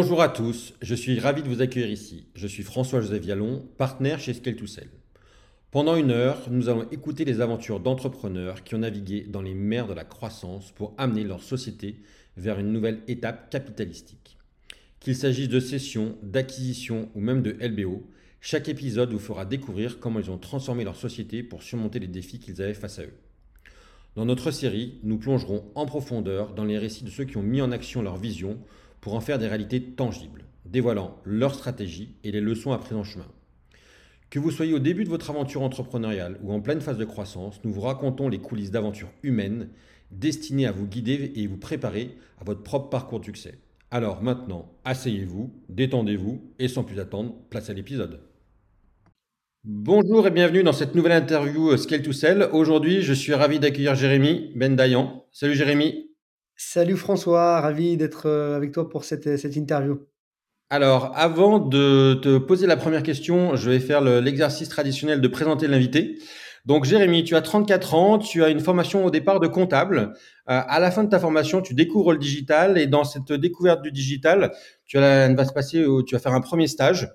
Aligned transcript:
Bonjour 0.00 0.22
à 0.22 0.28
tous, 0.28 0.74
je 0.80 0.94
suis 0.94 1.18
ravi 1.18 1.42
de 1.42 1.48
vous 1.48 1.60
accueillir 1.60 1.90
ici. 1.90 2.28
Je 2.36 2.46
suis 2.46 2.62
François-Joseph 2.62 3.20
Vialon, 3.20 3.66
partenaire 3.78 4.20
chez 4.20 4.32
scale 4.32 4.54
2 4.54 4.64
Pendant 5.72 5.96
une 5.96 6.12
heure, 6.12 6.38
nous 6.52 6.68
allons 6.68 6.88
écouter 6.92 7.24
les 7.24 7.40
aventures 7.40 7.80
d'entrepreneurs 7.80 8.62
qui 8.62 8.76
ont 8.76 8.78
navigué 8.78 9.26
dans 9.28 9.42
les 9.42 9.54
mers 9.54 9.88
de 9.88 9.94
la 9.94 10.04
croissance 10.04 10.70
pour 10.70 10.94
amener 10.98 11.24
leur 11.24 11.42
société 11.42 12.00
vers 12.36 12.60
une 12.60 12.70
nouvelle 12.72 13.00
étape 13.08 13.50
capitalistique. 13.50 14.38
Qu'il 15.00 15.16
s'agisse 15.16 15.48
de 15.48 15.58
cession, 15.58 16.16
d'acquisition 16.22 17.08
ou 17.16 17.20
même 17.20 17.42
de 17.42 17.56
LBO, 17.60 18.08
chaque 18.40 18.68
épisode 18.68 19.10
vous 19.10 19.18
fera 19.18 19.46
découvrir 19.46 19.98
comment 19.98 20.20
ils 20.20 20.30
ont 20.30 20.38
transformé 20.38 20.84
leur 20.84 20.94
société 20.94 21.42
pour 21.42 21.64
surmonter 21.64 21.98
les 21.98 22.06
défis 22.06 22.38
qu'ils 22.38 22.62
avaient 22.62 22.72
face 22.72 23.00
à 23.00 23.02
eux. 23.02 23.14
Dans 24.14 24.26
notre 24.26 24.52
série, 24.52 25.00
nous 25.02 25.18
plongerons 25.18 25.64
en 25.74 25.86
profondeur 25.86 26.54
dans 26.54 26.64
les 26.64 26.78
récits 26.78 27.04
de 27.04 27.10
ceux 27.10 27.24
qui 27.24 27.36
ont 27.36 27.42
mis 27.42 27.60
en 27.60 27.72
action 27.72 28.00
leur 28.00 28.16
vision 28.16 28.58
pour 29.00 29.14
en 29.14 29.20
faire 29.20 29.38
des 29.38 29.46
réalités 29.46 29.82
tangibles, 29.82 30.44
dévoilant 30.64 31.18
leur 31.24 31.54
stratégie 31.54 32.16
et 32.24 32.32
les 32.32 32.40
leçons 32.40 32.72
apprises 32.72 32.96
en 32.96 33.04
chemin. 33.04 33.26
Que 34.30 34.38
vous 34.38 34.50
soyez 34.50 34.74
au 34.74 34.78
début 34.78 35.04
de 35.04 35.08
votre 35.08 35.30
aventure 35.30 35.62
entrepreneuriale 35.62 36.38
ou 36.42 36.52
en 36.52 36.60
pleine 36.60 36.82
phase 36.82 36.98
de 36.98 37.04
croissance, 37.04 37.60
nous 37.64 37.72
vous 37.72 37.80
racontons 37.80 38.28
les 38.28 38.38
coulisses 38.38 38.70
d'aventures 38.70 39.12
humaines 39.22 39.68
destinées 40.10 40.66
à 40.66 40.72
vous 40.72 40.86
guider 40.86 41.32
et 41.36 41.46
vous 41.46 41.56
préparer 41.56 42.16
à 42.40 42.44
votre 42.44 42.62
propre 42.62 42.90
parcours 42.90 43.20
de 43.20 43.24
succès. 43.24 43.58
Alors 43.90 44.22
maintenant, 44.22 44.70
asseyez-vous, 44.84 45.50
détendez-vous 45.70 46.42
et 46.58 46.68
sans 46.68 46.84
plus 46.84 47.00
attendre, 47.00 47.34
place 47.48 47.70
à 47.70 47.72
l'épisode. 47.72 48.20
Bonjour 49.64 50.26
et 50.26 50.30
bienvenue 50.30 50.62
dans 50.62 50.72
cette 50.72 50.94
nouvelle 50.94 51.12
interview 51.12 51.76
Scale 51.76 52.02
to 52.02 52.12
Sell. 52.12 52.48
Aujourd'hui, 52.52 53.02
je 53.02 53.12
suis 53.12 53.34
ravi 53.34 53.58
d'accueillir 53.58 53.94
Jérémy 53.94 54.52
Bendayan. 54.54 55.24
Salut 55.32 55.54
Jérémy. 55.54 56.07
Salut 56.60 56.96
François, 56.96 57.60
ravi 57.60 57.96
d'être 57.96 58.26
euh, 58.26 58.56
avec 58.56 58.72
toi 58.72 58.88
pour 58.88 59.04
cette, 59.04 59.28
interview. 59.54 60.08
Alors, 60.70 61.12
avant 61.14 61.60
de 61.60 62.14
te 62.20 62.36
poser 62.36 62.66
la 62.66 62.76
première 62.76 63.04
question, 63.04 63.54
je 63.54 63.70
vais 63.70 63.78
faire 63.78 64.00
l'exercice 64.00 64.68
traditionnel 64.68 65.20
de 65.20 65.28
présenter 65.28 65.68
l'invité. 65.68 66.18
Donc, 66.66 66.84
Jérémy, 66.84 67.22
tu 67.22 67.36
as 67.36 67.42
34 67.42 67.94
ans, 67.94 68.18
tu 68.18 68.42
as 68.42 68.48
une 68.48 68.58
formation 68.58 69.04
au 69.04 69.10
départ 69.12 69.38
de 69.38 69.46
comptable. 69.46 70.14
Euh, 70.50 70.60
à 70.66 70.80
la 70.80 70.90
fin 70.90 71.04
de 71.04 71.08
ta 71.08 71.20
formation, 71.20 71.62
tu 71.62 71.74
découvres 71.74 72.10
le 72.10 72.18
digital 72.18 72.76
et 72.76 72.88
dans 72.88 73.04
cette 73.04 73.32
découverte 73.32 73.80
du 73.80 73.92
digital, 73.92 74.50
tu 74.84 74.98
vas 74.98 75.44
se 75.44 75.52
passer, 75.52 75.86
tu 76.08 76.16
vas 76.16 76.20
faire 76.20 76.34
un 76.34 76.40
premier 76.40 76.66
stage. 76.66 77.08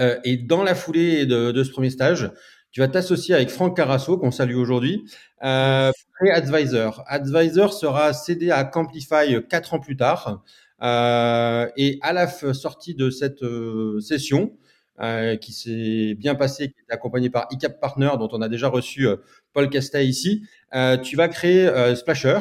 Euh, 0.00 0.18
et 0.24 0.38
dans 0.38 0.62
la 0.62 0.74
foulée 0.74 1.26
de, 1.26 1.62
ce 1.62 1.70
premier 1.70 1.90
stage, 1.90 2.30
tu 2.72 2.80
vas 2.80 2.88
t'associer 2.88 3.34
avec 3.34 3.50
Franck 3.50 3.76
Carasso, 3.76 4.18
qu'on 4.18 4.30
salue 4.30 4.56
aujourd'hui, 4.56 5.04
euh, 5.44 5.92
Advisor. 6.32 7.04
Advisor 7.06 7.72
sera 7.72 8.12
cédé 8.12 8.50
à 8.50 8.64
Camplify 8.64 9.36
quatre 9.48 9.74
ans 9.74 9.80
plus 9.80 9.96
tard. 9.96 10.42
Euh, 10.82 11.68
et 11.76 11.98
à 12.02 12.12
la 12.12 12.26
sortie 12.26 12.94
de 12.94 13.10
cette 13.10 13.44
euh, 13.44 14.00
session, 14.00 14.52
euh, 15.00 15.36
qui 15.36 15.52
s'est 15.52 16.14
bien 16.14 16.34
passée, 16.34 16.68
qui 16.68 16.74
est 16.88 16.92
accompagnée 16.92 17.30
par 17.30 17.48
ICAP 17.50 17.80
Partner, 17.80 18.10
dont 18.18 18.28
on 18.30 18.42
a 18.42 18.48
déjà 18.48 18.68
reçu 18.68 19.08
euh, 19.08 19.16
Paul 19.54 19.70
Casta 19.70 20.02
ici, 20.02 20.42
euh, 20.74 20.98
tu 20.98 21.16
vas 21.16 21.28
créer 21.28 21.68
Splasher. 21.96 22.38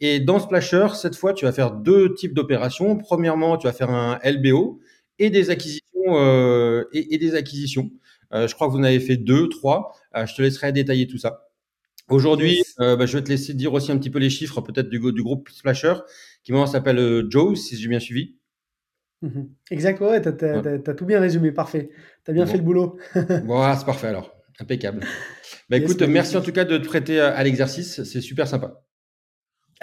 Et 0.00 0.18
dans 0.18 0.40
Splasher, 0.40 0.88
cette 0.94 1.14
fois, 1.14 1.32
tu 1.34 1.44
vas 1.44 1.52
faire 1.52 1.70
deux 1.70 2.12
types 2.14 2.34
d'opérations. 2.34 2.98
Premièrement, 2.98 3.56
tu 3.56 3.68
vas 3.68 3.72
faire 3.72 3.90
un 3.90 4.18
LBO 4.24 4.80
et 5.20 5.30
des 5.30 5.50
acquisitions 5.50 5.82
et, 6.92 7.14
et, 7.14 7.18
des 7.18 7.36
acquisitions. 7.36 7.90
Je 8.34 8.54
crois 8.54 8.66
que 8.66 8.72
vous 8.72 8.78
en 8.78 8.84
avez 8.84 9.00
fait 9.00 9.16
deux, 9.16 9.48
trois. 9.48 9.92
je 10.14 10.34
te 10.34 10.42
laisserai 10.42 10.72
détailler 10.72 11.06
tout 11.06 11.18
ça. 11.18 11.44
Aujourd'hui, 12.10 12.62
euh, 12.80 12.96
bah, 12.96 13.06
je 13.06 13.16
vais 13.16 13.24
te 13.24 13.30
laisser 13.30 13.54
dire 13.54 13.72
aussi 13.72 13.90
un 13.90 13.96
petit 13.96 14.10
peu 14.10 14.18
les 14.18 14.28
chiffres 14.28 14.60
peut-être 14.60 14.90
du, 14.90 14.98
du, 14.98 15.22
groupe 15.22 15.48
Splasher, 15.48 15.94
qui 16.42 16.52
maintenant 16.52 16.66
s'appelle 16.66 16.98
euh, 16.98 17.26
Joe, 17.30 17.58
si 17.58 17.76
j'ai 17.76 17.88
bien 17.88 18.00
suivi. 18.00 18.36
Mmh 19.22 19.44
exact, 19.70 20.00
ouais, 20.00 20.20
tu 20.20 20.28
as, 20.28 20.94
tout 20.94 21.06
bien 21.06 21.18
résumé, 21.18 21.50
parfait. 21.50 21.90
Tu 22.24 22.30
as 22.30 22.34
bien 22.34 22.46
fait 22.46 22.58
le 22.58 22.62
boulot. 22.62 22.98
bon, 23.44 23.74
c'est 23.74 23.86
parfait 23.86 24.08
alors, 24.08 24.36
impeccable. 24.60 25.00
Bah, 25.70 25.78
écoute, 25.78 26.02
merci 26.02 26.36
en 26.36 26.42
tout 26.42 26.52
cas 26.52 26.64
de 26.64 26.76
te 26.76 26.86
prêter 26.86 27.20
à 27.20 27.42
l'exercice, 27.42 28.02
c'est 28.02 28.20
super 28.20 28.46
sympa. 28.46 28.82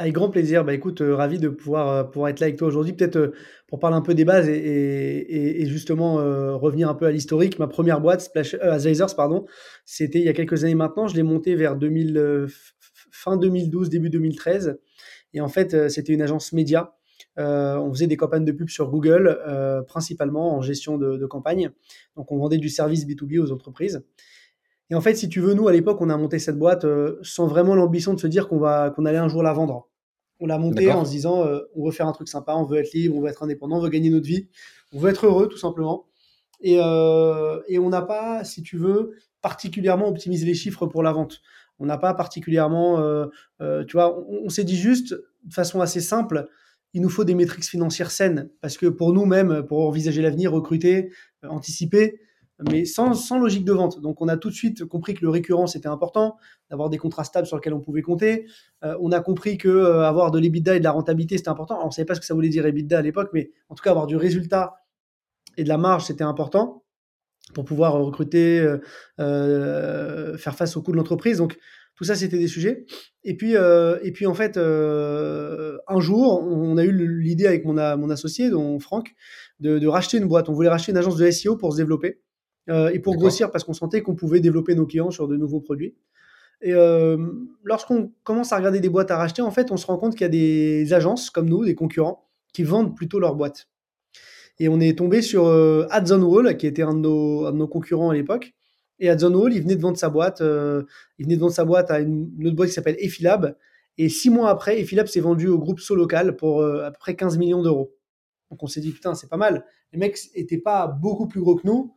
Avec 0.01 0.15
grand 0.15 0.31
plaisir. 0.31 0.65
Bah, 0.65 0.73
écoute, 0.73 1.01
euh, 1.01 1.15
ravi 1.15 1.37
de 1.37 1.47
pouvoir, 1.47 1.89
euh, 1.89 2.03
pouvoir 2.03 2.29
être 2.29 2.39
là 2.39 2.47
avec 2.47 2.57
toi 2.57 2.67
aujourd'hui. 2.67 2.93
Peut-être 2.93 3.17
euh, 3.17 3.33
pour 3.67 3.77
parler 3.77 3.95
un 3.95 4.01
peu 4.01 4.15
des 4.15 4.25
bases 4.25 4.49
et, 4.49 4.55
et, 4.55 5.61
et 5.61 5.65
justement 5.67 6.15
revenir 6.57 6.89
un 6.89 6.95
peu 6.95 7.05
à 7.05 7.11
l'historique. 7.11 7.59
Ma 7.59 7.67
première 7.67 8.01
boîte, 8.01 8.21
Splash, 8.21 8.55
Advisors, 8.55 9.15
pardon, 9.15 9.45
c'était 9.85 10.17
il 10.19 10.25
y 10.25 10.29
a 10.29 10.33
quelques 10.33 10.63
années 10.63 10.75
maintenant. 10.75 11.07
Je 11.07 11.15
l'ai 11.15 11.23
montée 11.23 11.55
vers 11.55 11.75
2000, 11.77 12.47
fin 13.11 13.37
2012, 13.37 13.89
début 13.89 14.09
2013. 14.09 14.77
Et 15.33 15.39
en 15.39 15.47
fait, 15.47 15.87
c'était 15.89 16.11
une 16.11 16.21
agence 16.21 16.51
média. 16.51 16.95
on 17.37 17.89
faisait 17.93 18.07
des 18.07 18.17
campagnes 18.17 18.43
de 18.43 18.51
pub 18.51 18.67
sur 18.67 18.89
Google, 18.89 19.39
principalement 19.87 20.57
en 20.57 20.61
gestion 20.61 20.97
de, 20.97 21.15
de 21.15 21.25
campagne. 21.25 21.69
Donc, 22.17 22.29
on 22.33 22.37
vendait 22.39 22.57
du 22.57 22.67
service 22.67 23.05
B2B 23.05 23.39
aux 23.39 23.53
entreprises. 23.53 24.03
Et 24.89 24.95
en 24.95 25.01
fait, 25.01 25.15
si 25.15 25.29
tu 25.29 25.39
veux, 25.39 25.53
nous, 25.53 25.69
à 25.69 25.71
l'époque, 25.71 26.01
on 26.01 26.09
a 26.09 26.17
monté 26.17 26.39
cette 26.39 26.57
boîte 26.59 26.85
sans 27.21 27.47
vraiment 27.47 27.73
l'ambition 27.73 28.13
de 28.13 28.19
se 28.19 28.27
dire 28.27 28.49
qu'on 28.49 28.59
va, 28.59 28.89
qu'on 28.89 29.05
allait 29.05 29.17
un 29.17 29.29
jour 29.29 29.43
la 29.43 29.53
vendre 29.53 29.90
on 30.41 30.47
l'a 30.47 30.57
monté 30.57 30.91
en 30.91 31.05
se 31.05 31.11
disant 31.11 31.45
euh, 31.45 31.59
on 31.75 31.85
veut 31.85 31.91
faire 31.91 32.07
un 32.07 32.11
truc 32.11 32.27
sympa, 32.27 32.53
on 32.55 32.65
veut 32.65 32.79
être 32.79 32.91
libre, 32.93 33.15
on 33.15 33.21
veut 33.21 33.29
être 33.29 33.43
indépendant, 33.43 33.77
on 33.77 33.81
veut 33.81 33.89
gagner 33.89 34.09
notre 34.09 34.25
vie, 34.25 34.49
on 34.91 34.99
veut 34.99 35.11
être 35.11 35.27
heureux 35.27 35.47
tout 35.47 35.57
simplement. 35.57 36.07
Et, 36.61 36.77
euh, 36.79 37.59
on 37.79 37.89
n'a 37.89 38.01
pas, 38.01 38.43
si 38.43 38.63
tu 38.63 38.77
veux, 38.77 39.15
particulièrement 39.41 40.09
optimisé 40.09 40.45
les 40.45 40.55
chiffres 40.55 40.87
pour 40.87 41.03
la 41.03 41.13
vente. 41.13 41.41
On 41.79 41.85
n'a 41.85 41.97
pas 41.97 42.13
particulièrement, 42.13 42.99
euh, 42.99 43.27
tu 43.85 43.93
vois, 43.93 44.19
on, 44.27 44.49
s'est 44.49 44.63
dit 44.63 44.75
juste 44.75 45.13
de 45.13 45.53
façon 45.53 45.79
assez 45.79 46.01
simple, 46.01 46.47
il 46.93 47.01
nous 47.01 47.09
faut 47.09 47.23
des 47.23 47.33
métriques 47.33 47.65
financières 47.65 48.11
saines 48.11 48.49
parce 48.61 48.77
que 48.77 48.85
pour 48.87 49.13
nous-mêmes, 49.13 49.63
pour 49.63 49.87
envisager 49.87 50.21
l'avenir, 50.21 50.51
recruter, 50.51 51.11
anticiper, 51.43 52.19
mais 52.69 52.85
sans, 52.85 53.39
logique 53.39 53.65
de 53.65 53.73
vente. 53.73 54.01
Donc 54.01 54.21
on 54.21 54.27
a 54.27 54.37
tout 54.37 54.49
de 54.49 54.53
suite 54.53 54.85
compris 54.85 55.13
que 55.13 55.21
le 55.21 55.29
récurrent 55.29 55.67
c'était 55.67 55.87
important, 55.87 56.37
d'avoir 56.69 56.89
des 56.89 56.97
contrats 56.97 57.23
stables 57.23 57.47
sur 57.47 57.57
lesquels 57.57 57.73
on 57.73 57.79
pouvait 57.79 58.01
compter. 58.01 58.45
Euh, 58.83 58.95
on 59.01 59.11
a 59.11 59.19
compris 59.19 59.57
que 59.57 59.69
euh, 59.69 60.05
avoir 60.05 60.31
de 60.31 60.39
l'EBITDA 60.39 60.75
et 60.75 60.79
de 60.79 60.83
la 60.83 60.91
rentabilité 60.91 61.37
c'était 61.37 61.49
important. 61.49 61.79
on 61.83 61.87
ne 61.87 61.91
savait 61.91 62.05
pas 62.05 62.15
ce 62.15 62.19
que 62.19 62.25
ça 62.25 62.33
voulait 62.33 62.49
dire 62.49 62.65
EBITDA 62.65 62.99
à 62.99 63.01
l'époque, 63.01 63.29
mais 63.33 63.51
en 63.69 63.75
tout 63.75 63.83
cas 63.83 63.91
avoir 63.91 64.07
du 64.07 64.15
résultat 64.15 64.75
et 65.57 65.63
de 65.63 65.69
la 65.69 65.77
marge 65.77 66.05
c'était 66.05 66.23
important 66.23 66.83
pour 67.53 67.65
pouvoir 67.65 67.93
recruter, 67.93 68.65
euh, 69.19 70.37
faire 70.37 70.55
face 70.55 70.77
au 70.77 70.81
coût 70.81 70.91
de 70.91 70.97
l'entreprise. 70.97 71.37
Donc 71.37 71.57
tout 71.95 72.03
ça 72.03 72.15
c'était 72.15 72.37
des 72.37 72.47
sujets. 72.47 72.85
Et 73.23 73.35
puis, 73.35 73.53
et 73.53 74.11
puis 74.13 74.25
en 74.25 74.33
fait, 74.33 74.57
un 74.57 75.99
jour 75.99 76.41
on 76.43 76.77
a 76.77 76.83
eu 76.83 77.21
l'idée 77.21 77.45
avec 77.45 77.65
mon, 77.65 77.73
mon 77.73 78.09
associé, 78.09 78.49
dont 78.49 78.79
Franck, 78.79 79.13
de 79.59 79.85
racheter 79.87 80.17
une 80.17 80.27
boîte. 80.27 80.49
On 80.49 80.53
voulait 80.53 80.69
racheter 80.69 80.91
une 80.91 80.97
agence 80.97 81.17
de 81.17 81.29
SEO 81.29 81.57
pour 81.57 81.73
se 81.73 81.77
développer. 81.77 82.21
Euh, 82.69 82.89
et 82.89 82.99
pour 82.99 83.15
grossir 83.15 83.51
parce 83.51 83.63
qu'on 83.63 83.73
sentait 83.73 84.01
qu'on 84.01 84.15
pouvait 84.15 84.39
développer 84.39 84.75
nos 84.75 84.85
clients 84.85 85.11
sur 85.11 85.27
de 85.27 85.35
nouveaux 85.35 85.61
produits. 85.61 85.95
Et 86.61 86.73
euh, 86.73 87.17
lorsqu'on 87.63 88.11
commence 88.23 88.53
à 88.53 88.57
regarder 88.57 88.79
des 88.79 88.89
boîtes 88.89 89.11
à 89.11 89.17
racheter, 89.17 89.41
en 89.41 89.51
fait, 89.51 89.71
on 89.71 89.77
se 89.77 89.85
rend 89.87 89.97
compte 89.97 90.13
qu'il 90.13 90.21
y 90.21 90.25
a 90.25 90.29
des 90.29 90.93
agences 90.93 91.29
comme 91.29 91.49
nous, 91.49 91.65
des 91.65 91.75
concurrents, 91.75 92.27
qui 92.53 92.63
vendent 92.63 92.95
plutôt 92.95 93.19
leurs 93.19 93.35
boîtes. 93.35 93.67
Et 94.59 94.69
on 94.69 94.79
est 94.79 94.97
tombé 94.97 95.23
sur 95.23 95.47
euh, 95.47 95.87
Wall, 96.07 96.55
qui 96.57 96.67
était 96.67 96.83
un 96.83 96.93
de 96.93 96.99
nos, 96.99 97.47
un 97.47 97.51
de 97.51 97.57
nos 97.57 97.67
concurrents 97.67 98.11
à 98.11 98.13
l'époque. 98.13 98.53
Et 98.99 99.09
Adzone 99.09 99.35
Wall, 99.35 99.53
il 99.53 99.61
venait 99.61 99.75
de 99.75 99.81
vendre 99.81 99.97
sa 99.97 100.09
boîte. 100.09 100.41
Euh, 100.41 100.83
il 101.17 101.25
venait 101.25 101.35
de 101.35 101.41
vendre 101.41 101.53
sa 101.53 101.65
boîte 101.65 101.89
à 101.89 101.99
une, 101.99 102.29
autre 102.45 102.55
boîte 102.55 102.69
qui 102.69 102.75
s'appelle 102.75 102.97
Efilab. 102.99 103.57
Et 103.97 104.07
six 104.07 104.29
mois 104.29 104.49
après, 104.49 104.79
Efilab 104.79 105.07
s'est 105.07 105.19
vendu 105.19 105.47
au 105.47 105.57
groupe 105.57 105.79
Solocal 105.79 106.35
pour 106.35 106.63
à 106.63 106.91
peu 106.91 106.97
près 106.99 107.15
15 107.15 107.37
millions 107.39 107.63
d'euros. 107.63 107.95
Donc 108.51 108.61
on 108.61 108.67
s'est 108.67 108.81
dit, 108.81 108.91
putain, 108.91 109.15
c'est 109.15 109.29
pas 109.29 109.37
mal. 109.37 109.65
Les 109.93 109.99
mecs 109.99 110.17
n'étaient 110.35 110.59
pas 110.59 110.87
beaucoup 110.87 111.27
plus 111.27 111.41
gros 111.41 111.55
que 111.55 111.65
nous. 111.65 111.95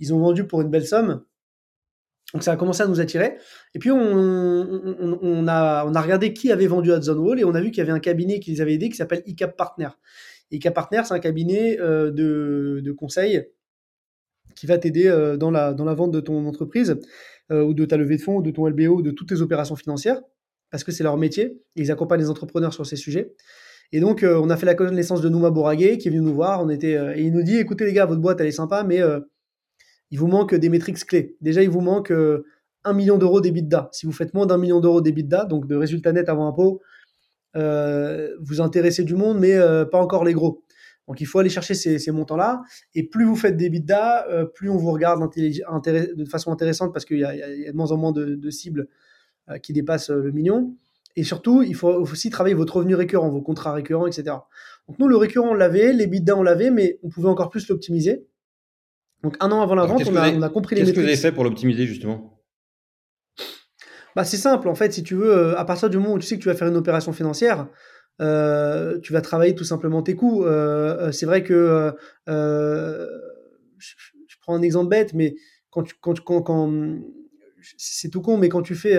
Ils 0.00 0.14
ont 0.14 0.18
vendu 0.18 0.46
pour 0.46 0.60
une 0.60 0.70
belle 0.70 0.86
somme. 0.86 1.24
Donc 2.32 2.42
ça 2.42 2.52
a 2.52 2.56
commencé 2.56 2.82
à 2.82 2.86
nous 2.86 3.00
attirer. 3.00 3.36
Et 3.74 3.78
puis 3.78 3.90
on, 3.90 5.46
a, 5.48 5.82
regardé 6.02 6.32
qui 6.32 6.50
avait 6.50 6.66
vendu 6.66 6.92
à 6.92 7.00
Zone 7.00 7.18
Wall 7.18 7.40
et 7.40 7.44
on 7.44 7.54
a 7.54 7.60
vu 7.60 7.70
qu'il 7.70 7.78
y 7.78 7.80
avait 7.82 7.92
un 7.92 8.00
cabinet 8.00 8.40
qui 8.40 8.50
les 8.50 8.60
avait 8.60 8.74
aidés 8.74 8.88
qui 8.88 8.96
s'appelle 8.96 9.22
ICAP 9.26 9.56
Partner. 9.56 9.88
ICAP 10.50 10.74
Partner, 10.74 11.02
c'est 11.04 11.14
un 11.14 11.20
cabinet 11.20 11.78
euh, 11.80 12.10
de, 12.10 12.92
conseil 12.92 13.46
qui 14.54 14.66
va 14.66 14.78
t'aider 14.78 15.06
euh, 15.06 15.36
dans, 15.36 15.50
la, 15.50 15.72
dans 15.72 15.84
la 15.84 15.94
vente 15.94 16.12
de 16.12 16.20
ton 16.20 16.46
entreprise 16.46 16.98
euh, 17.52 17.62
ou 17.62 17.74
de 17.74 17.84
ta 17.84 17.96
levée 17.96 18.16
de 18.16 18.22
fonds 18.22 18.36
ou 18.36 18.42
de 18.42 18.50
ton 18.50 18.66
LBO 18.66 18.96
ou 18.96 19.02
de 19.02 19.10
toutes 19.10 19.28
tes 19.28 19.40
opérations 19.40 19.76
financières 19.76 20.20
parce 20.70 20.82
que 20.82 20.90
c'est 20.92 21.04
leur 21.04 21.16
métier 21.16 21.62
et 21.76 21.82
ils 21.82 21.92
accompagnent 21.92 22.20
les 22.20 22.30
entrepreneurs 22.30 22.74
sur 22.74 22.84
ces 22.86 22.96
sujets. 22.96 23.34
Et 23.92 24.00
donc, 24.00 24.24
on 24.28 24.50
a 24.50 24.56
fait 24.56 24.66
la 24.66 24.74
connaissance 24.74 25.20
de 25.20 25.28
Nouma 25.28 25.50
Bouragé 25.50 25.96
qui 25.96 26.08
est 26.08 26.10
venu 26.10 26.22
nous 26.22 26.34
voir. 26.34 26.60
On 26.60 26.68
était, 26.68 26.94
et 27.16 27.22
il 27.22 27.32
nous 27.32 27.44
dit 27.44 27.56
écoutez, 27.56 27.84
les 27.84 27.92
gars, 27.92 28.04
votre 28.04 28.20
boîte, 28.20 28.40
elle 28.40 28.48
est 28.48 28.50
sympa, 28.50 28.82
mais 28.82 29.00
il 30.10 30.18
vous 30.18 30.28
manque 30.28 30.54
des 30.54 30.68
métriques 30.68 31.04
clés. 31.04 31.36
Déjà, 31.40 31.62
il 31.62 31.70
vous 31.70 31.80
manque 31.80 32.10
1 32.10 32.14
euh, 32.14 32.42
million 32.94 33.18
d'euros 33.18 33.40
d'EBITDA. 33.40 33.88
Si 33.92 34.06
vous 34.06 34.12
faites 34.12 34.34
moins 34.34 34.46
d'un 34.46 34.58
million 34.58 34.80
d'euros 34.80 35.00
d'EBITDA, 35.00 35.44
donc 35.44 35.66
de 35.66 35.76
résultats 35.76 36.12
nets 36.12 36.28
avant 36.28 36.48
impôt, 36.48 36.80
euh, 37.56 38.36
vous 38.40 38.60
intéressez 38.60 39.04
du 39.04 39.14
monde, 39.14 39.38
mais 39.38 39.54
euh, 39.54 39.84
pas 39.84 40.00
encore 40.00 40.24
les 40.24 40.34
gros. 40.34 40.62
Donc 41.08 41.20
il 41.20 41.26
faut 41.26 41.38
aller 41.38 41.50
chercher 41.50 41.74
ces, 41.74 42.10
montants-là. 42.10 42.62
Et 42.94 43.04
plus 43.04 43.24
vous 43.24 43.36
faites 43.36 43.56
d'EBITDA, 43.56 44.26
euh, 44.28 44.44
plus 44.44 44.68
on 44.68 44.76
vous 44.76 44.90
regarde 44.90 45.20
de 45.36 46.24
façon 46.24 46.50
intéressante 46.52 46.92
parce 46.92 47.04
qu'il 47.04 47.18
y, 47.18 47.24
a 47.24 47.70
de 47.72 47.76
moins 47.76 47.92
en 47.92 47.96
moins 47.96 48.12
de, 48.12 48.50
cibles 48.50 48.88
qui 49.62 49.72
dépassent 49.72 50.10
le 50.10 50.32
million. 50.32 50.74
Et 51.14 51.22
surtout, 51.22 51.62
il 51.62 51.76
faut 51.76 51.88
aussi 51.88 52.28
travailler 52.28 52.56
votre 52.56 52.76
revenu 52.76 52.96
récurrent, 52.96 53.30
vos 53.30 53.40
contrats 53.40 53.72
récurrents, 53.72 54.08
etc. 54.08 54.36
Donc 54.88 54.98
nous, 54.98 55.06
le 55.06 55.16
récurrent, 55.16 55.50
on 55.50 55.54
l'avait, 55.54 55.92
les 55.92 56.10
on 56.34 56.42
l'avait, 56.42 56.70
mais 56.70 56.98
on 57.04 57.08
pouvait 57.08 57.28
encore 57.28 57.50
plus 57.50 57.68
l'optimiser. 57.68 58.26
Donc 59.22 59.36
un 59.40 59.50
an 59.50 59.60
avant 59.60 59.74
la 59.74 59.86
vente, 59.86 60.02
on 60.06 60.42
a, 60.42 60.48
compris 60.48 60.76
les 60.76 60.82
Qu'est-ce 60.82 60.92
que 60.92 61.00
vous 61.00 61.06
avez 61.06 61.16
fait 61.16 61.32
pour 61.32 61.44
l'optimiser 61.44 61.86
justement? 61.86 62.40
Bah, 64.14 64.24
C'est 64.24 64.36
simple, 64.36 64.68
en 64.68 64.74
fait, 64.74 64.92
si 64.92 65.02
tu 65.02 65.14
veux, 65.14 65.30
euh, 65.30 65.58
à 65.58 65.64
partir 65.64 65.90
du 65.90 65.98
moment 65.98 66.14
où 66.14 66.18
tu 66.18 66.26
sais 66.26 66.36
que 66.36 66.42
tu 66.42 66.48
vas 66.48 66.54
faire 66.54 66.68
une 66.68 66.76
opération 66.76 67.12
financière, 67.12 67.68
euh, 68.22 68.98
tu 69.00 69.12
vas 69.12 69.20
travailler 69.20 69.54
tout 69.54 69.64
simplement 69.64 70.02
tes 70.02 70.16
coûts. 70.16 70.44
Euh, 70.44 71.12
c'est 71.12 71.26
vrai 71.26 71.42
que 71.42 71.92
je, 72.26 73.04
prends 74.40 74.54
un 74.54 74.62
exemple 74.62 74.88
bête, 74.88 75.12
mais 75.12 75.34
quand 75.70 75.82
tu, 75.82 75.94
quand, 76.00 76.18
quand, 76.20 76.40
quand 76.40 76.72
c'est 77.76 78.10
tout 78.10 78.22
con, 78.22 78.38
mais 78.38 78.48
quand 78.48 78.62
tu 78.62 78.74
fais, 78.74 78.96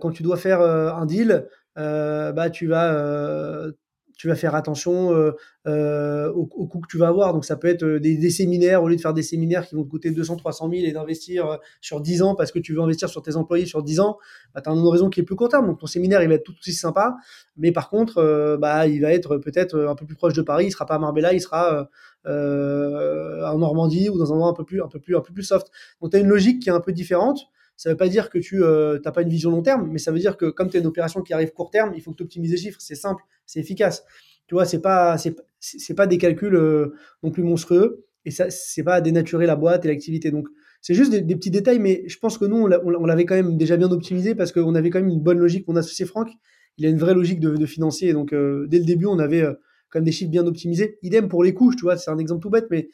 quand 0.00 0.10
tu 0.10 0.22
dois 0.22 0.36
faire 0.36 0.60
un 0.60 1.06
deal, 1.06 1.46
bah 1.76 2.50
tu 2.50 2.66
vas 2.66 3.70
tu 4.16 4.28
vas 4.28 4.34
faire 4.34 4.54
attention 4.54 5.12
euh, 5.12 5.32
euh, 5.66 6.32
que 6.32 6.88
tu 6.88 6.96
vas 6.96 7.08
avoir. 7.08 7.34
Donc 7.34 7.44
ça 7.44 7.56
peut 7.56 7.68
être 7.68 7.84
euh, 7.84 8.00
des, 8.00 8.30
séminaires, 8.30 8.82
au 8.82 8.88
lieu 8.88 8.96
de 8.96 9.00
faire 9.00 9.12
des 9.12 9.22
séminaires 9.22 9.66
qui 9.66 9.74
vont 9.74 9.84
te 9.84 9.90
coûter 9.90 10.10
200, 10.10 10.36
300 10.36 10.70
000 10.70 10.86
et 10.86 10.92
d'investir 10.92 11.58
sur 11.80 12.00
10 12.00 12.22
ans 12.22 12.34
parce 12.34 12.50
que 12.50 12.58
tu 12.58 12.74
veux 12.74 12.80
investir 12.80 13.08
sur 13.08 13.22
tes 13.22 13.36
employés 13.36 13.66
sur 13.66 13.82
10 13.82 14.00
ans, 14.00 14.18
bah, 14.54 14.62
tu 14.62 14.70
as 14.70 14.72
un 14.72 14.78
horizon 14.78 15.10
qui 15.10 15.20
est 15.20 15.22
plus 15.22 15.36
court 15.36 15.50
terme. 15.50 15.66
Donc 15.66 15.78
ton 15.78 15.86
séminaire, 15.86 16.22
il 16.22 16.28
va 16.28 16.34
être 16.34 16.44
tout 16.44 16.54
aussi 16.58 16.72
sympa, 16.72 17.16
mais 17.56 17.72
par 17.72 17.90
contre, 17.90 18.56
bah, 18.60 18.86
il 18.86 19.00
va 19.02 19.12
être 19.12 19.36
peut-être 19.36 19.78
un 19.78 19.94
peu 19.94 20.06
plus 20.06 20.16
proche 20.16 20.34
de 20.34 20.42
Paris, 20.42 20.66
il 20.66 20.70
sera 20.70 20.86
pas 20.86 20.94
à 20.94 20.98
Marbella, 20.98 21.34
il 21.34 21.40
sera 21.40 21.88
en 22.24 23.58
Normandie 23.58 24.08
ou 24.08 24.18
dans 24.18 24.32
un 24.32 24.36
endroit 24.36 24.50
un 24.50 24.54
peu 24.54 24.64
plus, 24.64 24.82
un 24.82 24.88
peu 24.88 24.98
un 25.14 25.20
peu 25.20 25.32
plus 25.32 25.44
soft. 25.44 25.70
Donc 26.00 26.10
tu 26.10 26.16
as 26.16 26.20
une 26.20 26.28
logique 26.28 26.62
qui 26.62 26.70
est 26.70 26.72
un 26.72 26.80
peu 26.80 26.92
différente. 26.92 27.40
Ça 27.76 27.90
ne 27.90 27.94
veut 27.94 27.98
pas 27.98 28.08
dire 28.08 28.30
que 28.30 28.38
tu 28.38 28.60
n'as 28.60 29.12
pas 29.12 29.22
une 29.22 29.28
vision 29.28 29.50
long 29.50 29.62
terme, 29.62 29.88
mais 29.90 29.98
ça 29.98 30.10
veut 30.12 30.18
dire 30.18 30.36
que 30.36 30.46
comme 30.46 30.70
tu 30.70 30.76
as 30.76 30.80
une 30.80 30.86
opération 30.86 31.22
qui 31.22 31.34
arrive 31.34 31.52
court 31.52 31.70
terme, 31.70 31.92
il 31.94 32.02
faut 32.02 32.12
que 32.12 32.16
tu 32.16 32.22
optimises 32.22 32.50
les 32.50 32.56
chiffres. 32.56 32.80
C'est 32.80 32.94
simple 32.94 33.22
c'est 33.46 33.60
efficace. 33.60 34.04
Tu 34.48 34.54
vois, 34.54 34.64
c'est 34.64 34.80
pas, 34.80 35.16
c'est, 35.18 35.94
pas 35.94 36.06
des 36.06 36.18
calculs 36.18 36.54
euh, 36.54 36.94
non 37.22 37.30
plus 37.30 37.42
monstrueux 37.42 38.04
et 38.24 38.30
ça, 38.30 38.50
c'est 38.50 38.82
pas 38.82 39.00
dénaturer 39.00 39.46
la 39.46 39.56
boîte 39.56 39.84
et 39.84 39.88
l'activité. 39.88 40.30
Donc, 40.30 40.48
c'est 40.82 40.94
juste 40.94 41.12
des, 41.12 41.36
petits 41.36 41.50
détails, 41.50 41.78
mais 41.78 42.04
je 42.06 42.18
pense 42.18 42.38
que 42.38 42.44
nous, 42.44 42.56
on, 42.56 43.06
l'avait 43.06 43.24
quand 43.24 43.34
même 43.34 43.56
déjà 43.56 43.76
bien 43.76 43.90
optimisé 43.90 44.34
parce 44.34 44.52
qu'on 44.52 44.74
avait 44.74 44.90
quand 44.90 45.00
même 45.00 45.08
une 45.08 45.20
bonne 45.22 45.38
logique. 45.38 45.66
Mon 45.66 45.76
associé 45.76 46.04
Franck, 46.04 46.28
il 46.76 46.86
a 46.86 46.88
une 46.88 46.98
vraie 46.98 47.14
logique 47.14 47.40
de, 47.40 47.66
financier. 47.66 48.12
Donc, 48.12 48.32
euh, 48.32 48.66
dès 48.68 48.78
le 48.78 48.84
début, 48.84 49.06
on 49.06 49.18
avait 49.18 49.42
euh, 49.42 49.54
quand 49.90 49.98
même 49.98 50.04
des 50.04 50.12
chiffres 50.12 50.30
bien 50.30 50.46
optimisés. 50.46 50.98
Idem 51.02 51.28
pour 51.28 51.42
les 51.42 51.54
coûts, 51.54 51.74
tu 51.74 51.82
vois, 51.82 51.96
c'est 51.96 52.10
un 52.10 52.18
exemple 52.18 52.42
tout 52.42 52.50
bête, 52.50 52.66
mais 52.70 52.88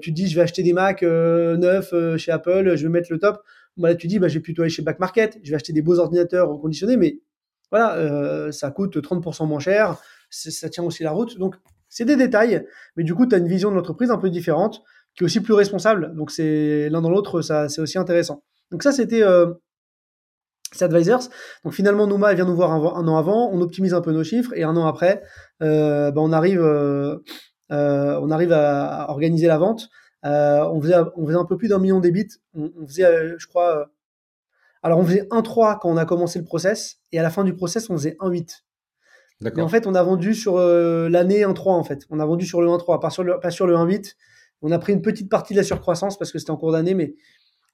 tu 0.00 0.10
te 0.10 0.14
dis, 0.14 0.28
je 0.28 0.34
vais 0.34 0.42
acheter 0.42 0.62
des 0.62 0.72
Mac 0.72 1.02
neufs 1.02 1.92
chez 2.16 2.32
Apple, 2.32 2.76
je 2.76 2.82
vais 2.82 2.88
mettre 2.88 3.12
le 3.12 3.18
top. 3.18 3.42
Bah, 3.78 3.88
là, 3.88 3.94
tu 3.94 4.06
dis, 4.06 4.18
bah, 4.18 4.28
je 4.28 4.34
vais 4.34 4.40
plutôt 4.40 4.62
aller 4.62 4.70
chez 4.70 4.82
Back 4.82 4.98
Market, 4.98 5.38
je 5.42 5.50
vais 5.50 5.56
acheter 5.56 5.72
des 5.72 5.82
beaux 5.82 5.98
ordinateurs 5.98 6.48
reconditionnés, 6.48 6.96
mais 6.96 7.20
voilà, 7.70 7.96
euh, 7.96 8.50
ça 8.50 8.70
coûte 8.70 8.96
30% 8.96 9.46
moins 9.46 9.60
cher, 9.60 9.96
ça 10.30 10.68
tient 10.68 10.84
aussi 10.84 11.02
la 11.02 11.12
route. 11.12 11.38
Donc, 11.38 11.54
c'est 11.88 12.04
des 12.04 12.16
détails, 12.16 12.66
mais 12.96 13.04
du 13.04 13.14
coup, 13.14 13.26
tu 13.26 13.34
as 13.34 13.38
une 13.38 13.48
vision 13.48 13.70
de 13.70 13.76
l'entreprise 13.76 14.10
un 14.10 14.18
peu 14.18 14.30
différente, 14.30 14.82
qui 15.14 15.22
est 15.22 15.26
aussi 15.26 15.40
plus 15.40 15.54
responsable. 15.54 16.14
Donc, 16.14 16.30
c'est 16.30 16.88
l'un 16.90 17.00
dans 17.00 17.10
l'autre, 17.10 17.40
ça, 17.40 17.68
c'est 17.68 17.80
aussi 17.80 17.98
intéressant. 17.98 18.42
Donc, 18.70 18.82
ça, 18.82 18.92
c'était 18.92 19.22
euh, 19.22 19.52
Advisors. 20.80 21.28
Donc, 21.64 21.72
finalement, 21.72 22.06
Nouma, 22.06 22.30
elle 22.30 22.36
vient 22.36 22.44
nous 22.44 22.56
voir 22.56 22.72
un, 22.72 23.08
an 23.08 23.16
avant, 23.16 23.50
on 23.52 23.60
optimise 23.60 23.94
un 23.94 24.00
peu 24.00 24.12
nos 24.12 24.24
chiffres, 24.24 24.52
et 24.54 24.64
un 24.64 24.76
an 24.76 24.86
après, 24.86 25.22
euh, 25.62 26.10
ben, 26.10 26.20
on, 26.20 26.32
arrive, 26.32 26.60
euh, 26.60 27.16
on 27.70 28.30
arrive 28.30 28.52
à, 28.52 29.10
organiser 29.10 29.46
la 29.46 29.58
vente. 29.58 29.88
On, 30.24 30.80
faisait, 30.80 30.96
on 31.16 31.26
faisait 31.26 31.38
un 31.38 31.44
peu 31.44 31.56
plus 31.56 31.68
d'un 31.68 31.78
million 31.78 32.00
d'ébits. 32.00 32.28
On, 32.54 32.70
on 32.80 32.86
faisait, 32.86 33.34
je 33.38 33.46
crois, 33.46 33.90
alors, 34.82 34.98
on 34.98 35.04
faisait 35.04 35.22
1,3 35.30 35.78
quand 35.80 35.90
on 35.90 35.96
a 35.96 36.04
commencé 36.04 36.38
le 36.38 36.44
process, 36.44 36.98
et 37.12 37.18
à 37.18 37.22
la 37.22 37.30
fin 37.30 37.44
du 37.44 37.54
process, 37.54 37.90
on 37.90 37.96
faisait 37.96 38.16
1,8. 38.20 38.62
Mais 39.40 39.62
en 39.62 39.68
fait, 39.68 39.86
on 39.86 39.94
a 39.94 40.02
vendu 40.02 40.34
sur 40.34 40.56
euh, 40.56 41.08
l'année 41.08 41.42
1,3, 41.42 41.70
en 41.70 41.84
fait. 41.84 42.04
On 42.10 42.18
a 42.20 42.26
vendu 42.26 42.46
sur 42.46 42.60
le 42.60 42.68
1,3, 42.68 43.00
pas 43.00 43.10
sur 43.10 43.22
le, 43.22 43.38
pas 43.40 43.50
sur 43.50 43.66
le 43.66 43.74
1,8. 43.74 44.14
On 44.62 44.72
a 44.72 44.78
pris 44.78 44.92
une 44.92 45.02
petite 45.02 45.28
partie 45.28 45.54
de 45.54 45.58
la 45.58 45.64
surcroissance 45.64 46.18
parce 46.18 46.32
que 46.32 46.38
c'était 46.40 46.50
en 46.50 46.56
cours 46.56 46.72
d'année, 46.72 46.94
mais 46.94 47.14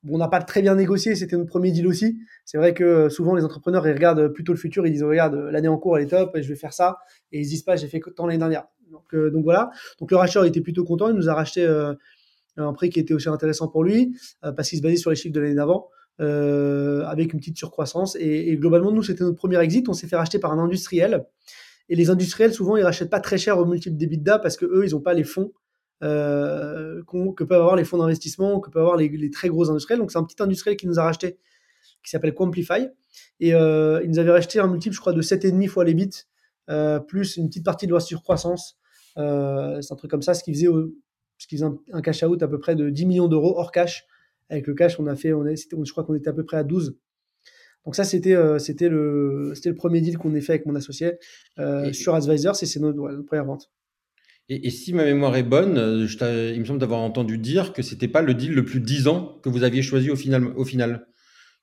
bon, 0.03 0.17
on 0.17 0.19
n'a 0.19 0.29
pas 0.29 0.43
très 0.43 0.61
bien 0.61 0.75
négocié. 0.75 1.15
C'était 1.15 1.37
notre 1.37 1.49
premier 1.49 1.73
deal 1.73 1.87
aussi. 1.87 2.19
C'est 2.45 2.59
vrai 2.59 2.75
que 2.75 2.85
euh, 2.85 3.09
souvent, 3.09 3.35
les 3.35 3.45
entrepreneurs, 3.45 3.87
ils 3.87 3.95
regardent 3.95 4.29
plutôt 4.29 4.53
le 4.53 4.59
futur. 4.59 4.87
Ils 4.87 4.93
disent, 4.93 5.05
regarde, 5.05 5.35
l'année 5.35 5.69
en 5.69 5.79
cours, 5.79 5.97
elle 5.97 6.05
est 6.05 6.09
top, 6.09 6.33
je 6.35 6.49
vais 6.49 6.57
faire 6.57 6.75
ça. 6.75 6.99
Et 7.33 7.41
ils 7.41 7.49
disent 7.49 7.63
pas, 7.63 7.77
j'ai 7.77 7.89
fait 7.89 8.01
tant 8.15 8.27
l'année 8.27 8.39
dernière. 8.39 8.67
Donc, 8.91 9.15
euh, 9.15 9.31
donc 9.31 9.45
voilà. 9.45 9.71
Donc 9.99 10.11
le 10.11 10.17
racheteur 10.19 10.45
était 10.45 10.61
plutôt 10.61 10.85
content. 10.85 11.09
Il 11.09 11.17
nous 11.17 11.31
a 11.31 11.35
racheté 11.35 11.67
un 12.57 12.73
prix 12.73 12.91
qui 12.91 13.01
était 13.01 13.15
aussi 13.15 13.29
intéressant 13.29 13.69
pour 13.69 13.85
lui 13.85 14.17
parce 14.41 14.69
qu'il 14.69 14.79
se 14.79 14.83
basait 14.83 14.97
sur 14.97 15.11
les 15.11 15.17
chiffres 15.17 15.35
de 15.35 15.41
l'année 15.41 15.55
d'avant. 15.55 15.89
Euh, 16.21 17.05
avec 17.07 17.33
une 17.33 17.41
petite 17.41 17.59
surcroissance. 17.59 18.17
Et, 18.21 18.57
globalement, 18.57 18.93
nous, 18.93 19.03
c'était 19.03 19.25
notre 19.25 19.37
premier 19.37 19.59
exit. 19.61 19.89
On 19.89 19.95
s'est 19.95 20.07
fait 20.07 20.15
racheter 20.15 20.39
par 20.39 20.53
un 20.53 20.59
industriel. 20.61 21.27
Et 21.89 21.97
les 21.97 22.09
industriels, 22.09 22.55
souvent, 22.55 22.77
ils 22.77 22.85
rachètent 22.85 23.11
pas 23.11 23.19
très 23.19 23.37
cher 23.37 23.59
au 23.59 23.67
multiple 23.67 23.97
d'EBITDA 23.97 24.39
parce 24.39 24.57
que 24.57 24.65
eux, 24.65 24.87
ils 24.87 24.93
n'ont 24.93 25.01
pas 25.01 25.13
les 25.13 25.25
fonds 25.25 25.53
euh, 26.05 27.03
que 27.37 27.43
peuvent 27.43 27.61
avoir 27.61 27.75
les 27.75 27.83
fonds 27.83 27.99
d'investissement, 27.99 28.61
que 28.61 28.71
peuvent 28.71 28.83
avoir 28.83 28.97
les, 28.97 29.31
très 29.31 29.49
gros 29.49 29.69
industriels. 29.71 29.99
Donc, 29.99 30.13
c'est 30.13 30.19
un 30.19 30.25
petit 30.25 30.41
industriel 30.41 30.77
qui 30.77 30.87
nous 30.87 31.01
a 31.01 31.03
racheté, 31.03 31.37
qui 32.05 32.11
s'appelle 32.11 32.33
Quamplify. 32.33 32.87
Et 33.41 33.53
euh, 33.53 34.01
il 34.05 34.11
nous 34.11 34.21
avait 34.21 34.31
racheté 34.31 34.61
un 34.61 34.69
multiple, 34.69 34.95
je 34.95 35.01
crois, 35.01 35.13
de 35.13 35.21
7,5 35.21 35.67
fois 35.67 35.85
les 35.85 35.95
bits, 35.95 36.11
plus 37.09 37.37
une 37.39 37.49
petite 37.49 37.65
partie 37.65 37.87
de 37.87 37.91
leur 37.91 38.03
surcroissance. 38.03 38.79
c'est 39.17 39.23
un 39.23 39.97
truc 39.97 40.13
comme 40.13 40.23
ça, 40.23 40.35
ce 40.35 40.45
qui 40.45 40.55
faisait, 40.55 40.69
qui 41.39 41.57
faisait 41.57 41.67
un, 41.93 42.03
cash 42.03 42.23
out 42.23 42.43
à 42.43 42.49
peu 42.49 42.59
près 42.59 42.75
de 42.75 42.91
10 42.91 43.07
millions 43.07 43.29
d'euros 43.29 43.59
hors 43.59 43.73
cash 43.73 44.07
avec 44.51 44.67
le 44.67 44.75
cash, 44.75 45.01
on 45.01 45.07
a 45.07 45.17
fait, 45.17 45.33
on 45.33 45.45
je 45.45 45.93
crois 45.93 46.05
qu'on 46.05 46.15
était 46.15 46.29
à 46.29 46.33
peu 46.33 46.45
près 46.45 46.57
à 46.57 46.65
12. 46.65 46.97
Donc 47.85 47.97
ça, 47.97 48.05
c'était 48.05 48.35
euh, 48.35 48.59
c'était 48.59 48.89
le, 48.89 49.53
le 49.65 49.75
premier 49.75 50.01
deal 50.01 50.17
qu'on 50.17 50.35
a 50.35 50.41
fait 50.41 50.55
avec 50.55 50.67
mon 50.67 50.75
associé 50.75 51.13
euh, 51.59 51.93
sur 51.93 52.15
Advisor, 52.15 52.57
c'est 52.57 52.81
notre, 52.81 53.23
première 53.27 53.45
vente. 53.45 53.71
Et, 54.51 54.71
si 54.71 54.93
ma 54.93 55.05
mémoire 55.05 55.37
est 55.37 55.43
bonne, 55.43 55.79
euh, 55.79 56.07
je 56.07 56.53
il 56.53 56.61
me 56.61 56.65
semble 56.67 56.79
d'avoir 56.79 57.01
entendu 57.01 57.39
dire 57.39 57.73
que 57.73 57.83
c'était 57.83 58.09
pas 58.09 58.21
le 58.21 58.35
deal 58.35 58.53
le 58.53 58.65
plus 58.65 58.81
10 58.81 59.09
ans 59.09 59.39
que 59.43 59.49
vous 59.49 59.65
aviez 59.65 59.83
choisi 59.83 60.11
au 60.11 60.17
final, 60.17 60.47
au 60.57 60.65
final. 60.65 61.07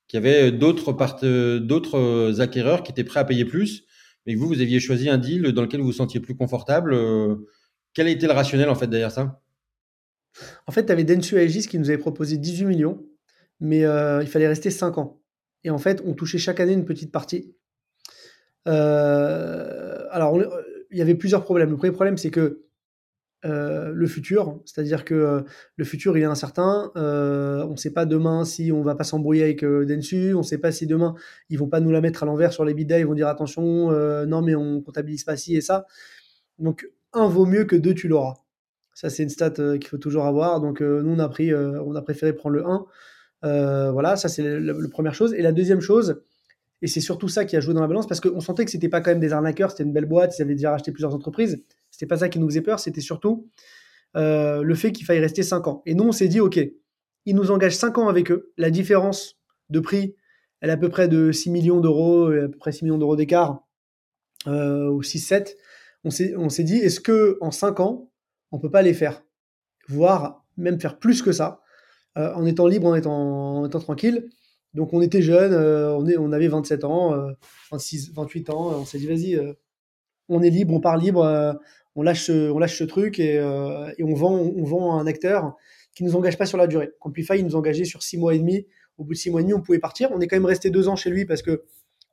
qu'il 0.08 0.22
y 0.22 0.26
avait 0.26 0.52
d'autres 0.52 0.92
d'autres 1.58 2.40
acquéreurs 2.40 2.82
qui 2.82 2.92
étaient 2.92 3.04
prêts 3.04 3.20
à 3.20 3.24
payer 3.24 3.44
plus, 3.44 3.84
mais 4.26 4.34
que 4.34 4.38
vous, 4.38 4.48
vous 4.48 4.60
aviez 4.60 4.80
choisi 4.80 5.08
un 5.08 5.18
deal 5.18 5.52
dans 5.52 5.62
lequel 5.62 5.80
vous 5.80 5.86
vous 5.86 5.92
sentiez 5.92 6.20
plus 6.20 6.36
confortable. 6.36 6.96
Quel 7.94 8.06
a 8.06 8.10
été 8.10 8.26
le 8.26 8.32
rationnel 8.32 8.68
en 8.68 8.74
fait 8.74 8.88
derrière 8.88 9.12
ça? 9.12 9.41
En 10.66 10.72
fait, 10.72 10.86
tu 10.86 10.92
avais 10.92 11.04
Densu 11.04 11.36
Aegis 11.36 11.66
qui 11.66 11.78
nous 11.78 11.88
avait 11.88 11.98
proposé 11.98 12.36
18 12.36 12.64
millions, 12.66 13.04
mais 13.60 13.84
euh, 13.84 14.22
il 14.22 14.28
fallait 14.28 14.48
rester 14.48 14.70
5 14.70 14.98
ans. 14.98 15.20
Et 15.64 15.70
en 15.70 15.78
fait, 15.78 16.02
on 16.04 16.14
touchait 16.14 16.38
chaque 16.38 16.60
année 16.60 16.72
une 16.72 16.84
petite 16.84 17.12
partie. 17.12 17.54
Euh, 18.68 20.04
alors, 20.10 20.40
il 20.90 20.98
y 20.98 21.02
avait 21.02 21.14
plusieurs 21.14 21.44
problèmes. 21.44 21.70
Le 21.70 21.76
premier 21.76 21.92
problème, 21.92 22.18
c'est 22.18 22.30
que 22.30 22.64
euh, 23.44 23.90
le 23.92 24.06
futur, 24.06 24.60
c'est-à-dire 24.64 25.04
que 25.04 25.44
le 25.76 25.84
futur, 25.84 26.16
il 26.16 26.22
est 26.22 26.26
incertain. 26.26 26.90
on 26.94 27.70
ne 27.70 27.76
sait 27.76 27.92
pas 27.92 28.06
demain 28.06 28.44
si 28.44 28.72
on 28.72 28.82
va 28.82 28.94
pas 28.94 29.04
s'embrouiller 29.04 29.44
avec 29.44 29.64
Densu. 29.64 30.34
On 30.34 30.38
ne 30.38 30.44
sait 30.44 30.58
pas 30.58 30.72
si 30.72 30.86
demain, 30.86 31.14
ils 31.48 31.58
vont 31.58 31.68
pas 31.68 31.80
nous 31.80 31.90
la 31.90 32.00
mettre 32.00 32.22
à 32.22 32.26
l'envers 32.26 32.52
sur 32.52 32.64
les 32.64 32.74
bidas. 32.74 32.98
Ils 32.98 33.06
vont 33.06 33.14
dire 33.14 33.28
attention, 33.28 33.90
non, 34.26 34.42
mais 34.42 34.54
on 34.54 34.80
comptabilise 34.80 35.24
pas 35.24 35.36
ci 35.36 35.56
et 35.56 35.60
ça. 35.60 35.86
Donc, 36.58 36.88
un 37.12 37.28
vaut 37.28 37.46
mieux 37.46 37.64
que 37.64 37.76
deux, 37.76 37.94
tu 37.94 38.08
l'auras. 38.08 38.42
Ça, 38.94 39.10
c'est 39.10 39.22
une 39.22 39.28
stat 39.28 39.54
euh, 39.58 39.78
qu'il 39.78 39.88
faut 39.88 39.98
toujours 39.98 40.26
avoir. 40.26 40.60
Donc, 40.60 40.82
euh, 40.82 41.02
nous, 41.02 41.12
on 41.12 41.18
a, 41.18 41.28
pris, 41.28 41.52
euh, 41.52 41.82
on 41.82 41.94
a 41.94 42.02
préféré 42.02 42.32
prendre 42.32 42.56
le 42.56 42.64
1. 42.66 43.90
voilà, 43.92 44.16
ça, 44.16 44.28
c'est 44.28 44.60
la, 44.60 44.74
première 44.90 45.14
chose. 45.14 45.34
Et 45.34 45.42
la 45.42 45.52
deuxième 45.52 45.80
chose, 45.80 46.22
et 46.82 46.86
c'est 46.86 47.00
surtout 47.00 47.28
ça 47.28 47.44
qui 47.44 47.56
a 47.56 47.60
joué 47.60 47.74
dans 47.74 47.80
la 47.80 47.88
balance, 47.88 48.06
parce 48.06 48.20
qu'on 48.20 48.40
sentait 48.40 48.64
que 48.64 48.70
c'était 48.70 48.88
pas 48.88 49.00
quand 49.00 49.10
même 49.10 49.20
des 49.20 49.32
arnaqueurs, 49.32 49.70
c'était 49.70 49.84
une 49.84 49.92
belle 49.92 50.06
boîte, 50.06 50.38
ils 50.38 50.42
avaient 50.42 50.54
déjà 50.54 50.72
racheté 50.72 50.92
plusieurs 50.92 51.14
entreprises. 51.14 51.64
C'était 51.90 52.06
pas 52.06 52.18
ça 52.18 52.28
qui 52.28 52.38
nous 52.38 52.48
faisait 52.48 52.62
peur, 52.62 52.80
c'était 52.80 53.00
surtout 53.00 53.48
le 54.14 54.74
fait 54.74 54.92
qu'il 54.92 55.06
faille 55.06 55.20
rester 55.20 55.42
5 55.42 55.66
ans. 55.68 55.82
Et 55.86 55.94
nous, 55.94 56.04
on 56.04 56.12
s'est 56.12 56.28
dit, 56.28 56.40
OK, 56.40 56.60
ils 57.24 57.34
nous 57.34 57.50
engagent 57.50 57.76
5 57.76 57.98
ans 57.98 58.08
avec 58.08 58.30
eux. 58.30 58.52
La 58.58 58.70
différence 58.70 59.38
de 59.70 59.80
prix, 59.80 60.16
elle 60.60 60.70
est 60.70 60.74
à 60.74 60.76
peu 60.76 60.90
près 60.90 61.08
de 61.08 61.32
6 61.32 61.50
millions 61.50 61.80
d'euros, 61.80 62.28
à 62.28 62.48
peu 62.48 62.58
près 62.58 62.72
6 62.72 62.84
millions 62.84 62.98
d'euros 62.98 63.16
d'écart, 63.16 63.66
ou 64.46 65.02
6-7. 65.02 65.54
On 66.04 66.10
s'est 66.10 66.64
dit, 66.64 66.76
est-ce 66.76 67.00
que 67.00 67.38
en 67.40 67.50
5 67.50 67.80
ans, 67.80 68.11
on 68.52 68.58
peut 68.58 68.70
pas 68.70 68.82
les 68.82 68.94
faire, 68.94 69.24
voire 69.88 70.44
même 70.56 70.78
faire 70.78 70.98
plus 70.98 71.22
que 71.22 71.32
ça, 71.32 71.62
euh, 72.18 72.32
en 72.34 72.46
étant 72.46 72.66
libre, 72.66 72.86
en 72.86 72.94
étant, 72.94 73.68
tranquille. 73.80 74.28
Donc 74.74 74.92
on 74.92 75.00
était 75.00 75.22
jeunes, 75.22 75.52
euh, 75.52 75.92
on, 75.94 76.06
est, 76.06 76.16
on 76.16 76.32
avait 76.32 76.48
27 76.48 76.84
ans, 76.84 77.14
26, 77.70 78.10
euh, 78.10 78.12
28 78.14 78.50
ans, 78.50 78.80
on 78.80 78.84
s'est 78.84 78.98
dit 78.98 79.06
vas-y, 79.06 79.54
on 80.28 80.42
est 80.42 80.50
libre, 80.50 80.72
on 80.74 80.80
part 80.80 80.96
libre, 80.96 81.58
on, 81.94 82.02
lâche 82.02 82.26
ce, 82.26 82.50
on 82.50 82.58
lâche 82.58 82.78
ce 82.78 82.84
truc 82.84 83.18
et, 83.18 83.40
on, 83.42 84.14
vend, 84.14 84.34
on 84.34 84.64
vend 84.64 84.98
un 84.98 85.06
acteur 85.06 85.56
qui 85.94 86.04
ne 86.04 86.08
nous 86.08 86.16
engage 86.16 86.38
pas 86.38 86.46
sur 86.46 86.58
la 86.58 86.66
durée. 86.66 86.90
Complify, 87.00 87.38
il 87.38 87.44
nous 87.44 87.56
engageait 87.56 87.84
sur 87.84 88.02
6 88.02 88.18
mois 88.18 88.34
et 88.34 88.38
demi. 88.38 88.66
Au 88.98 89.04
bout 89.04 89.12
de 89.12 89.18
6 89.18 89.30
mois 89.30 89.40
et 89.40 89.44
demi, 89.44 89.54
on 89.54 89.60
pouvait 89.60 89.78
partir. 89.78 90.10
On 90.12 90.20
est 90.20 90.26
quand 90.26 90.36
même 90.36 90.46
resté 90.46 90.70
2 90.70 90.88
ans 90.88 90.96
chez 90.96 91.10
lui 91.10 91.26
parce 91.26 91.42
que 91.42 91.64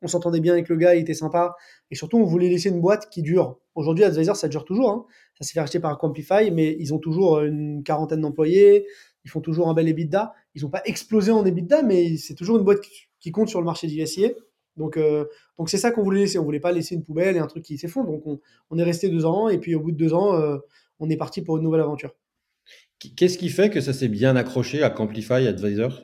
on 0.01 0.07
s'entendait 0.07 0.39
bien 0.39 0.53
avec 0.53 0.69
le 0.69 0.77
gars, 0.77 0.95
il 0.95 1.01
était 1.01 1.13
sympa. 1.13 1.55
Et 1.91 1.95
surtout, 1.95 2.17
on 2.17 2.23
voulait 2.23 2.49
laisser 2.49 2.69
une 2.69 2.79
boîte 2.79 3.09
qui 3.09 3.21
dure. 3.21 3.59
Aujourd'hui, 3.75 4.03
Advisor, 4.05 4.35
ça 4.35 4.47
dure 4.47 4.65
toujours. 4.65 4.89
Hein. 4.91 5.05
Ça 5.39 5.47
s'est 5.47 5.53
fait 5.53 5.59
acheter 5.59 5.79
par 5.79 5.97
Quamplify, 5.97 6.51
mais 6.51 6.75
ils 6.79 6.93
ont 6.93 6.99
toujours 6.99 7.39
une 7.41 7.83
quarantaine 7.83 8.21
d'employés. 8.21 8.85
Ils 9.25 9.31
font 9.31 9.41
toujours 9.41 9.69
un 9.69 9.73
bel 9.73 9.87
EBITDA. 9.87 10.33
Ils 10.55 10.63
n'ont 10.63 10.69
pas 10.69 10.81
explosé 10.85 11.31
en 11.31 11.45
EBITDA, 11.45 11.83
mais 11.83 12.17
c'est 12.17 12.35
toujours 12.35 12.57
une 12.57 12.63
boîte 12.63 12.81
qui 13.19 13.31
compte 13.31 13.49
sur 13.49 13.59
le 13.59 13.65
marché 13.65 13.87
du 13.87 14.05
SIA. 14.05 14.29
Donc, 14.79 14.97
euh, 14.97 15.25
donc 15.57 15.69
c'est 15.69 15.77
ça 15.77 15.91
qu'on 15.91 16.03
voulait 16.03 16.21
laisser. 16.21 16.39
On 16.39 16.43
voulait 16.43 16.59
pas 16.59 16.71
laisser 16.71 16.95
une 16.95 17.03
poubelle 17.03 17.35
et 17.35 17.39
un 17.39 17.47
truc 17.47 17.63
qui 17.63 17.77
s'effondre. 17.77 18.11
Donc, 18.11 18.25
on, 18.25 18.39
on, 18.69 18.77
est 18.77 18.83
resté 18.83 19.09
deux 19.09 19.25
ans 19.25 19.49
et 19.49 19.59
puis 19.59 19.75
au 19.75 19.81
bout 19.81 19.91
de 19.91 19.97
deux 19.97 20.13
ans, 20.13 20.35
euh, 20.35 20.57
on 20.99 21.09
est 21.09 21.17
parti 21.17 21.41
pour 21.41 21.57
une 21.57 21.63
nouvelle 21.63 21.81
aventure. 21.81 22.15
Qu'est-ce 23.15 23.37
qui 23.37 23.49
fait 23.49 23.69
que 23.69 23.81
ça 23.81 23.93
s'est 23.93 24.09
bien 24.09 24.35
accroché 24.35 24.83
à 24.83 24.89
Camplify 24.89 25.47
Advisor 25.47 26.01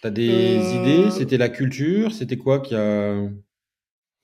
Tu 0.00 0.06
as 0.06 0.10
des 0.10 0.58
euh... 0.58 0.82
idées? 0.82 1.10
C'était 1.10 1.36
la 1.36 1.48
culture? 1.48 2.12
C'était 2.12 2.36
quoi 2.36 2.60
qui 2.60 2.74
a. 2.74 3.28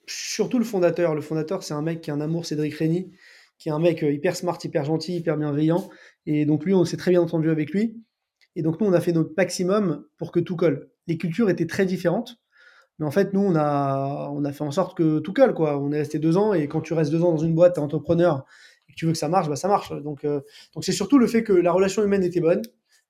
Surtout 0.06 0.58
le 0.58 0.64
fondateur. 0.64 1.14
Le 1.14 1.20
fondateur, 1.20 1.62
c'est 1.62 1.74
un 1.74 1.82
mec 1.82 2.00
qui 2.00 2.10
a 2.10 2.14
un 2.14 2.20
amour, 2.20 2.46
Cédric 2.46 2.74
Rény, 2.74 3.12
qui 3.60 3.68
est 3.68 3.72
un 3.72 3.78
mec 3.78 4.02
hyper 4.02 4.34
smart, 4.34 4.58
hyper 4.64 4.84
gentil, 4.84 5.16
hyper 5.16 5.36
bienveillant. 5.36 5.88
Et 6.26 6.46
donc, 6.46 6.64
lui, 6.64 6.74
on 6.74 6.84
s'est 6.84 6.96
très 6.96 7.12
bien 7.12 7.20
entendu 7.20 7.50
avec 7.50 7.70
lui. 7.70 8.02
Et 8.56 8.62
donc, 8.62 8.80
nous, 8.80 8.88
on 8.88 8.92
a 8.92 9.00
fait 9.00 9.12
notre 9.12 9.32
maximum 9.36 10.04
pour 10.16 10.32
que 10.32 10.40
tout 10.40 10.56
colle. 10.56 10.90
Les 11.06 11.16
cultures 11.16 11.50
étaient 11.50 11.66
très 11.66 11.86
différentes. 11.86 12.40
Mais 12.98 13.06
en 13.06 13.10
fait, 13.10 13.32
nous, 13.32 13.40
on 13.40 13.54
a, 13.56 14.30
on 14.32 14.44
a 14.44 14.52
fait 14.52 14.62
en 14.62 14.70
sorte 14.70 14.96
que 14.96 15.20
tout 15.20 15.32
colle, 15.32 15.54
quoi. 15.54 15.78
On 15.78 15.90
est 15.90 15.98
resté 15.98 16.18
deux 16.18 16.36
ans, 16.36 16.52
et 16.52 16.68
quand 16.68 16.82
tu 16.82 16.92
restes 16.92 17.10
deux 17.10 17.22
ans 17.22 17.32
dans 17.32 17.38
une 17.38 17.54
boîte, 17.54 17.74
t'es 17.74 17.80
entrepreneur, 17.80 18.44
et 18.88 18.92
que 18.92 18.96
tu 18.96 19.06
veux 19.06 19.12
que 19.12 19.18
ça 19.18 19.28
marche, 19.28 19.48
bah 19.48 19.56
ça 19.56 19.68
marche. 19.68 19.92
Donc, 20.02 20.24
euh, 20.24 20.40
donc 20.74 20.84
c'est 20.84 20.92
surtout 20.92 21.18
le 21.18 21.26
fait 21.26 21.42
que 21.42 21.54
la 21.54 21.72
relation 21.72 22.04
humaine 22.04 22.22
était 22.22 22.40
bonne, 22.40 22.60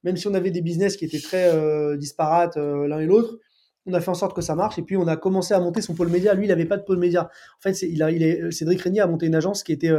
même 0.04 0.16
si 0.16 0.28
on 0.28 0.34
avait 0.34 0.52
des 0.52 0.62
business 0.62 0.96
qui 0.96 1.04
étaient 1.04 1.18
très 1.20 1.52
euh, 1.52 1.96
disparates 1.96 2.56
euh, 2.56 2.86
l'un 2.86 3.00
et 3.00 3.06
l'autre. 3.06 3.38
On 3.86 3.92
a 3.92 4.00
fait 4.00 4.10
en 4.10 4.14
sorte 4.14 4.36
que 4.36 4.42
ça 4.42 4.54
marche, 4.54 4.78
et 4.78 4.82
puis 4.82 4.96
on 4.96 5.08
a 5.08 5.16
commencé 5.16 5.54
à 5.54 5.60
monter 5.60 5.82
son 5.82 5.94
pôle 5.94 6.08
média. 6.08 6.34
Lui, 6.34 6.44
il 6.44 6.48
n'avait 6.50 6.66
pas 6.66 6.76
de 6.76 6.84
pôle 6.84 6.98
média. 6.98 7.24
En 7.24 7.60
fait, 7.60 7.70
est, 7.82 8.50
Cédric 8.52 8.80
Régnier 8.80 9.00
a 9.00 9.08
monté 9.08 9.26
une 9.26 9.34
agence 9.34 9.64
qui 9.64 9.72
était 9.72 9.90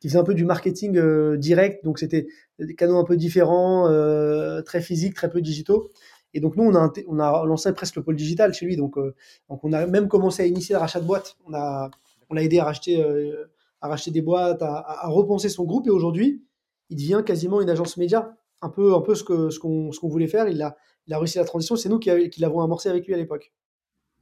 qui 0.00 0.08
faisait 0.08 0.18
un 0.18 0.24
peu 0.24 0.34
du 0.34 0.44
marketing 0.44 0.96
euh, 0.96 1.36
direct, 1.36 1.84
donc 1.84 1.98
c'était 1.98 2.26
des 2.58 2.74
canaux 2.74 2.98
un 2.98 3.04
peu 3.04 3.16
différents, 3.16 3.88
euh, 3.88 4.62
très 4.62 4.80
physiques, 4.80 5.14
très 5.14 5.30
peu 5.30 5.40
digitaux. 5.40 5.90
Et 6.34 6.40
donc 6.40 6.56
nous, 6.56 6.64
on 6.64 6.74
a, 6.74 6.92
on 7.08 7.18
a 7.18 7.44
lancé 7.46 7.72
presque 7.72 7.96
le 7.96 8.02
pôle 8.02 8.16
digital 8.16 8.52
chez 8.52 8.66
lui, 8.66 8.76
donc, 8.76 8.98
euh, 8.98 9.14
donc 9.48 9.64
on 9.64 9.72
a 9.72 9.86
même 9.86 10.08
commencé 10.08 10.42
à 10.42 10.46
initier 10.46 10.74
le 10.74 10.80
rachat 10.80 11.00
de 11.00 11.06
boîtes. 11.06 11.36
On 11.46 11.54
a, 11.54 11.90
on 12.28 12.34
l'a 12.34 12.42
aidé 12.42 12.58
à 12.58 12.64
racheter, 12.64 13.02
à 13.80 13.88
racheter 13.88 14.10
des 14.10 14.22
boîtes, 14.22 14.60
à, 14.62 15.08
repenser 15.08 15.48
son 15.48 15.64
groupe, 15.64 15.86
et 15.86 15.90
aujourd'hui, 15.90 16.42
il 16.90 16.96
devient 16.96 17.22
quasiment 17.24 17.60
une 17.60 17.70
agence 17.70 17.96
média, 17.96 18.36
un 18.62 18.68
peu, 18.68 18.94
un 18.94 19.00
peu 19.00 19.14
ce 19.14 19.24
qu'on 19.24 19.92
ce 19.92 20.06
voulait 20.06 20.26
faire. 20.26 20.48
Il 20.48 20.60
a, 20.60 20.76
il 21.06 21.14
a 21.14 21.18
réussi 21.18 21.38
la 21.38 21.44
transition, 21.44 21.76
c'est 21.76 21.88
nous 21.88 21.98
qui, 21.98 22.30
qui 22.30 22.40
l'avons 22.40 22.60
amorcé 22.60 22.88
avec 22.88 23.06
lui 23.06 23.14
à 23.14 23.16
l'époque. 23.16 23.52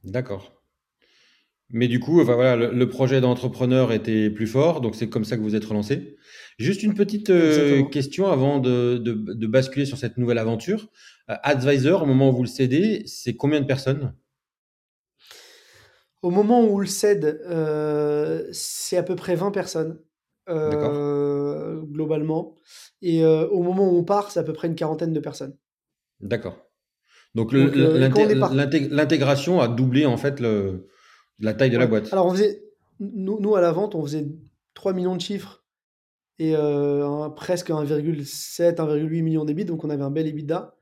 D'accord. 0.03 0.54
Mais 1.71 1.87
du 1.87 1.99
coup, 1.99 2.21
enfin, 2.21 2.35
voilà, 2.35 2.55
le, 2.55 2.71
le 2.71 2.89
projet 2.89 3.21
d'entrepreneur 3.21 3.91
était 3.91 4.29
plus 4.29 4.47
fort, 4.47 4.81
donc 4.81 4.95
c'est 4.95 5.09
comme 5.09 5.25
ça 5.25 5.35
que 5.35 5.41
vous 5.41 5.55
êtes 5.55 5.65
relancé. 5.65 6.15
Juste 6.57 6.83
une 6.83 6.93
petite 6.93 7.31
euh, 7.31 7.83
question 7.83 8.27
avant 8.27 8.59
de, 8.59 8.97
de, 8.97 9.13
de, 9.13 9.47
basculer 9.47 9.85
sur 9.85 9.97
cette 9.97 10.17
nouvelle 10.17 10.37
aventure. 10.37 10.87
Euh, 11.29 11.35
Advisor, 11.43 12.03
au 12.03 12.05
moment 12.05 12.29
où 12.29 12.33
vous 12.33 12.43
le 12.43 12.47
cédez, 12.47 13.03
c'est 13.07 13.35
combien 13.35 13.59
de 13.59 13.65
personnes? 13.65 14.15
Au 16.21 16.29
moment 16.29 16.61
où 16.61 16.75
on 16.75 16.79
le 16.79 16.85
cède, 16.85 17.41
euh, 17.45 18.47
c'est 18.51 18.95
à 18.95 19.03
peu 19.03 19.17
près 19.17 19.35
20 19.35 19.51
personnes, 19.51 19.99
globalement. 20.47 22.55
Et 23.01 23.25
au 23.25 23.61
moment 23.61 23.91
où 23.91 23.97
on 23.97 24.03
part, 24.03 24.31
c'est 24.31 24.39
à 24.39 24.43
peu 24.43 24.53
près 24.53 24.67
une 24.67 24.75
quarantaine 24.75 25.13
de 25.13 25.19
personnes. 25.19 25.55
D'accord. 26.21 26.57
Donc, 27.35 27.53
donc 27.53 27.75
l'intégration 27.75 29.59
a 29.59 29.67
doublé 29.67 30.05
en 30.05 30.17
fait 30.17 30.39
le, 30.39 30.87
la 31.39 31.53
taille 31.53 31.69
de 31.69 31.77
la 31.77 31.87
boîte. 31.87 32.11
Alors, 32.11 32.25
on 32.27 32.31
faisait, 32.31 32.63
nous, 32.99 33.39
nous, 33.39 33.55
à 33.55 33.61
la 33.61 33.71
vente, 33.71 33.95
on 33.95 34.03
faisait 34.03 34.27
3 34.73 34.93
millions 34.93 35.15
de 35.15 35.21
chiffres 35.21 35.65
et 36.37 36.55
euh, 36.55 37.07
un, 37.07 37.29
presque 37.29 37.69
1,7, 37.69 38.75
1,8 38.75 39.23
million 39.23 39.45
d'ébits, 39.45 39.65
donc 39.65 39.83
on 39.83 39.89
avait 39.89 40.03
un 40.03 40.11
bel 40.11 40.27
EBITDA. 40.27 40.75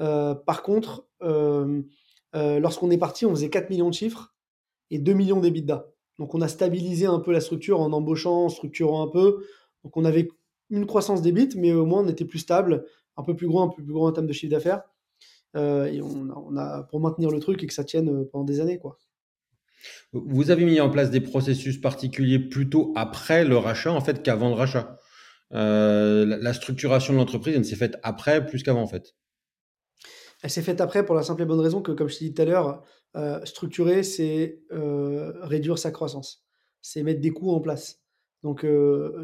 Euh, 0.00 0.34
par 0.34 0.62
contre, 0.62 1.06
euh, 1.22 1.82
lorsqu'on 2.34 2.90
est 2.90 2.98
parti, 2.98 3.26
on 3.26 3.30
faisait 3.30 3.50
4 3.50 3.70
millions 3.70 3.88
de 3.88 3.94
chiffres 3.94 4.34
et 4.90 4.98
2 4.98 5.12
millions 5.12 5.40
d'EBITDA. 5.40 5.88
Donc 6.18 6.34
on 6.34 6.40
a 6.40 6.48
stabilisé 6.48 7.06
un 7.06 7.18
peu 7.18 7.32
la 7.32 7.40
structure 7.40 7.80
en 7.80 7.92
embauchant, 7.92 8.44
en 8.44 8.48
structurant 8.48 9.02
un 9.02 9.08
peu. 9.08 9.44
Donc 9.84 9.96
on 9.96 10.04
avait 10.04 10.28
une 10.70 10.86
croissance 10.86 11.22
d'EBIT, 11.22 11.56
mais 11.56 11.72
au 11.72 11.86
moins 11.86 12.02
on 12.04 12.08
était 12.08 12.24
plus 12.24 12.38
stable, 12.38 12.86
un 13.16 13.22
peu 13.22 13.34
plus 13.34 13.48
grand, 13.48 13.64
un 13.64 13.68
peu 13.68 13.82
plus 13.82 13.92
grand 13.92 14.08
en 14.08 14.12
termes 14.12 14.26
de 14.26 14.32
chiffre 14.32 14.52
d'affaires. 14.52 14.82
et 15.54 16.00
on 16.02 16.30
a, 16.30 16.44
on 16.46 16.56
a, 16.56 16.82
pour 16.84 17.00
maintenir 17.00 17.30
le 17.30 17.40
truc 17.40 17.62
et 17.62 17.66
que 17.66 17.74
ça 17.74 17.84
tienne 17.84 18.24
pendant 18.26 18.44
des 18.44 18.60
années, 18.60 18.78
quoi. 18.78 18.96
Vous 20.12 20.50
avez 20.50 20.64
mis 20.64 20.80
en 20.80 20.90
place 20.90 21.10
des 21.10 21.20
processus 21.20 21.80
particuliers 21.80 22.38
plutôt 22.38 22.92
après 22.96 23.44
le 23.44 23.56
rachat 23.56 23.92
en 23.92 24.00
fait 24.00 24.22
qu'avant 24.22 24.48
le 24.48 24.54
rachat. 24.54 24.98
Euh, 25.52 26.24
la, 26.24 26.52
structuration 26.52 27.12
de 27.12 27.18
l'entreprise, 27.18 27.56
elle 27.56 27.64
s'est 27.64 27.76
faite 27.76 27.98
après 28.02 28.46
plus 28.46 28.62
qu'avant 28.62 28.82
en 28.82 28.86
fait. 28.86 29.14
Elle 30.42 30.50
s'est 30.50 30.62
faite 30.62 30.80
après 30.80 31.04
pour 31.04 31.14
la 31.14 31.22
simple 31.22 31.42
et 31.42 31.44
bonne 31.44 31.60
raison 31.60 31.82
que, 31.82 31.92
comme 31.92 32.08
je 32.08 32.18
t'ai 32.18 32.24
dit 32.26 32.34
tout 32.34 32.42
à 32.42 32.44
l'heure, 32.44 32.82
euh, 33.16 33.44
structurer, 33.44 34.02
c'est 34.02 34.62
euh, 34.72 35.32
réduire 35.42 35.78
sa 35.78 35.90
croissance. 35.90 36.44
C'est 36.82 37.02
mettre 37.02 37.20
des 37.20 37.30
coûts 37.30 37.50
en 37.50 37.60
place. 37.60 38.00
Donc, 38.42 38.64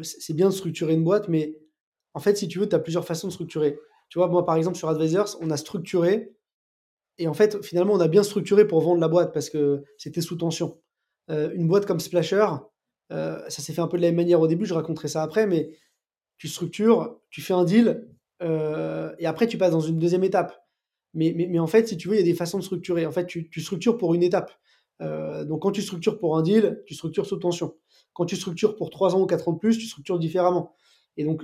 c'est 0.03 0.35
bien 0.35 0.49
de 0.49 0.53
structurer 0.53 0.93
une 0.93 1.03
boîte, 1.03 1.27
mais 1.27 1.57
en 2.13 2.19
fait, 2.19 2.37
si 2.37 2.47
tu 2.47 2.59
veux, 2.59 2.69
tu 2.69 2.75
as 2.75 2.79
plusieurs 2.79 3.03
façons 3.03 3.27
de 3.27 3.33
structurer. 3.33 3.79
Tu 4.09 4.19
vois, 4.19 4.27
moi, 4.27 4.45
par 4.45 4.57
exemple, 4.57 4.77
sur 4.77 4.89
Advisors, 4.89 5.37
on 5.41 5.49
a 5.49 5.57
structuré 5.57 6.35
et 7.19 7.27
en 7.27 7.33
fait, 7.33 7.63
finalement, 7.63 7.93
on 7.93 7.99
a 7.99 8.07
bien 8.07 8.23
structuré 8.23 8.67
pour 8.67 8.81
vendre 8.81 9.01
la 9.01 9.07
boîte 9.07 9.33
parce 9.33 9.49
que 9.49 9.83
c'était 9.97 10.21
sous 10.21 10.35
tension. 10.35 10.79
Euh, 11.29 11.51
une 11.53 11.67
boîte 11.67 11.85
comme 11.85 11.99
Splasher, 11.99 12.45
euh, 13.11 13.39
ça 13.49 13.61
s'est 13.61 13.73
fait 13.73 13.81
un 13.81 13.87
peu 13.87 13.97
de 13.97 14.03
la 14.03 14.09
même 14.09 14.17
manière 14.17 14.39
au 14.39 14.47
début, 14.47 14.65
je 14.65 14.73
raconterai 14.73 15.07
ça 15.07 15.23
après, 15.23 15.47
mais 15.47 15.71
tu 16.37 16.47
structures, 16.47 17.19
tu 17.29 17.41
fais 17.41 17.53
un 17.53 17.63
deal, 17.63 18.07
euh, 18.43 19.13
et 19.17 19.25
après 19.25 19.47
tu 19.47 19.57
passes 19.57 19.71
dans 19.71 19.81
une 19.81 19.97
deuxième 19.97 20.23
étape. 20.23 20.63
Mais, 21.13 21.33
mais, 21.35 21.47
mais, 21.47 21.57
en 21.57 21.67
fait, 21.67 21.87
si 21.87 21.97
tu 21.97 22.09
veux, 22.09 22.15
il 22.15 22.19
y 22.19 22.21
a 22.21 22.25
des 22.25 22.35
façons 22.35 22.59
de 22.59 22.63
structurer. 22.63 23.05
En 23.07 23.11
fait, 23.11 23.25
tu, 23.25 23.49
tu 23.49 23.61
structures 23.61 23.97
pour 23.97 24.13
une 24.13 24.23
étape. 24.23 24.51
Donc 24.99 25.61
quand 25.61 25.71
tu 25.71 25.81
structures 25.81 26.17
pour 26.17 26.37
un 26.37 26.41
deal, 26.41 26.83
tu 26.85 26.95
structures 26.95 27.25
sous 27.25 27.37
tension. 27.37 27.75
Quand 28.13 28.25
tu 28.25 28.35
structures 28.35 28.75
pour 28.75 28.89
3 28.89 29.15
ans 29.15 29.21
ou 29.21 29.25
4 29.25 29.47
ans 29.47 29.53
de 29.53 29.59
plus, 29.59 29.77
tu 29.77 29.85
structures 29.85 30.19
différemment. 30.19 30.75
Et 31.17 31.23
donc, 31.23 31.43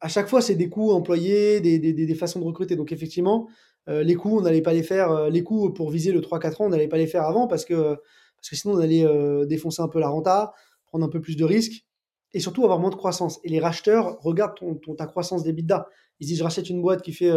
à 0.00 0.08
chaque 0.08 0.28
fois, 0.28 0.40
c'est 0.40 0.56
des 0.56 0.68
coûts 0.68 0.92
employés, 0.92 1.60
des, 1.60 1.78
des, 1.78 1.92
des, 1.92 2.14
façons 2.14 2.40
de 2.40 2.44
recruter. 2.44 2.74
Donc 2.74 2.90
effectivement, 2.90 3.48
euh, 3.88 4.02
les 4.02 4.14
coûts, 4.14 4.38
on 4.38 4.42
n'allait 4.42 4.62
pas 4.62 4.72
les 4.72 4.82
faire, 4.82 5.10
euh, 5.10 5.30
les 5.30 5.42
coûts 5.42 5.70
pour 5.72 5.90
viser 5.90 6.12
le 6.12 6.20
3-4 6.20 6.62
ans, 6.62 6.66
on 6.66 6.68
n'allait 6.68 6.88
pas 6.88 6.98
les 6.98 7.06
faire 7.06 7.24
avant 7.24 7.48
parce 7.48 7.64
que, 7.64 7.94
parce 7.94 8.50
que 8.50 8.56
sinon 8.56 8.74
on 8.74 8.78
allait 8.78 9.04
euh, 9.04 9.44
défoncer 9.44 9.82
un 9.82 9.88
peu 9.88 9.98
la 9.98 10.08
renta, 10.08 10.52
prendre 10.86 11.04
un 11.04 11.08
peu 11.08 11.20
plus 11.20 11.36
de 11.36 11.44
risques 11.44 11.84
et 12.32 12.40
surtout 12.40 12.64
avoir 12.64 12.78
moins 12.78 12.90
de 12.90 12.94
croissance. 12.94 13.40
Et 13.44 13.48
les 13.48 13.60
racheteurs 13.60 14.18
regardent 14.20 14.56
ton, 14.56 14.74
ton, 14.76 14.94
ta 14.94 15.06
croissance 15.06 15.42
d'EBITDA. 15.42 15.88
Ils 16.20 16.26
disent 16.26 16.38
je 16.38 16.44
rachète 16.44 16.70
une 16.70 16.80
boîte 16.80 17.02
qui 17.02 17.12
fait 17.12 17.30